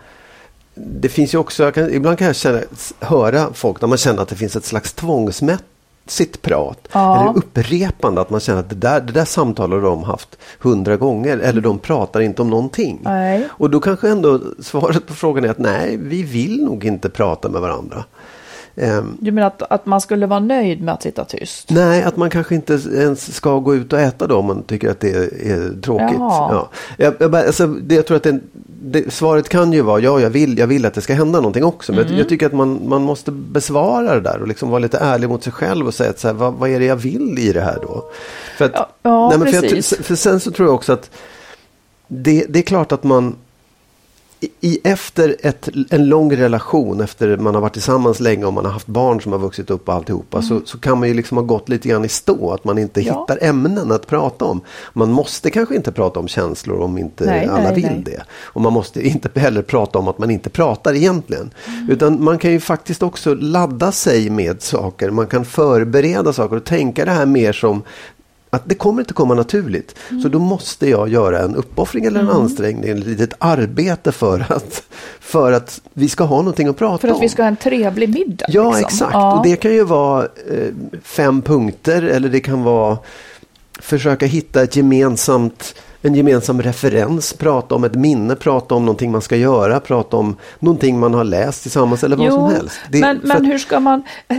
det 0.75 1.09
finns 1.09 1.35
ju 1.35 1.39
också, 1.39 1.73
kan, 1.73 1.95
ibland 1.95 2.19
kan 2.19 2.27
jag 2.27 2.37
känna, 2.37 2.61
höra 3.01 3.53
folk 3.55 3.81
när 3.81 3.89
man 3.89 3.99
känner 3.99 4.23
att 4.23 4.29
det 4.29 4.37
finns 4.37 4.57
ett 4.57 4.65
slags 4.65 4.93
tvångsmässigt 6.11 6.43
prat. 6.43 6.89
Ja. 6.93 7.21
Eller 7.21 7.39
upprepande, 7.39 8.21
att 8.21 8.31
man 8.31 8.41
känner 8.41 8.61
att 8.61 8.69
det 8.69 8.77
där, 8.77 9.01
det 9.01 9.13
där 9.13 9.25
samtalet 9.25 9.83
har 9.83 9.91
de 9.91 10.03
haft 10.03 10.39
hundra 10.61 10.97
gånger. 10.97 11.39
Eller 11.39 11.61
de 11.61 11.79
pratar 11.79 12.21
inte 12.21 12.43
om 12.43 12.51
någonting. 12.51 13.01
Nej. 13.03 13.49
Och 13.51 13.71
då 13.71 13.81
kanske 13.81 14.09
ändå 14.09 14.41
svaret 14.63 15.07
på 15.07 15.15
frågan 15.15 15.45
är 15.45 15.49
att 15.49 15.59
nej, 15.59 15.97
vi 15.97 16.23
vill 16.23 16.65
nog 16.65 16.85
inte 16.85 17.09
prata 17.09 17.49
med 17.49 17.61
varandra. 17.61 18.05
Ehm, 18.77 19.17
Du 19.21 19.31
menar 19.33 19.47
att, 19.47 19.63
att 19.63 19.87
man 19.87 20.01
skulle 20.01 20.27
vara 20.27 20.41
nöjd 20.41 20.83
med 20.83 20.95
att 20.95 21.03
sitta 21.03 21.25
tyst? 21.25 21.71
Nej, 21.71 22.03
att 22.03 22.17
man 22.17 22.31
kanske 22.31 22.55
inte 22.55 22.73
ens 22.95 23.35
ska 23.35 23.59
gå 23.59 23.75
ut 23.75 23.93
och 23.93 24.01
äta 24.01 24.27
då 24.27 24.37
om 24.37 24.47
man 24.47 24.63
tycker 24.63 24.91
att 24.91 25.01
det 25.01 25.11
är, 25.11 25.47
är 25.53 25.81
tråkigt. 25.83 26.17
Ja. 26.19 26.69
Jag, 26.97 27.15
jag, 27.19 27.37
alltså, 27.37 27.67
det, 27.67 27.95
jag 27.95 28.07
tror 28.07 28.17
att 28.17 28.23
det, 28.23 28.41
det, 28.83 29.13
svaret 29.13 29.49
kan 29.49 29.73
ju 29.73 29.83
vara 29.83 30.01
ja, 30.01 30.21
jag 30.21 30.31
vill, 30.31 30.59
jag 30.59 30.67
vill 30.67 30.87
att 30.87 30.95
det 30.95 31.01
ska 31.01 31.15
hända 31.15 31.39
någonting 31.39 31.65
också. 31.65 31.93
Men 31.93 32.01
Mm. 32.01 32.13
jag, 32.13 32.21
jag 32.21 32.29
tycker 32.29 32.47
att 32.47 32.53
man, 32.53 32.81
man 32.89 33.03
måste 33.03 33.31
besvara 33.31 34.15
det 34.15 34.21
där 34.21 34.41
och 34.41 34.49
liksom 34.49 34.71
vara 34.71 34.79
lite 34.79 34.99
ärlig 34.99 35.29
mot 35.29 35.43
sig 35.45 35.53
själv 35.53 35.87
och 35.87 35.95
säga 35.95 36.11
att 36.11 36.19
så 36.19 36.29
här, 36.29 36.35
vad, 36.35 36.55
vad 36.55 36.71
är 36.71 36.79
det 36.79 36.85
jag 36.87 36.97
vill 36.97 37.39
i 37.39 37.53
det 37.53 37.61
här 37.61 37.79
då? 37.83 38.05
För, 38.59 38.65
att, 38.65 38.73
Ja, 38.75 38.89
ja, 39.03 39.29
nej, 39.29 39.39
men 39.39 39.53
för, 39.53 39.75
jag, 39.75 39.85
för 39.85 40.15
sen 40.15 40.41
så 40.41 40.51
tror 40.51 40.69
jag 40.69 40.75
också 40.75 40.93
att 40.93 41.11
det, 42.09 42.47
det 42.49 42.59
är 42.59 42.63
klart 42.63 42.93
att 42.93 43.05
man 43.05 43.37
i, 44.61 44.79
efter 44.85 45.37
ett, 45.43 45.69
en 45.91 46.07
lång 46.09 46.37
relation, 46.37 47.01
efter 47.01 47.37
man 47.37 47.55
har 47.55 47.63
varit 47.63 47.73
tillsammans 47.73 48.21
länge 48.21 48.45
och 48.45 48.53
man 48.53 48.65
har 48.65 48.73
haft 48.73 48.87
barn 48.87 49.21
som 49.21 49.33
har 49.33 49.39
vuxit 49.39 49.71
upp 49.71 49.89
och 49.89 49.95
alltihopa, 49.95 50.43
så, 50.43 50.61
så 50.65 50.79
kan 50.79 50.99
man 50.99 51.09
ju 51.09 51.15
liksom 51.15 51.37
ha 51.37 51.45
gått 51.45 51.69
lite 51.69 51.89
grann 51.89 52.05
i 52.05 52.09
stå. 52.09 52.53
Att 52.53 52.65
man 52.65 52.79
inte 52.79 53.01
Mm. 53.01 53.13
Ja. 53.15 53.21
hittar 53.29 53.49
ämnen 53.49 53.93
att 53.93 54.07
prata 54.07 54.45
om. 54.45 54.61
Man 54.93 55.13
måste 55.13 55.51
kanske 55.51 55.75
inte 55.77 55.93
prata 55.93 56.21
om 56.21 56.29
känslor 56.29 56.81
om 56.81 56.99
inte 56.99 57.25
Nej, 57.27 57.47
alla 57.47 57.63
nej, 57.63 57.75
vill 57.75 57.85
nej. 57.85 58.03
det. 58.05 58.23
Och 58.45 58.61
man 58.61 58.73
måste 58.73 59.07
inte 59.09 59.31
heller 59.41 59.63
prata 59.63 59.99
om 59.99 60.09
att 60.09 60.19
man 60.19 60.31
inte 60.31 60.51
pratar 60.51 60.95
egentligen. 60.95 61.51
Mm. 61.67 61.91
Utan 61.91 62.25
man 62.25 62.39
kan 62.39 62.51
ju 62.51 62.61
faktiskt 62.61 63.03
också 63.03 63.35
ladda 63.35 63.93
sig 63.93 64.31
med 64.31 64.63
saker. 64.63 65.11
Man 65.11 65.27
kan 65.27 65.45
förbereda 65.45 66.33
saker 66.33 66.57
och 66.57 66.65
tänka 66.65 67.05
det 67.05 67.11
här 67.11 67.27
mer 67.27 67.53
som 67.53 67.83
att 68.51 68.63
det 68.65 68.75
kommer 68.75 69.03
inte 69.03 69.15
komma 69.15 69.35
naturligt. 69.35 69.95
Så 70.09 70.15
Mm. 70.15 70.31
då 70.31 70.39
måste 70.39 70.89
jag 70.89 71.09
göra 71.09 71.39
en 71.39 71.57
uppoffring 71.57 72.05
eller 72.05 72.21
en 72.21 72.29
ansträngning, 72.29 72.91
ett 72.91 73.07
litet 73.07 73.33
arbete 73.39 74.13
för 74.13 74.47
att, 74.53 74.83
för 75.21 75.53
att 75.53 75.81
vi 75.93 76.09
ska 76.09 76.25
ha 76.25 76.37
någonting 76.37 76.69
att 76.69 76.77
prata 76.77 76.99
För 76.99 77.09
att 77.09 77.15
om. 77.15 77.21
vi 77.21 77.29
ska 77.29 77.43
ha 77.43 77.49
en 77.49 77.57
trevlig 77.57 78.09
middag. 78.09 78.47
Ja, 78.49 78.65
liksom. 78.71 78.85
exakt. 78.87 79.13
Ja. 79.13 79.39
Och 79.39 79.45
det 79.47 79.57
kan 79.57 79.73
ju 79.73 79.85
vara 79.85 80.23
eh, 80.25 80.69
fem 81.03 81.43
punkter 81.43 82.03
eller 82.03 82.29
det 82.29 82.41
kan 82.41 82.63
vara 82.63 82.99
försöka 83.81 84.27
hitta 84.27 84.63
ett 84.63 84.77
gemensamt 84.77 85.75
en 86.03 86.15
gemensam 86.15 86.63
referens, 86.63 87.33
prata 87.33 87.75
om 87.75 87.85
ett 87.85 87.95
minne, 87.95 88.37
prata 88.37 88.75
om 88.75 88.85
någonting 88.85 89.11
man 89.13 89.23
ska 89.23 89.37
göra, 89.37 89.81
prata 89.81 90.17
om 90.17 90.37
någonting 90.59 90.99
man 90.99 91.15
har 91.15 91.25
läst 91.25 91.63
tillsammans 91.63 92.05
eller 92.05 92.17
vad 92.17 92.33
som 92.33 92.51
helst. 92.55 92.77
Det- 92.91 93.01
men, 93.01 93.21
men 93.25 93.37
att- 93.37 93.43
hur 93.47 93.59
ska 93.59 93.81
man... 93.81 94.03
eh, 94.29 94.37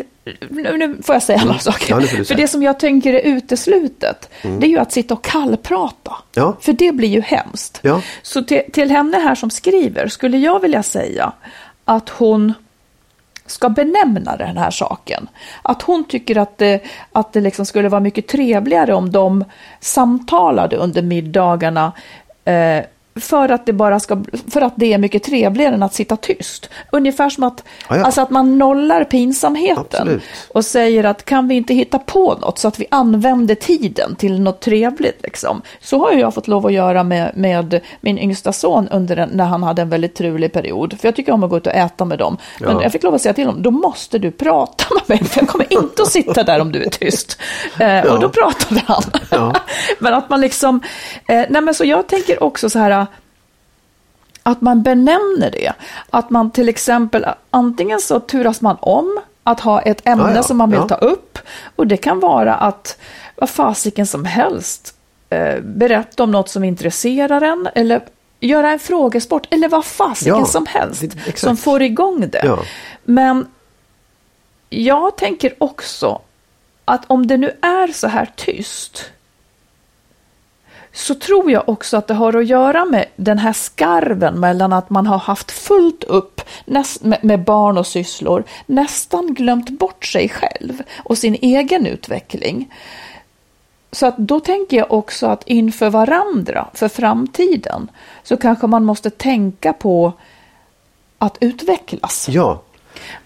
Nu, 0.50 0.78
nu 0.78 0.98
får 1.04 1.16
jag 1.16 1.24
säga 1.24 1.44
några 1.46 1.60
saker. 1.60 1.94
Ja, 1.96 2.02
För. 2.02 2.16
Mm. 2.16 2.26
det 2.42 2.48
som 2.48 2.64
jag 2.64 2.80
tänker 2.80 3.14
är 3.14 3.22
uteslutet, 3.22 4.30
det 4.42 4.66
är 4.66 4.70
ju 4.70 4.78
att 4.80 4.92
sitta 4.92 5.14
och 5.14 5.24
kallprata. 5.24 6.12
Ja. 6.34 6.58
För 6.62 6.74
det 6.74 6.92
blir 6.92 7.10
ju 7.10 7.22
hemskt. 7.22 7.80
Ja. 7.82 8.02
Så 8.22 8.44
till, 8.44 8.62
till 8.74 8.92
henne 8.92 9.18
här 9.18 9.36
som 9.36 9.50
skriver 9.50 10.08
skulle 10.08 10.38
jag 10.38 10.60
vilja 10.60 10.84
säga 10.84 11.32
att 11.86 12.10
hon 12.10 12.54
ska 13.52 13.70
benämna 13.70 14.38
den 14.38 14.58
här 14.58 14.72
saken. 14.72 15.28
Att 15.62 15.82
hon 15.82 16.04
tycker 16.04 16.38
att 16.38 16.58
det, 16.58 16.84
att 17.12 17.34
det 17.34 17.42
liksom 17.42 17.66
skulle 17.66 17.90
vara 17.90 18.02
mycket 18.02 18.28
trevligare 18.28 18.94
om 18.94 19.12
de 19.12 19.46
samtalade 19.80 20.76
under 20.76 21.02
middagarna 21.02 21.92
eh, 22.46 22.84
för 23.16 23.50
att, 23.50 23.66
det 23.66 23.74
bara 23.74 24.00
ska, 24.00 24.24
för 24.52 24.62
att 24.62 24.74
det 24.76 24.94
är 24.94 24.98
mycket 24.98 25.24
trevligare 25.24 25.74
än 25.76 25.84
att 25.84 25.94
sitta 25.94 26.16
tyst. 26.18 26.70
Ungefär 26.92 27.30
som 27.30 27.44
att, 27.44 27.64
Ja, 27.90 27.98
ja. 27.98 28.04
Alltså 28.06 28.22
att 28.22 28.30
man 28.30 28.58
nollar 28.58 29.04
pinsamheten 29.04 29.78
Absolut. 30.02 30.22
och 30.50 30.66
säger 30.66 31.04
att 31.04 31.26
kan 31.26 31.48
vi 31.48 31.56
inte 31.56 31.74
hitta 31.74 32.00
på 32.00 32.34
något 32.42 32.60
så 32.60 32.68
att 32.68 32.80
vi 32.80 32.86
använder 32.92 33.56
tiden 33.56 34.16
till 34.16 34.42
något 34.42 34.60
trevligt. 34.62 35.20
Liksom. 35.24 35.62
Så 35.82 36.00
har 36.00 36.12
jag 36.12 36.34
fått 36.34 36.48
lov 36.48 36.66
att 36.66 36.74
göra 36.74 37.04
med, 37.04 37.32
med 37.36 37.80
min 38.02 38.18
yngsta 38.20 38.54
son 38.54 38.88
under 38.92 39.18
en, 39.18 39.30
när 39.30 39.46
han 39.46 39.64
hade 39.64 39.82
en 39.82 39.90
väldigt 39.90 40.16
trulig 40.16 40.54
period. 40.54 41.00
För 41.00 41.08
jag 41.08 41.16
tycker 41.16 41.32
om 41.32 41.44
att 41.44 41.50
gå 41.50 41.58
ut 41.58 41.68
och 41.68 41.74
äta 41.74 42.06
med 42.06 42.20
dem. 42.20 42.38
Men 42.60 42.76
Ja. 42.76 42.84
jag 42.84 42.92
fick 42.92 43.04
lov 43.04 43.14
att 43.16 43.22
säga 43.22 43.34
till 43.34 43.46
honom, 43.46 43.62
då 43.64 43.72
måste 43.72 44.20
du 44.20 44.32
prata 44.32 44.86
med 44.96 45.10
mig, 45.20 45.30
för 45.30 45.42
jag 45.42 45.50
kommer 45.50 45.74
inte 45.74 46.02
att 46.02 46.12
sitta 46.12 46.44
där 46.44 46.60
om 46.62 46.72
du 46.72 46.84
är 46.84 46.90
tyst. 46.90 47.38
Eh, 47.80 48.00
Och 48.14 48.20
då 48.20 48.30
pratade 48.30 48.82
han. 48.88 49.04
Ja. 49.32 49.54
men 50.00 50.14
att 50.14 50.30
man 50.30 50.42
liksom, 50.42 50.82
eh, 51.28 51.44
nej 51.50 51.62
men 51.62 51.74
så 51.74 51.86
jag 51.86 52.08
tänker 52.08 52.44
också 52.44 52.70
så 52.70 52.80
här, 52.80 53.06
att 54.44 54.62
man 54.62 54.84
benämner 54.84 55.52
det. 55.52 55.74
Att 56.10 56.30
man 56.30 56.52
till 56.52 56.70
exempel, 56.70 57.26
antingen 57.50 58.00
så 58.00 58.20
turas 58.20 58.62
man 58.62 58.78
om 58.80 59.20
att 59.44 59.60
ha 59.60 59.82
ett 59.82 60.02
ämne 60.08 60.30
Ja, 60.30 60.36
ja, 60.36 60.44
som 60.44 60.58
man 60.58 60.70
vill 60.72 60.80
ja. 60.80 60.88
ta 60.88 60.96
upp. 60.96 61.40
Och 61.76 61.88
det 61.88 61.98
kan 61.98 62.20
vara 62.20 62.56
att 62.56 62.98
vad 63.36 63.50
fasiken 63.50 64.08
som 64.08 64.26
helst 64.26 64.96
eh, 65.30 65.60
berätta 65.62 66.24
om 66.24 66.32
något 66.32 66.50
som 66.50 66.64
intresserar 66.64 67.42
en. 67.42 67.70
Eller 67.76 68.02
göra 68.40 68.72
en 68.72 68.80
frågesport. 68.80 69.48
Eller 69.50 69.70
vad 69.70 69.86
fasiken 69.86 70.36
Ja, 70.40 70.46
som 70.46 70.66
helst. 70.66 71.02
det- 71.26 71.40
som 71.40 71.58
får 71.58 71.82
igång 71.82 72.30
det. 72.30 72.42
Men 73.04 73.48
jag 74.70 75.18
tänker 75.18 75.54
också 75.58 76.22
att 76.86 77.04
om 77.08 77.28
det 77.28 77.38
nu 77.38 77.48
är 77.62 77.88
så 77.94 78.08
här 78.08 78.30
tyst 78.36 79.06
så 80.94 81.16
tror 81.16 81.52
jag 81.52 81.70
också 81.70 81.98
att 81.98 82.08
det 82.08 82.14
har 82.14 82.38
att 82.38 82.48
göra 82.48 82.86
med 82.86 83.06
den 83.16 83.38
här 83.38 83.54
skarven 83.54 84.40
mellan 84.40 84.74
att 84.74 84.90
man 84.90 85.08
har 85.08 85.18
haft 85.18 85.52
fullt 85.52 86.04
upp 86.04 86.42
med, 86.66 86.86
med 87.22 87.44
barn 87.44 87.78
och 87.78 87.88
sysslor, 87.88 88.44
nästan 88.66 89.34
glömt 89.34 89.70
bort 89.70 90.06
sig 90.06 90.30
själv 90.30 90.84
och 91.04 91.18
sin 91.18 91.38
egen 91.42 91.86
utveckling. 91.86 92.74
Så 93.92 94.06
att 94.06 94.18
då 94.18 94.40
tänker 94.40 94.78
jag 94.78 94.92
också 94.92 95.28
att 95.28 95.48
inför 95.48 95.90
varandra, 95.90 96.68
för 96.74 96.88
framtiden, 96.88 97.92
så 98.24 98.38
kanske 98.38 98.68
man 98.68 98.84
måste 98.84 99.10
tänka 99.10 99.74
på 99.74 100.14
att 101.18 101.38
utvecklas. 101.40 102.30
Ja, 102.30 102.62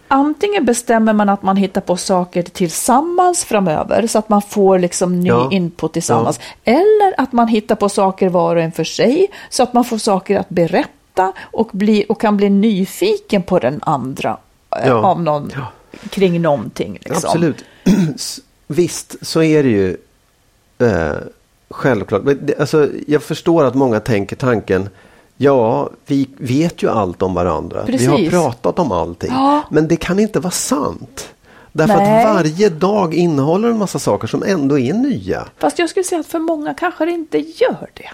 Antingen 0.07 0.65
bestämmer 0.65 1.13
man 1.13 1.29
att 1.29 1.43
man 1.43 1.57
hittar 1.57 1.81
på 1.81 1.97
saker 1.97 2.41
tillsammans 2.43 3.43
framöver 3.45 4.07
så 4.07 4.19
att 4.19 4.29
man 4.29 4.41
får 4.41 4.79
liksom 4.79 5.19
ny 5.19 5.27
Ja. 5.29 5.49
input 5.51 5.93
tillsammans. 5.93 6.39
Eller 6.63 7.21
att 7.21 7.31
man 7.31 7.47
hittar 7.47 7.75
på 7.75 7.89
saker 7.89 8.29
var 8.29 8.55
och 8.55 8.61
en 8.61 8.71
för 8.71 8.83
sig 8.83 9.27
så 9.49 9.63
att 9.63 9.73
man 9.73 9.85
får 9.85 9.97
saker 9.97 10.39
att 10.39 10.49
berätta 10.49 11.33
och, 11.39 11.69
bli, 11.71 12.05
och 12.09 12.21
kan 12.21 12.37
bli 12.37 12.49
nyfiken 12.49 13.43
på 13.43 13.59
den 13.59 13.79
andra 13.83 14.37
eh, 14.81 14.87
Ja. 14.87 14.93
av 15.05 15.21
någon, 15.21 15.51
Ja. 15.55 15.67
kring 16.09 16.41
någonting. 16.41 16.93
Liksom. 16.93 17.15
Absolut. 17.29 17.63
Visst, 18.67 19.15
så 19.27 19.43
är 19.43 19.63
det 19.63 19.69
ju 19.69 19.97
eh, 20.79 21.15
självklart. 21.69 22.23
Men 22.23 22.39
det, 22.45 22.59
alltså, 22.59 22.89
jag 23.07 23.23
förstår 23.23 23.63
att 23.63 23.75
många 23.75 23.99
tänker 23.99 24.35
tanken 24.35 24.89
Ja, 25.37 25.89
vi 26.05 26.27
vet 26.37 26.83
ju 26.83 26.89
allt 26.89 27.21
om 27.21 27.33
varandra. 27.33 27.83
Vi 27.85 27.91
Precis. 27.91 28.09
har 28.09 28.29
pratat 28.29 28.79
om 28.79 28.91
allting. 28.91 29.31
Ja. 29.33 29.61
Men 29.69 29.87
det 29.87 29.95
kan 29.95 30.19
inte 30.19 30.39
vara 30.39 30.51
sant. 30.51 31.29
Därför 31.71 31.95
Nej. 31.95 32.25
att 32.25 32.35
varje 32.35 32.69
dag 32.69 33.13
innehåller 33.13 33.69
en 33.69 33.77
massa 33.77 33.99
saker 33.99 34.27
som 34.27 34.43
ändå 34.43 34.79
är 34.79 34.93
nya. 34.93 35.45
Fast 35.57 35.79
jag 35.79 35.89
skulle 35.89 36.03
säga 36.03 36.19
att 36.19 36.27
för 36.27 36.39
många 36.39 36.73
kanske 36.73 37.05
det 37.05 37.11
inte 37.11 37.37
gör 37.37 37.89
det. 37.93 38.09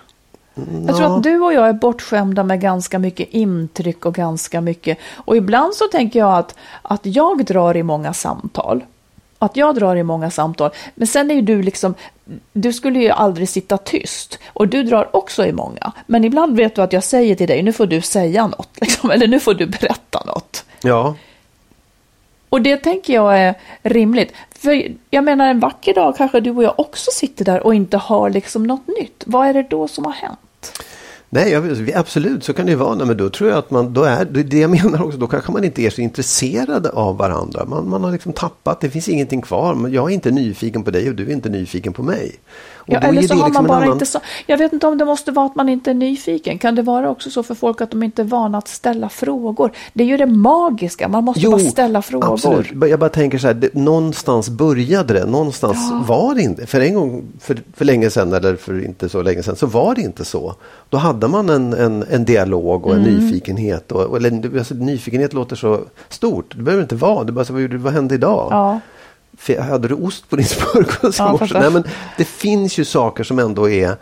Jag 0.87 0.97
tror 0.97 1.17
att 1.17 1.23
du 1.23 1.39
och 1.39 1.53
jag 1.53 1.69
är 1.69 1.73
bortskämda 1.73 2.43
med 2.43 2.61
ganska 2.61 2.99
mycket 2.99 3.29
intryck 3.29 4.05
och 4.05 4.13
ganska 4.13 4.61
mycket. 4.61 4.97
Och 5.15 5.37
ibland 5.37 5.73
så 5.73 5.87
tänker 5.87 6.19
jag 6.19 6.37
att, 6.37 6.55
att 6.81 7.05
jag 7.05 7.45
drar 7.45 7.77
i 7.77 7.83
många 7.83 8.13
samtal. 8.13 8.83
Att 9.41 9.57
jag 9.57 9.75
drar 9.75 9.95
i 9.95 10.03
många 10.03 10.31
samtal. 10.31 10.71
Men 10.95 11.07
sen 11.07 11.31
är 11.31 11.35
ju 11.35 11.41
du 11.41 11.61
liksom, 11.63 11.95
du 12.53 12.73
skulle 12.73 12.99
ju 12.99 13.09
aldrig 13.09 13.49
sitta 13.49 13.77
tyst. 13.77 14.39
Och 14.53 14.67
du 14.67 14.83
drar 14.83 15.15
också 15.15 15.45
i 15.45 15.51
många. 15.51 15.91
Men 16.07 16.23
ibland 16.25 16.55
vet 16.57 16.75
du 16.75 16.81
att 16.81 16.93
jag 16.93 17.03
säger 17.03 17.35
till 17.35 17.47
dig, 17.47 17.63
nu 17.63 17.73
får 17.73 17.85
du 17.85 18.01
säga 18.01 18.47
något. 18.47 18.69
Liksom, 18.81 19.11
eller 19.11 19.27
nu 19.27 19.39
får 19.39 19.53
du 19.53 19.65
berätta 19.65 20.23
något. 20.25 20.65
Ja, 20.83 21.15
Och 22.49 22.61
det 22.61 22.77
tänker 22.77 23.13
jag 23.13 23.39
är 23.39 23.55
rimligt. 23.83 24.33
För 24.51 24.91
jag 25.09 25.23
menar 25.23 25.47
en 25.49 25.59
vacker 25.59 25.93
dag 25.93 26.17
kanske 26.17 26.39
du 26.39 26.51
och 26.51 26.63
jag 26.63 26.79
också 26.79 27.11
sitter 27.13 27.45
där 27.45 27.65
och 27.65 27.75
inte 27.75 27.97
har 27.97 28.29
liksom 28.29 28.63
något 28.63 28.87
nytt. 28.87 29.23
Vad 29.25 29.47
är 29.47 29.53
det 29.53 29.63
då 29.63 29.87
som 29.87 30.05
har 30.05 30.13
hänt? 30.13 30.83
Nej, 31.33 31.51
jag, 31.51 31.91
absolut 31.95 32.43
så 32.43 32.53
kan 32.53 32.65
det 32.65 32.71
ju 32.71 32.77
vara. 32.77 32.95
Nej, 32.95 33.07
men 33.07 33.17
då 33.17 33.29
tror 33.29 33.49
jag 33.49 33.59
att 33.59 33.71
man, 33.71 33.93
då 33.93 34.03
är 34.03 34.25
det 34.25 34.39
är 34.39 34.43
det 34.43 34.59
jag 34.59 34.69
menar 34.69 35.03
också, 35.03 35.17
då 35.17 35.27
kanske 35.27 35.51
man 35.51 35.63
inte 35.63 35.81
är 35.81 35.89
så 35.89 36.01
intresserade 36.01 36.89
av 36.89 37.17
varandra. 37.17 37.65
Man, 37.65 37.89
man 37.89 38.03
har 38.03 38.11
liksom 38.11 38.33
tappat, 38.33 38.81
det 38.81 38.89
finns 38.89 39.09
ingenting 39.09 39.41
kvar. 39.41 39.75
Men 39.75 39.91
Jag 39.91 40.09
är 40.09 40.13
inte 40.13 40.31
nyfiken 40.31 40.83
på 40.83 40.91
dig 40.91 41.09
och 41.09 41.15
du 41.15 41.23
är 41.23 41.33
inte 41.33 41.49
nyfiken 41.49 41.93
på 41.93 42.03
mig. 42.03 42.35
Och 42.81 42.93
Ja, 42.93 42.99
eller 42.99 43.21
så 43.21 43.33
har 43.33 43.45
liksom 43.47 43.53
man 43.63 43.67
bara 43.67 43.77
annan- 43.77 43.93
inte 43.93 44.05
så. 44.05 44.19
Jag 44.47 44.57
vet 44.57 44.73
inte 44.73 44.87
om 44.87 44.97
det 44.97 45.05
måste 45.05 45.31
vara 45.31 45.45
att 45.45 45.55
man 45.55 45.69
inte 45.69 45.89
är 45.89 45.93
nyfiken. 45.93 46.57
Kan 46.57 46.75
det 46.75 46.81
vara 46.81 47.09
också 47.09 47.29
så 47.31 47.43
för 47.43 47.55
folk 47.55 47.81
att 47.81 47.91
de 47.91 48.03
inte 48.03 48.21
är 48.21 48.25
vana 48.25 48.57
att 48.57 48.67
ställa 48.67 49.09
frågor? 49.09 49.71
Det 49.93 50.03
är 50.03 50.07
ju 50.07 50.17
det 50.17 50.25
magiska, 50.25 51.07
man 51.07 51.23
måste 51.23 51.47
bara 51.49 51.59
ställa 51.59 52.01
frågor. 52.01 52.33
Absolut. 52.33 52.67
Jag 52.89 52.99
bara 52.99 53.09
tänker 53.09 53.37
så 53.37 53.47
här, 53.47 53.53
det, 53.53 53.73
någonstans 53.73 54.49
började 54.49 55.13
det, 55.13 55.25
någonstans 55.25 55.77
var 56.07 56.35
det 56.35 56.41
inte. 56.41 56.65
För 56.65 56.81
en 56.81 56.93
gång, 56.95 57.23
för, 57.39 57.57
för 57.73 57.85
länge 57.85 58.09
sedan 58.09 58.33
eller 58.33 58.55
för 58.55 58.85
inte 58.85 59.09
så 59.09 59.21
länge 59.21 59.43
sedan, 59.43 59.55
så 59.55 59.65
var 59.65 59.95
det 59.95 60.01
inte 60.01 60.25
så. 60.25 60.55
Då 60.89 60.97
hade 60.97 61.27
man 61.27 61.49
en, 61.49 61.73
en, 61.73 62.05
en 62.11 62.25
dialog 62.25 62.85
och 62.85 62.95
en 62.95 63.01
Mm. 63.01 63.15
nyfikenhet. 63.15 63.91
Och, 63.91 64.17
eller, 64.17 64.57
alltså, 64.57 64.73
nyfikenhet 64.73 65.33
låter 65.33 65.55
så 65.55 65.79
stort, 66.09 66.53
det 66.57 66.63
behöver 66.63 66.83
inte 66.83 66.95
vara. 66.95 67.23
Det 67.23 67.31
bara 67.31 67.45
så, 67.45 67.53
vad, 67.53 67.73
vad 67.73 67.93
hände 67.93 68.15
idag? 68.15 68.47
Ja. 68.51 68.79
Hade 69.59 69.87
du 69.87 69.95
ost 69.95 70.29
på 70.29 70.35
din 70.35 70.45
smörgås 70.45 71.15
i 71.19 71.21
Ja, 71.21 71.31
morse? 71.31 71.59
Nej, 71.59 71.71
men 71.71 71.83
det 72.17 72.25
finns 72.25 72.77
ju 72.77 72.85
saker 72.85 73.23
som 73.23 73.39
ändå 73.39 73.69
är 73.69 73.95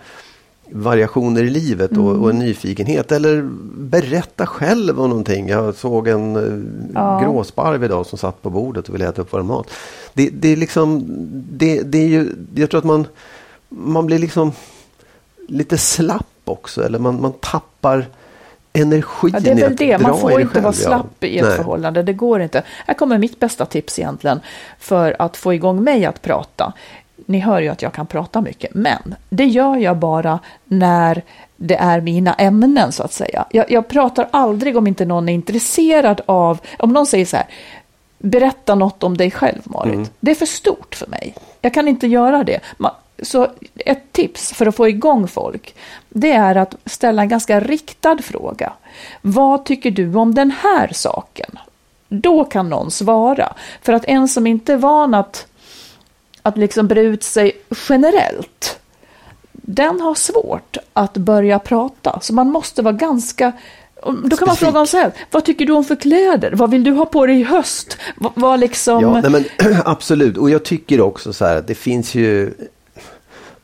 variationer 0.71 1.43
i 1.43 1.49
livet 1.49 1.91
och, 1.91 2.05
och 2.09 2.29
en 2.29 2.35
Mm. 2.35 2.47
nyfikenhet. 2.47 3.11
Eller 3.11 3.49
berätta 3.77 4.45
själv 4.45 4.99
om 5.01 5.09
någonting. 5.09 5.47
Jag 5.49 5.75
såg 5.75 6.07
en 6.07 6.35
eh, 6.35 6.91
Ja. 6.93 7.19
gråsparv 7.23 7.83
idag 7.83 8.05
som 8.05 8.17
satt 8.17 8.41
på 8.41 8.49
bordet 8.49 8.89
och 8.89 8.95
ville 8.95 9.09
äta 9.09 9.21
upp 9.21 9.33
vår 9.33 9.43
mat. 9.43 9.67
Det, 10.13 10.29
det 10.29 10.47
är 10.49 10.55
liksom, 10.55 11.03
det, 11.51 11.81
det 11.81 11.97
är 11.97 12.07
ju, 12.07 12.29
jag 12.55 12.69
tror 12.69 12.77
att 12.77 12.85
man, 12.85 13.07
man 13.69 14.05
blir 14.05 14.19
liksom 14.19 14.51
lite 15.47 15.77
slapp 15.77 16.25
också. 16.45 16.83
Eller 16.85 16.99
man, 16.99 17.21
man 17.21 17.33
tappar 17.33 18.05
energin 18.73 19.31
Ja, 19.33 19.39
det 19.39 19.51
är 19.51 19.55
väl 19.55 19.75
det, 19.75 19.97
man 19.97 20.17
får 20.17 20.29
det 20.29 20.41
inte 20.41 20.53
själv, 20.53 20.63
vara 20.63 20.73
ja. 20.77 20.85
slapp 20.85 21.23
i 21.23 21.39
ett 21.39 21.45
Nej. 21.45 21.55
förhållande, 21.55 22.03
det 22.03 22.13
går 22.13 22.41
inte. 22.41 22.63
Här 22.87 22.93
kommer 22.93 23.17
mitt 23.17 23.39
bästa 23.39 23.65
tips 23.65 23.99
egentligen 23.99 24.39
för 24.79 25.15
att 25.19 25.37
få 25.37 25.53
igång 25.53 25.83
mig 25.83 26.05
att 26.05 26.21
prata. 26.21 26.73
Ni 27.25 27.39
hör 27.39 27.61
ju 27.61 27.69
att 27.69 27.81
jag 27.81 27.93
kan 27.93 28.07
prata 28.07 28.41
mycket, 28.41 28.73
men 28.73 29.15
det 29.29 29.45
gör 29.45 29.75
jag 29.77 29.97
bara 29.97 30.39
när 30.65 31.23
det 31.55 31.75
är 31.75 32.01
mina 32.01 32.33
ämnen 32.33 32.91
så 32.91 33.03
att 33.03 33.13
säga. 33.13 33.45
Jag, 33.51 33.71
jag 33.71 33.87
pratar 33.87 34.27
aldrig 34.31 34.77
om 34.77 34.87
inte 34.87 35.05
någon 35.05 35.29
är 35.29 35.33
intresserad 35.33 36.21
av, 36.25 36.59
om 36.79 36.93
någon 36.93 37.05
säger 37.05 37.25
så 37.25 37.37
här, 37.37 37.45
berätta 38.17 38.75
något 38.75 39.03
om 39.03 39.17
dig 39.17 39.31
själv 39.31 39.61
Marit. 39.63 39.93
Mm. 39.93 40.07
Det 40.19 40.31
är 40.31 40.35
för 40.35 40.45
stort 40.45 40.95
för 40.95 41.07
mig. 41.07 41.35
Jag 41.61 41.73
kan 41.73 41.87
inte 41.87 42.07
göra 42.07 42.43
det. 42.43 42.59
Ma- 42.77 42.91
Så 43.23 43.47
ett 43.75 44.13
tips 44.13 44.53
för 44.53 44.65
att 44.65 44.75
få 44.75 44.87
igång 44.87 45.27
folk, 45.27 45.75
det 46.09 46.31
är 46.31 46.55
att 46.55 46.75
ställa 46.85 47.21
en 47.21 47.29
ganska 47.29 47.59
riktad 47.59 48.17
fråga. 48.17 48.73
Vad 49.21 49.65
tycker 49.65 49.91
du 49.91 50.15
om 50.15 50.35
den 50.35 50.51
här 50.51 50.89
saken? 50.93 51.59
Då 52.07 52.45
kan 52.45 52.69
någon 52.69 52.91
svara. 52.91 53.53
För 53.81 53.93
att 53.93 54.05
en 54.05 54.27
som 54.27 54.47
inte 54.47 54.73
är 54.73 54.77
van 54.77 55.13
att, 55.13 55.47
att 56.41 56.57
liksom 56.57 56.87
bre 56.87 57.01
ut 57.01 57.23
sig 57.23 57.51
generellt, 57.89 58.79
den 59.51 60.01
har 60.01 60.15
svårt 60.15 60.77
att 60.93 61.13
börja 61.17 61.59
prata. 61.59 62.19
Så 62.21 62.33
man 62.33 62.51
måste 62.51 62.81
vara 62.81 62.93
ganska 62.93 63.53
då 64.01 64.11
kan 64.11 64.21
man 64.21 64.31
Specifik. 64.31 64.59
fråga 64.59 64.79
om 64.79 64.87
så 64.87 64.97
här, 64.97 65.11
vad 65.31 65.45
tycker 65.45 65.65
du 65.65 65.73
om 65.73 65.83
för 65.83 65.95
kläder? 65.95 66.51
Vad 66.51 66.71
vill 66.71 66.83
du 66.83 66.91
ha 66.91 67.05
på 67.05 67.25
dig 67.25 67.39
i 67.39 67.43
höst? 67.43 67.97
Vad, 68.17 68.31
vad 68.35 68.59
liksom... 68.59 69.01
Ja, 69.01 69.21
nej, 69.21 69.31
men, 69.31 69.45
absolut. 69.85 70.37
Och 70.37 70.49
jag 70.49 70.65
tycker 70.65 71.01
också 71.01 71.33
så 71.33 71.45
här 71.45 71.63
det 71.67 71.75
finns 71.75 72.15
ju... 72.15 72.53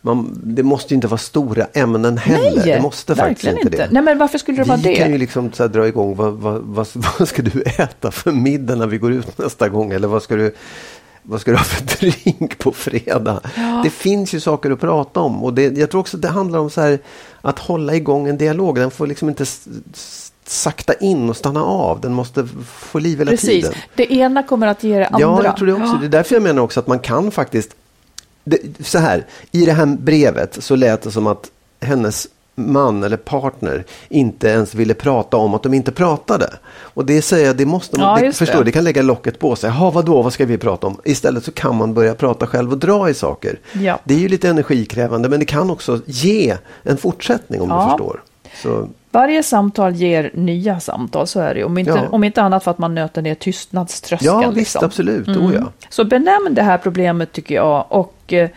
Man, 0.06 0.40
det 0.44 0.64
måste 0.64 0.94
ju 0.94 0.96
inte 0.96 1.08
vara 1.08 1.18
stora 1.18 1.68
ämnen 1.74 2.18
heller. 2.18 2.56
Nej, 2.56 2.76
det 2.76 2.82
måste 2.82 3.16
faktiskt 3.16 3.58
inte 3.58 3.70
det. 3.70 3.88
Nej, 3.92 4.04
men 4.04 4.18
varför 4.18 4.38
skulle 4.38 4.58
det 4.58 4.64
vara 4.64 4.78
vi 4.78 4.84
det? 4.84 4.96
kan 4.96 5.12
ju 5.12 5.18
liksom 5.18 5.52
så 5.52 5.68
dra 5.68 5.88
igång, 5.88 6.16
vad, 6.16 6.34
vad, 6.34 6.62
vad, 6.62 6.88
vad 7.20 7.28
ska 7.28 7.42
du 7.42 7.62
äta 7.62 8.12
för 8.12 8.32
middag 8.32 8.76
när 8.76 8.88
vi 8.88 8.98
går 8.98 9.12
ut 9.12 9.38
nästa 9.38 9.70
gång? 9.70 9.92
Eller 9.92 10.08
vad 10.08 10.24
ska 10.24 10.36
du, 10.36 10.56
vad 11.24 11.42
ska 11.42 11.52
du 11.52 11.58
ha 11.58 11.64
för 11.64 12.00
drink 12.00 12.58
på 12.58 12.72
fredag? 12.72 13.42
Det 13.84 13.90
finns 13.90 14.34
ju 14.34 14.40
saker 14.40 14.72
att 14.72 14.80
prata 14.80 15.20
om. 15.20 15.44
Och 15.44 15.54
det, 15.54 15.78
jag 15.78 15.92
tror 15.92 16.02
också 16.02 16.18
att 16.18 16.22
det 16.22 16.30
handlar 16.30 16.60
om 16.60 16.70
så 16.70 16.82
här, 16.82 17.00
att 17.42 17.60
hålla 17.60 17.96
igång 17.96 18.28
en 18.28 18.38
dialog. 18.38 18.76
Den 18.76 18.92
får 18.92 19.08
liksom 19.08 19.30
inte 19.30 19.46
sakta 20.44 20.94
in 20.94 21.30
och 21.30 21.38
stanna 21.38 21.64
av. 21.64 22.02
Den 22.02 22.14
måste 22.14 22.48
få 22.68 23.00
liv 23.00 23.18
hela 23.18 23.32
Precis, 23.32 23.66
tiden. 23.66 23.74
det 23.96 24.14
ena 24.14 24.44
kommer 24.44 24.68
att 24.68 24.84
ge 24.84 25.00
det 25.00 25.08
andra. 25.08 25.20
Ja, 25.28 25.44
jag 25.44 25.58
tror 25.58 25.68
det 25.68 25.74
också. 25.74 25.98
Det 26.00 26.06
är 26.06 26.10
därför 26.10 26.36
jag 26.36 26.44
menar 26.44 26.62
också 26.62 26.80
att 26.80 26.88
man 26.88 27.00
kan 27.00 27.32
faktiskt... 27.32 27.76
Det, 28.46 28.58
så 28.86 29.00
här, 29.00 29.26
i 29.52 29.66
det 29.66 29.72
här 29.72 29.86
brevet 29.86 30.64
så 30.64 30.76
lät 30.76 31.02
det 31.02 31.12
som 31.12 31.28
att 31.28 31.52
hennes 31.82 32.28
man 32.58 33.04
eller 33.04 33.18
partner 33.18 33.84
inte 34.10 34.48
ens 34.48 34.76
ville 34.76 34.94
prata 34.94 35.38
om 35.38 35.54
att 35.54 35.64
de 35.64 35.74
inte 35.74 35.92
pratade. 35.92 36.54
Och 36.78 37.06
det 37.06 37.22
säger 37.22 37.46
jag, 37.48 37.58
det 37.58 37.66
måste 37.66 38.00
man, 38.00 38.10
Ja, 38.10 38.20
det, 38.20 38.26
just 38.26 38.38
förstår, 38.40 38.58
det. 38.58 38.64
det 38.64 38.72
kan 38.72 38.84
lägga 38.84 39.02
locket 39.02 39.40
på 39.40 39.56
sig. 39.56 39.70
Jaha, 39.70 39.92
vadå, 39.92 40.22
vad 40.22 40.34
ska 40.34 40.46
vi 40.46 40.58
prata 40.58 40.88
om? 40.88 40.98
Istället 41.04 41.44
så 41.44 41.52
kan 41.52 41.76
man 41.76 41.94
börja 41.94 42.16
prata 42.16 42.48
själv 42.48 42.72
och 42.72 42.78
dra 42.78 43.10
i 43.10 43.14
saker. 43.14 43.60
Ja. 43.74 44.00
Det 44.04 44.14
är 44.14 44.20
ju 44.20 44.28
lite 44.28 44.50
energikrävande 44.50 45.30
men 45.30 45.40
det 45.40 45.46
kan 45.46 45.70
också 45.70 46.00
ge 46.06 46.58
en 46.84 46.98
fortsättning 46.98 47.62
om 47.62 47.70
Ja. 47.70 47.84
du 47.84 47.90
förstår. 47.90 48.24
Så, 48.62 48.88
Varje 49.12 49.44
samtal 49.44 49.96
ger 49.96 50.32
nya 50.34 50.80
samtal, 50.80 51.28
så 51.28 51.40
är 51.40 51.54
det 51.54 51.60
ju. 51.60 51.66
Om 51.66 51.78
inte, 51.78 51.92
Ja. 51.92 52.08
om 52.12 52.24
inte 52.24 52.42
annat 52.42 52.64
för 52.64 52.72
att 52.72 52.78
man 52.78 52.96
nöter 52.96 53.22
ner 53.22 53.36
tystnadströskeln. 53.36 54.42
ja, 54.42 54.48
visst, 54.48 54.56
liksom. 54.58 54.86
absolut. 54.86 55.28
Mm. 55.28 55.46
Oh, 55.46 55.56
ja. 55.56 55.62
Så 55.90 56.04
benämn 56.04 56.48
det 56.56 56.62
här 56.62 56.78
problemet 56.78 57.32
tycker 57.32 57.56
jag 57.56 57.86
och 57.90 58.34
eh, 58.34 58.50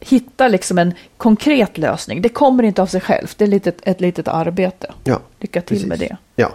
hitta 0.00 0.48
liksom 0.48 0.78
en 0.78 0.94
konkret 1.16 1.78
lösning. 1.78 2.22
Det 2.22 2.28
kommer 2.28 2.62
inte 2.62 2.82
av 2.82 2.86
sig 2.86 3.00
självt, 3.00 3.38
det 3.38 3.44
är 3.44 3.48
litet, 3.48 3.76
ett 3.82 4.00
litet 4.00 4.28
arbete. 4.28 4.92
Ja, 5.04 5.18
Lycka 5.40 5.60
till 5.60 5.68
precis. 5.76 5.86
med 5.88 5.98
det. 5.98 6.16
Ja, 6.36 6.50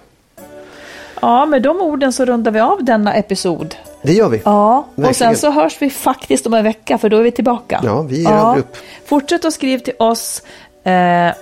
Ja, 1.21 1.45
med 1.45 1.61
de 1.61 1.81
orden 1.81 2.13
så 2.13 2.25
rundar 2.25 2.51
vi 2.51 2.59
av 2.59 2.83
denna 2.83 3.13
episod. 3.13 3.75
det 4.01 4.13
gör 4.13 4.29
vi. 4.29 4.41
Ja, 4.45 4.77
och 4.95 5.03
Verkligen. 5.03 5.13
sen 5.13 5.35
så 5.35 5.51
hörs 5.61 5.77
vi 5.81 5.89
faktiskt 5.89 6.45
om 6.47 6.53
en 6.53 6.63
vecka 6.63 6.97
för 6.97 7.09
då 7.09 7.17
är 7.17 7.21
vi 7.23 7.31
tillbaka. 7.31 7.81
Ja, 7.83 8.01
vi 8.01 8.25
är 8.25 8.31
över 8.31 8.57
upp. 8.59 8.77
Fortsätt 9.05 9.45
att 9.45 9.53
skriva 9.53 9.79
till 9.83 9.93
oss 9.99 10.41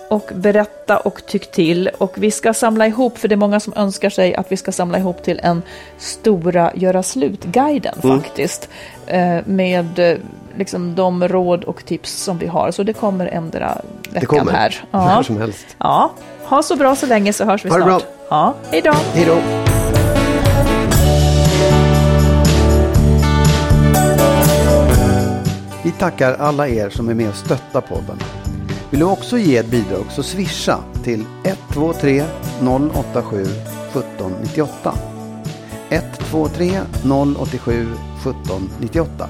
och 0.10 0.30
berätta 0.36 0.98
och 0.98 1.26
tyck 1.26 1.52
till. 1.52 1.88
Och 1.98 2.14
vi 2.18 2.32
ska 2.32 2.54
samla 2.54 2.88
ihop, 2.88 3.18
för 3.18 3.28
det 3.28 3.36
är 3.36 3.38
många 3.38 3.60
som 3.60 3.74
önskar 3.76 4.10
sig 4.10 4.36
att 4.36 4.52
vi 4.52 4.58
ska 4.58 4.72
samla 4.72 4.98
ihop 4.98 5.24
till 5.24 5.40
en 5.44 5.62
stora 5.98 6.72
göra 6.76 7.04
slut-guiden 7.04 7.94
Mm. 8.04 8.22
faktiskt. 8.22 8.70
Eh, 9.08 9.38
med 9.46 10.00
eh, 10.00 10.18
liksom 10.58 10.96
de 10.96 11.28
råd 11.28 11.64
och 11.64 11.86
tips 11.86 12.12
som 12.12 12.38
vi 12.38 12.48
har. 12.48 12.72
Så 12.72 12.84
det 12.84 12.94
kommer 12.94 13.26
ändra 13.26 13.68
veckan 14.04 14.20
Det 14.20 14.26
kommer. 14.26 14.52
här. 14.52 14.84
När 14.92 15.24
som 15.24 15.38
helst. 15.42 15.66
Ja, 15.78 16.12
ha 16.46 16.64
så 16.64 16.76
bra 16.76 16.96
så 16.96 17.06
länge 17.06 17.34
så 17.34 17.46
hörs 17.46 17.66
vi 17.66 17.70
Ha 17.70 17.78
det 17.78 17.84
snart. 17.84 18.02
bra. 18.02 18.12
Ja, 18.30 18.54
hej 18.72 18.82
då. 18.82 18.94
Hej 19.14 19.26
då! 19.26 19.38
Vi 25.84 25.92
tackar 25.92 26.34
alla 26.34 26.68
er 26.68 26.90
som 26.90 27.10
är 27.10 27.14
med 27.14 27.30
och 27.30 27.36
stöttar 27.36 27.82
podden. 27.82 28.18
Vill 28.96 29.00
du 29.00 29.06
också 29.06 29.38
ge 29.38 29.58
ett 29.58 29.72
bidrag 29.72 30.06
så 30.10 30.24
swisha 30.24 30.80
till 31.04 31.26
123 31.44 32.24
087 32.94 33.42
1798. 33.42 34.94
123 35.90 36.82
087 37.38 37.88
1798. 38.22 39.30